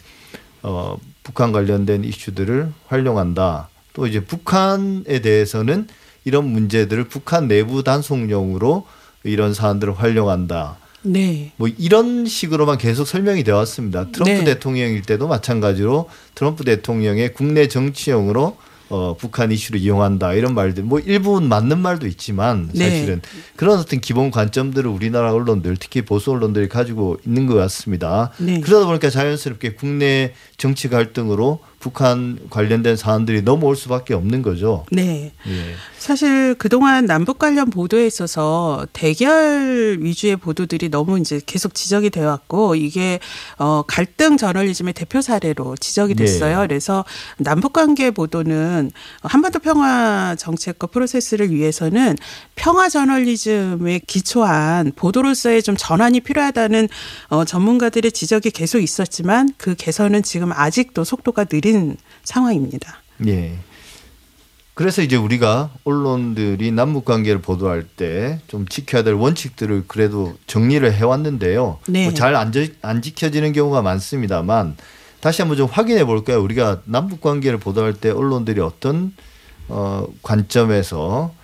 어 0.62 0.99
북한 1.23 1.53
관련된 1.53 2.05
이슈들을 2.05 2.73
활용한다. 2.87 3.69
또 3.95 4.07
이제 4.07 4.20
북한에 4.20 5.20
대해서는 5.20 5.88
이런 6.24 6.47
문제들을 6.47 7.05
북한 7.05 7.49
내부 7.49 7.82
단속용으로 7.82 8.86
이런 9.22 9.55
사안들을 9.55 9.95
활용한다. 9.95 10.76
네. 11.03 11.53
뭐 11.57 11.68
이런 11.68 12.26
식으로만 12.26 12.78
계속 12.78 13.07
설명이 13.07 13.45
되어 13.45 13.57
왔습니다. 13.57 14.11
트럼프 14.11 14.32
네. 14.32 14.45
대통령일 14.45 15.03
때도 15.03 15.28
마찬가지로 15.28 16.09
트럼프 16.34 16.64
대통령의 16.64 17.32
국내 17.34 17.68
정치용으로 17.68 18.57
어, 18.90 19.16
북한 19.18 19.51
이슈를 19.51 19.80
이용한다 19.80 20.34
이런 20.34 20.55
말들 20.55 20.84
뭐 20.84 21.01
일부분 21.01 21.49
맞는 21.49 21.78
말도 21.78 22.07
있지만 22.07 22.68
네. 22.74 22.90
사실은 22.90 23.22
그런 23.57 23.78
어떤 23.78 24.01
기본 24.01 24.30
관점들을 24.30 24.88
우리나라 24.90 25.32
언론들 25.32 25.76
특히 25.78 26.03
보수 26.03 26.30
언론들이 26.30 26.68
가지고 26.68 27.18
있는 27.26 27.47
것 27.47 27.55
같습니다. 27.55 28.30
네. 28.38 28.61
그러다 28.61 28.86
보니까 28.86 29.09
자연스럽게 29.11 29.74
국내 29.74 30.34
정치 30.59 30.88
갈등으로 30.88 31.61
북한 31.85 32.39
관련된 32.49 32.97
사안들이 32.97 33.43
넘어올 33.43 33.76
수밖에 33.76 34.14
없는 34.14 34.41
거죠. 34.41 34.87
네. 34.91 35.32
예. 35.47 35.74
사실 35.99 36.55
그동안 36.55 37.05
남북 37.05 37.39
관련 37.39 37.68
보도에 37.68 38.07
있어서 38.07 38.87
대결 38.95 39.99
위주의 40.01 40.35
보도들이 40.37 40.89
너무 40.89 41.18
이제 41.18 41.43
계속 41.45 41.74
지적이 41.74 42.09
되어 42.09 42.28
왔고 42.28 42.74
이게 42.74 43.20
어 43.59 43.82
갈등 43.87 44.39
저널리즘의 44.39 44.95
대표 44.95 45.20
사례로 45.20 45.76
지적이 45.76 46.14
됐어요. 46.14 46.62
네. 46.62 46.66
그래서 46.68 47.05
남북 47.37 47.74
관계 47.74 48.11
보도는 48.11 48.91
한반도 49.22 49.59
평화 49.59 50.37
정책과 50.39 50.87
프로세스를 50.87 51.51
위해서는 51.51 52.16
평화 52.55 52.89
저널리즘에 52.89 54.01
기초한 54.07 54.93
보도로서의 54.97 55.62
좀 55.62 55.74
전환이 55.76 56.20
필요하다는 56.20 56.89
어 57.28 57.45
전문가들의 57.45 58.11
지적이 58.12 58.53
계속 58.53 58.80
있었지만 58.80 59.51
그 59.59 59.74
개선은 59.74 60.22
지금 60.22 60.51
아직도 60.51 61.05
속도가 61.05 61.45
느린 61.45 61.74
상황입니다. 62.25 62.97
예. 63.27 63.55
그래서 64.75 65.03
이제 65.03 65.14
우리가 65.16 65.70
언론들이 65.85 66.72
남북 66.72 67.05
관계를 67.05 67.41
보도할 67.41 67.85
때 67.85 68.41
좀 68.49 68.66
지켜야 68.66 69.05
될 69.05 69.14
원칙들을 69.14 69.85
그래도 69.87 70.35
정리를 70.49 70.93
해왔는데요. 70.93 71.79
네. 71.87 72.05
뭐 72.05 72.14
잘안 72.14 72.53
안 72.83 73.01
지켜지는 73.03 73.53
경우가 73.53 73.83
많습니다만 73.83 74.77
다시 75.20 75.43
한번 75.43 75.57
좀 75.57 75.68
확인해 75.70 76.05
볼까요? 76.05 76.43
우리가 76.43 76.83
남북 76.87 77.20
관계를 77.20 77.59
보도할 77.59 77.95
때 77.95 78.11
언론들이 78.11 78.61
어떤 78.61 79.14
어 79.68 80.07
관점에서 80.22 81.33
기- 81.33 81.43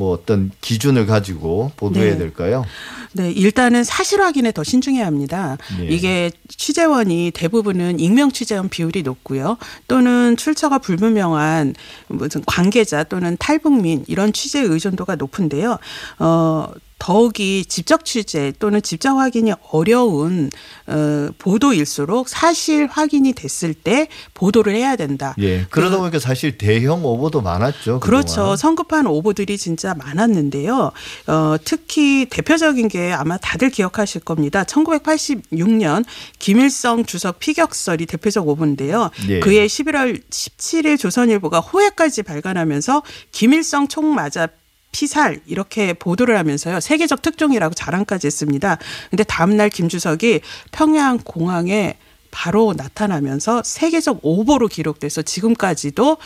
뭐 0.00 0.12
어떤 0.12 0.50
기준을 0.62 1.04
가지고 1.04 1.72
보도해야 1.76 2.12
네. 2.12 2.18
될까요? 2.18 2.64
네, 3.12 3.30
일단은 3.30 3.84
사실 3.84 4.22
확인에 4.22 4.50
더 4.50 4.64
신중해야 4.64 5.04
합니다. 5.04 5.58
네. 5.78 5.88
이게 5.88 6.30
취재원이 6.48 7.32
대부분은 7.34 8.00
익명 8.00 8.32
취재원 8.32 8.70
비율이 8.70 9.02
높고요. 9.02 9.58
또는 9.88 10.38
출처가 10.38 10.78
불분명한 10.78 11.74
무슨 12.08 12.42
관계자 12.46 13.04
또는 13.04 13.36
탈북민 13.38 14.04
이런 14.08 14.32
취재 14.32 14.60
의존도가 14.60 15.16
높은데요. 15.16 15.76
어 16.18 16.68
더욱이 17.00 17.64
직접 17.64 18.04
취재 18.04 18.52
또는 18.58 18.82
직접 18.82 19.16
확인이 19.16 19.52
어려운 19.72 20.50
어, 20.86 21.28
보도일수록 21.38 22.28
사실 22.28 22.86
확인이 22.86 23.32
됐을 23.32 23.72
때 23.74 24.06
보도를 24.34 24.74
해야 24.74 24.96
된다. 24.96 25.34
예. 25.40 25.66
그러다 25.70 25.96
보니까 25.96 26.18
사실 26.18 26.58
대형 26.58 27.04
오보도 27.04 27.40
많았죠. 27.40 28.00
그렇죠. 28.00 28.34
그동안. 28.34 28.56
성급한 28.56 29.06
오보들이 29.06 29.56
진짜 29.56 29.94
많았는데요. 29.94 30.92
어, 31.26 31.56
특히 31.64 32.26
대표적인 32.28 32.88
게 32.88 33.12
아마 33.12 33.38
다들 33.38 33.70
기억하실 33.70 34.20
겁니다. 34.20 34.62
1986년 34.64 36.04
김일성 36.38 37.06
주석 37.06 37.38
피격설이 37.38 38.04
대표적 38.04 38.46
오보인데요. 38.46 39.10
예. 39.30 39.40
그해 39.40 39.66
11월 39.66 40.20
17일 40.28 40.98
조선일보가 40.98 41.60
호해까지 41.60 42.24
발간하면서 42.24 43.02
김일성 43.32 43.88
총 43.88 44.14
맞아 44.14 44.48
피살 44.92 45.40
이렇게 45.46 45.92
보도를 45.92 46.36
하면서요 46.38 46.80
세계적 46.80 47.22
특종이라고 47.22 47.74
자랑까지 47.74 48.26
했습니다. 48.26 48.78
근데 49.10 49.24
다음날 49.24 49.70
김 49.70 49.88
주석이 49.88 50.40
평양 50.72 51.18
공항에 51.18 51.96
바로 52.30 52.74
나타나면서 52.76 53.62
세계적 53.64 54.20
오보로 54.22 54.68
기록돼서 54.68 55.22
지금까지도 55.22 56.16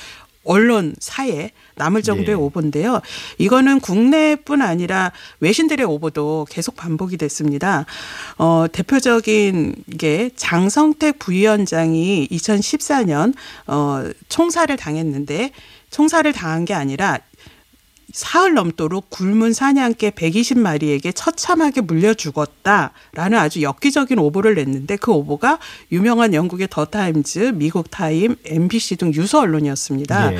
언론 0.44 0.94
사에 0.98 1.50
남을 1.76 2.02
정도의 2.02 2.26
네. 2.26 2.34
오보인데요. 2.34 3.00
이거는 3.38 3.80
국내뿐 3.80 4.62
아니라 4.62 5.10
외신들의 5.40 5.84
오보도 5.86 6.46
계속 6.50 6.76
반복이 6.76 7.16
됐습니다. 7.16 7.86
어, 8.36 8.66
대표적인 8.70 9.74
게 9.98 10.30
장성택 10.36 11.18
부위원장이 11.18 12.28
2014년 12.30 13.34
어, 13.66 14.04
총살을 14.28 14.76
당했는데 14.76 15.50
총살을 15.90 16.32
당한 16.32 16.64
게 16.64 16.74
아니라 16.74 17.18
사흘 18.12 18.54
넘도록 18.54 19.10
굶은 19.10 19.52
사냥개 19.52 20.10
120마리에게 20.10 21.12
처참하게 21.14 21.80
물려 21.82 22.14
죽었다라는 22.14 23.38
아주 23.38 23.62
엽기적인 23.62 24.18
오보를 24.18 24.54
냈는데 24.54 24.96
그 24.96 25.12
오보가 25.12 25.58
유명한 25.92 26.34
영국의 26.34 26.68
더 26.70 26.84
타임즈, 26.84 27.52
미국 27.54 27.90
타임, 27.90 28.36
NBC 28.44 28.96
등 28.96 29.12
유수 29.14 29.40
언론이었습니다. 29.40 30.34
예. 30.34 30.38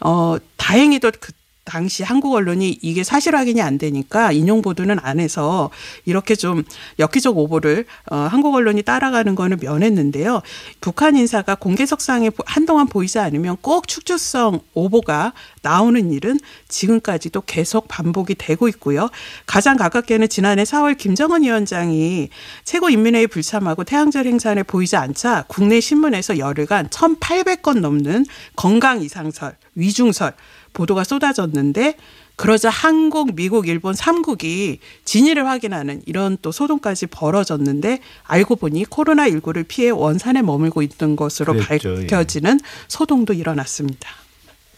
어, 0.00 0.36
다행히도 0.56 1.12
그 1.20 1.32
당시 1.64 2.02
한국 2.02 2.34
언론이 2.34 2.78
이게 2.82 3.02
사실 3.04 3.34
확인이 3.34 3.62
안 3.62 3.78
되니까 3.78 4.32
인용 4.32 4.60
보도는 4.62 4.98
안 5.02 5.18
해서 5.18 5.70
이렇게 6.04 6.34
좀 6.34 6.62
엽기적 6.98 7.36
오보를 7.38 7.86
어, 8.10 8.16
한국 8.16 8.54
언론이 8.54 8.82
따라가는 8.82 9.34
거는 9.34 9.58
면했는데요. 9.60 10.42
북한 10.80 11.16
인사가 11.16 11.54
공개석상에 11.54 12.30
보- 12.30 12.42
한동안 12.46 12.86
보이지 12.86 13.18
않으면 13.18 13.56
꼭 13.62 13.88
축주성 13.88 14.60
오보가 14.74 15.32
나오는 15.62 16.12
일은 16.12 16.38
지금까지도 16.68 17.40
계속 17.46 17.88
반복이 17.88 18.34
되고 18.34 18.68
있고요. 18.68 19.08
가장 19.46 19.76
가깝게는 19.78 20.28
지난해 20.28 20.64
4월 20.64 20.98
김정은 20.98 21.42
위원장이 21.42 22.28
최고인민회의 22.64 23.26
불참하고 23.26 23.84
태양절 23.84 24.26
행사에 24.26 24.62
보이지 24.62 24.96
않자 24.96 25.44
국내 25.48 25.80
신문에서 25.80 26.38
열흘간 26.38 26.88
1,800건 26.88 27.80
넘는 27.80 28.26
건강 28.54 29.00
이상설, 29.02 29.56
위중설 29.74 30.34
보도가 30.74 31.04
쏟아졌는데 31.04 31.96
그러자 32.36 32.68
한국, 32.68 33.34
미국, 33.34 33.68
일본 33.68 33.94
3국이 33.94 34.78
진위를 35.04 35.46
확인하는 35.46 36.02
이런 36.04 36.36
또 36.42 36.52
소동까지 36.52 37.06
벌어졌는데 37.06 38.00
알고 38.24 38.56
보니 38.56 38.84
코로나19를 38.86 39.64
피해 39.66 39.90
원산에 39.90 40.42
머물고 40.42 40.82
있던 40.82 41.16
것으로 41.16 41.54
그랬죠, 41.54 41.92
예. 41.92 42.00
밝혀지는 42.00 42.60
소동도 42.88 43.32
일어났습니다. 43.32 44.10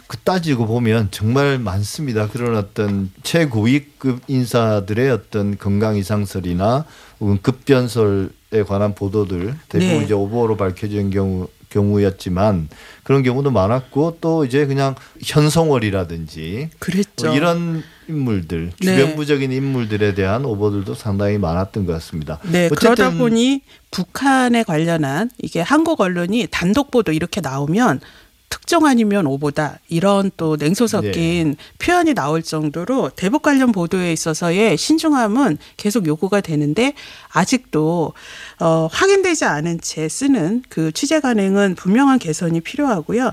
그 0.07 0.19
따지고 0.19 0.67
보면 0.67 1.09
정말 1.11 1.59
많습니다. 1.59 2.29
그런 2.29 2.57
어떤 2.57 3.11
최고위급 3.25 4.21
인사들의 4.29 5.11
어떤 5.11 5.59
건강 5.59 5.97
이상설이나 5.97 6.85
혹은 7.19 7.41
급변설에 7.43 8.63
관한 8.69 8.95
보도들 8.95 9.57
대부분 9.69 9.99
네. 9.99 10.05
이제 10.05 10.15
오보로 10.15 10.57
밝혀진 10.57 11.11
경우 11.11 11.49
경우였지만 11.77 12.69
그런 13.03 13.23
경우도 13.23 13.51
많았고 13.51 14.19
또 14.21 14.45
이제 14.45 14.67
그냥 14.67 14.95
현성월이라든지 15.23 16.71
그랬죠. 16.79 17.27
뭐 17.27 17.37
이런 17.37 17.83
인물들 18.09 18.73
네. 18.81 18.97
주변부적인 18.97 19.53
인물들에 19.53 20.15
대한 20.15 20.45
오보들도 20.45 20.95
상당히 20.95 21.39
많았던 21.39 21.87
것 21.87 21.93
같습니다. 21.95 22.39
네, 22.51 22.69
그러다 22.69 23.11
보니 23.11 23.63
북한에 23.91 24.63
관련한 24.63 25.31
이게 25.39 25.61
한국 25.61 26.01
언론이 26.01 26.49
단독 26.51 26.91
보도 26.91 27.13
이렇게 27.13 27.41
나오면 27.41 28.01
특정 28.49 28.87
아니면 28.87 29.27
오보다 29.27 29.79
이런 29.89 30.31
또 30.37 30.57
냉소 30.57 30.87
섞인 30.87 31.51
네. 31.51 31.57
표현이 31.79 32.15
나올 32.15 32.43
정도로 32.43 33.11
대북 33.17 33.43
관련 33.43 33.73
보도에 33.73 34.13
있어서의 34.13 34.77
신중함은 34.77 35.59
계속 35.77 36.07
요구가 36.07 36.41
되는데 36.41 36.95
아직도 37.31 38.13
어, 38.61 38.89
확인되지 38.91 39.45
않은 39.45 39.81
채 39.81 40.09
쓰는 40.09 40.63
그 40.69 40.93
취재 40.93 41.21
관행은 41.21 41.75
분명한 41.75 42.19
개선이 42.19 42.61
필요하고요. 42.61 43.33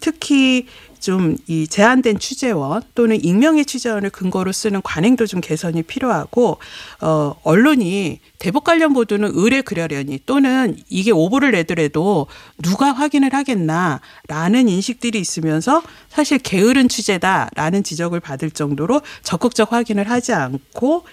특히 0.00 0.66
좀 1.00 1.36
이 1.46 1.66
제한된 1.66 2.18
취재원 2.18 2.82
또는 2.94 3.22
익명의 3.22 3.64
취재원을 3.64 4.10
근거로 4.10 4.52
쓰는 4.52 4.80
관행도 4.82 5.26
좀 5.26 5.40
개선이 5.40 5.82
필요하고 5.82 6.58
어 7.00 7.34
언론이 7.42 8.20
대북 8.38 8.64
관련 8.64 8.92
보도는 8.92 9.32
의뢰 9.34 9.62
그려려니 9.62 10.20
또는 10.26 10.76
이게 10.88 11.10
오보를 11.10 11.52
내더라도 11.52 12.26
누가 12.62 12.92
확인을 12.92 13.32
하겠나라는 13.34 14.68
인식들이 14.68 15.18
있으면서 15.18 15.82
사실 16.08 16.38
게으른 16.38 16.88
취재다라는 16.88 17.82
지적을 17.82 18.20
받을 18.20 18.50
정도로 18.50 19.00
적극적 19.22 19.72
확인을 19.72 20.08
하지 20.08 20.32
않고 20.32 21.04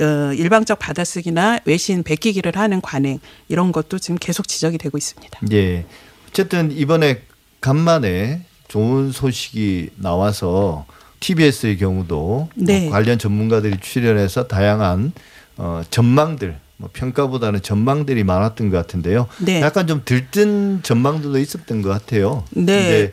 어, 0.00 0.32
일방적 0.34 0.78
받아쓰기나 0.78 1.60
외신 1.64 2.02
베끼기를 2.02 2.56
하는 2.56 2.80
관행 2.80 3.20
이런 3.48 3.70
것도 3.70 3.98
지금 3.98 4.18
계속 4.20 4.48
지적이 4.48 4.78
되고 4.78 4.98
있습니다. 4.98 5.40
예. 5.52 5.86
어쨌든 6.28 6.70
이번에 6.72 7.22
간만에 7.60 8.44
좋은 8.68 9.12
소식이 9.12 9.90
나와서 9.96 10.86
TBS의 11.20 11.78
경우도 11.78 12.48
네. 12.54 12.82
뭐 12.82 12.90
관련 12.90 13.18
전문가들이 13.18 13.78
출연해서 13.80 14.46
다양한 14.48 15.12
어, 15.56 15.82
전망들 15.90 16.58
뭐 16.76 16.90
평가보다는 16.92 17.62
전망들이 17.62 18.24
많았던 18.24 18.70
것 18.70 18.76
같은데요. 18.76 19.28
네. 19.38 19.60
약간 19.62 19.86
좀 19.86 20.02
들뜬 20.04 20.80
전망들도 20.82 21.38
있었던 21.38 21.82
것 21.82 21.88
같아요. 21.88 22.44
네. 22.50 23.12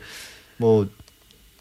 뭐 0.58 0.86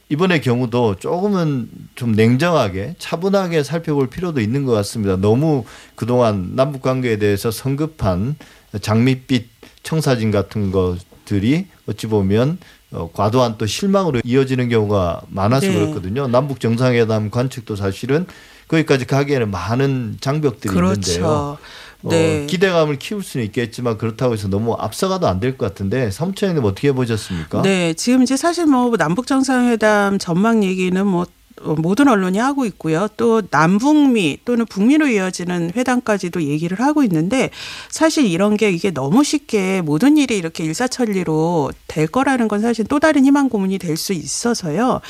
이번의 0.09 0.41
경우도 0.41 0.97
조금은 0.97 1.69
좀 1.95 2.11
냉정하게 2.11 2.95
차분하게 2.99 3.63
살펴볼 3.63 4.09
필요도 4.09 4.41
있는 4.41 4.65
것 4.65 4.73
같습니다. 4.73 5.15
너무 5.15 5.63
그동안 5.95 6.55
남북 6.55 6.81
관계에 6.81 7.17
대해서 7.17 7.49
성급한 7.51 8.35
장밋빛 8.79 9.47
청사진 9.81 10.31
같은 10.31 10.71
것들이 10.71 11.67
어찌 11.87 12.07
보면 12.07 12.57
어, 12.93 13.09
과도한 13.11 13.55
또 13.57 13.65
실망으로 13.65 14.21
이어지는 14.23 14.69
경우가 14.69 15.21
많아서 15.29 15.67
네. 15.67 15.73
그렇거든요. 15.73 16.27
남북 16.27 16.59
정상회담 16.59 17.31
관측도 17.31 17.75
사실은 17.75 18.25
거기까지 18.67 19.05
가기에는 19.05 19.51
많은 19.51 20.17
장벽들이 20.21 20.73
있는데요. 20.73 20.93
그렇죠. 20.95 21.57
어, 22.03 22.09
네. 22.09 22.45
기대감을 22.47 22.97
키울 22.99 23.23
수는 23.23 23.45
있겠지만 23.47 23.97
그렇다고 23.97 24.33
해서 24.33 24.47
너무 24.47 24.73
앞서가도 24.73 25.27
안 25.27 25.39
될 25.39 25.57
것 25.57 25.67
같은데 25.67 26.11
사무처장님 26.11 26.63
어떻게 26.63 26.91
보셨습니까? 26.91 27.61
네, 27.61 27.93
지금 27.93 28.23
이제 28.23 28.35
사실 28.37 28.65
뭐 28.65 28.95
남북 28.97 29.25
정상회담 29.27 30.17
전망 30.19 30.63
얘기는 30.63 31.05
뭐 31.07 31.23
어, 31.23 31.25
모든 31.61 32.07
언론이 32.07 32.37
하고 32.37 32.65
있고요. 32.65 33.07
또 33.17 33.41
남북미 33.49 34.39
또는 34.45 34.65
북미로 34.65 35.07
이어지는 35.07 35.71
회담까지도 35.75 36.43
얘기를 36.43 36.79
하고 36.79 37.03
있는데 37.03 37.49
사실 37.89 38.25
이런 38.25 38.57
게 38.57 38.69
이게 38.71 38.91
너무 38.91 39.23
쉽게 39.23 39.81
모든 39.81 40.17
일이 40.17 40.37
이렇게 40.37 40.63
일사천리로 40.63 41.71
될 41.87 42.07
거라는 42.07 42.47
건 42.47 42.61
사실 42.61 42.85
또 42.85 42.99
다른 42.99 43.25
희망 43.25 43.49
고문이 43.49 43.79
될 43.79 43.93
수 44.03 44.13
있어서요. 44.13 45.01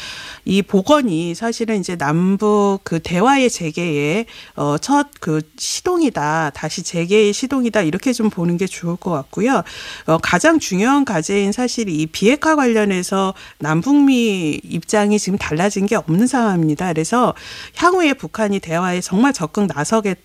이 0.45 0.61
복원이 0.61 1.35
사실은 1.35 1.79
이제 1.79 1.95
남북 1.95 2.79
그 2.83 2.99
대화의 2.99 3.49
재개의 3.49 4.25
어, 4.55 4.77
첫그 4.77 5.41
시동이다. 5.57 6.51
다시 6.53 6.83
재개의 6.83 7.33
시동이다. 7.33 7.81
이렇게 7.81 8.13
좀 8.13 8.29
보는 8.29 8.57
게 8.57 8.67
좋을 8.67 8.97
것 8.97 9.11
같고요. 9.11 9.63
어, 10.05 10.17
가장 10.21 10.59
중요한 10.59 11.05
과제인 11.05 11.51
사실 11.51 11.89
이 11.89 12.05
비핵화 12.07 12.55
관련해서 12.55 13.33
남북미 13.59 14.59
입장이 14.63 15.17
지금 15.17 15.37
달라진 15.37 15.85
게 15.85 15.95
없는 15.95 16.27
상황입니다. 16.33 16.87
그래서 16.91 17.33
향후에 17.75 18.13
북한이 18.13 18.59
대화에 18.59 19.01
정말 19.01 19.33
적극 19.33 19.67
나서겠 19.67 20.17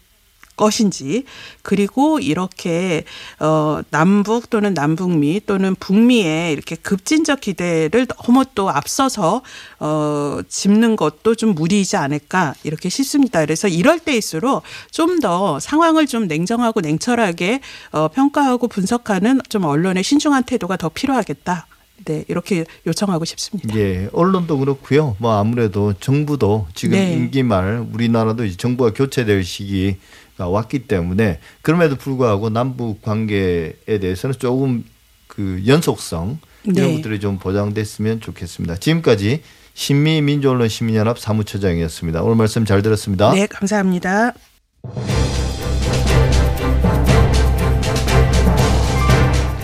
것인지 0.58 1.22
그리고 1.62 2.18
이렇게 2.18 3.04
어 3.38 3.80
남북 3.90 4.50
또는 4.50 4.74
남북미 4.74 5.42
또는 5.46 5.76
북미에 5.76 6.52
이렇게 6.52 6.74
급진적 6.74 7.40
기대를 7.40 8.06
너무 8.06 8.44
또 8.56 8.68
앞서서 8.68 9.42
어 9.78 10.40
짚는 10.48 10.96
것도 10.96 11.36
좀 11.36 11.54
무리이지 11.54 11.96
않을까 11.96 12.54
이렇게 12.64 12.88
싶습니다. 12.88 13.40
그래서 13.40 13.68
이럴 13.68 14.00
때일수록 14.00 14.64
좀 14.90 15.20
더 15.20 15.60
상황을 15.60 16.06
좀 16.06 16.26
냉정하고 16.26 16.80
냉철하게 16.80 17.60
어 17.92 18.08
평가하고 18.08 18.66
분석하는 18.66 19.40
좀 19.48 19.64
언론의 19.64 20.02
신중한 20.02 20.42
태도가 20.42 20.76
더 20.76 20.88
필요하겠다. 20.88 21.67
네, 22.08 22.24
이렇게 22.26 22.64
요청하고 22.86 23.26
싶습니다. 23.26 23.76
예, 23.76 24.08
언론도 24.14 24.58
그렇고요. 24.58 25.14
뭐 25.18 25.38
아무래도 25.38 25.92
정부도 25.92 26.66
지금 26.74 26.96
네. 26.96 27.12
임기 27.12 27.42
말 27.42 27.86
우리나라도 27.92 28.50
정부가 28.56 28.94
교체될 28.94 29.44
시기가 29.44 30.48
왔기 30.48 30.86
때문에 30.88 31.38
그럼에도 31.60 31.96
불구하고 31.96 32.48
남북 32.48 33.02
관계에 33.02 33.74
대해서는 33.84 34.36
조금 34.38 34.84
그 35.26 35.62
연속성 35.66 36.38
이런 36.64 36.74
네. 36.74 36.96
것들이 36.96 37.20
좀 37.20 37.38
보장됐으면 37.38 38.22
좋겠습니다. 38.22 38.76
지금까지 38.76 39.42
신미민주언론 39.74 40.68
시민연합 40.68 41.18
사무처장이었습니다. 41.18 42.22
오늘 42.22 42.36
말씀 42.36 42.64
잘 42.64 42.80
들었습니다. 42.80 43.32
네, 43.32 43.46
감사합니다. 43.46 44.32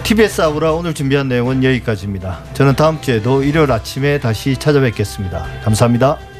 TBS 0.04 0.42
아우라 0.42 0.72
오늘 0.74 0.92
준비한 0.92 1.28
내용은 1.28 1.64
여기까지입니다. 1.64 2.44
저는 2.52 2.76
다음 2.76 3.00
주에도 3.00 3.42
일요일 3.42 3.72
아침에 3.72 4.20
다시 4.20 4.54
찾아뵙겠습니다. 4.54 5.46
감사합니다. 5.64 6.33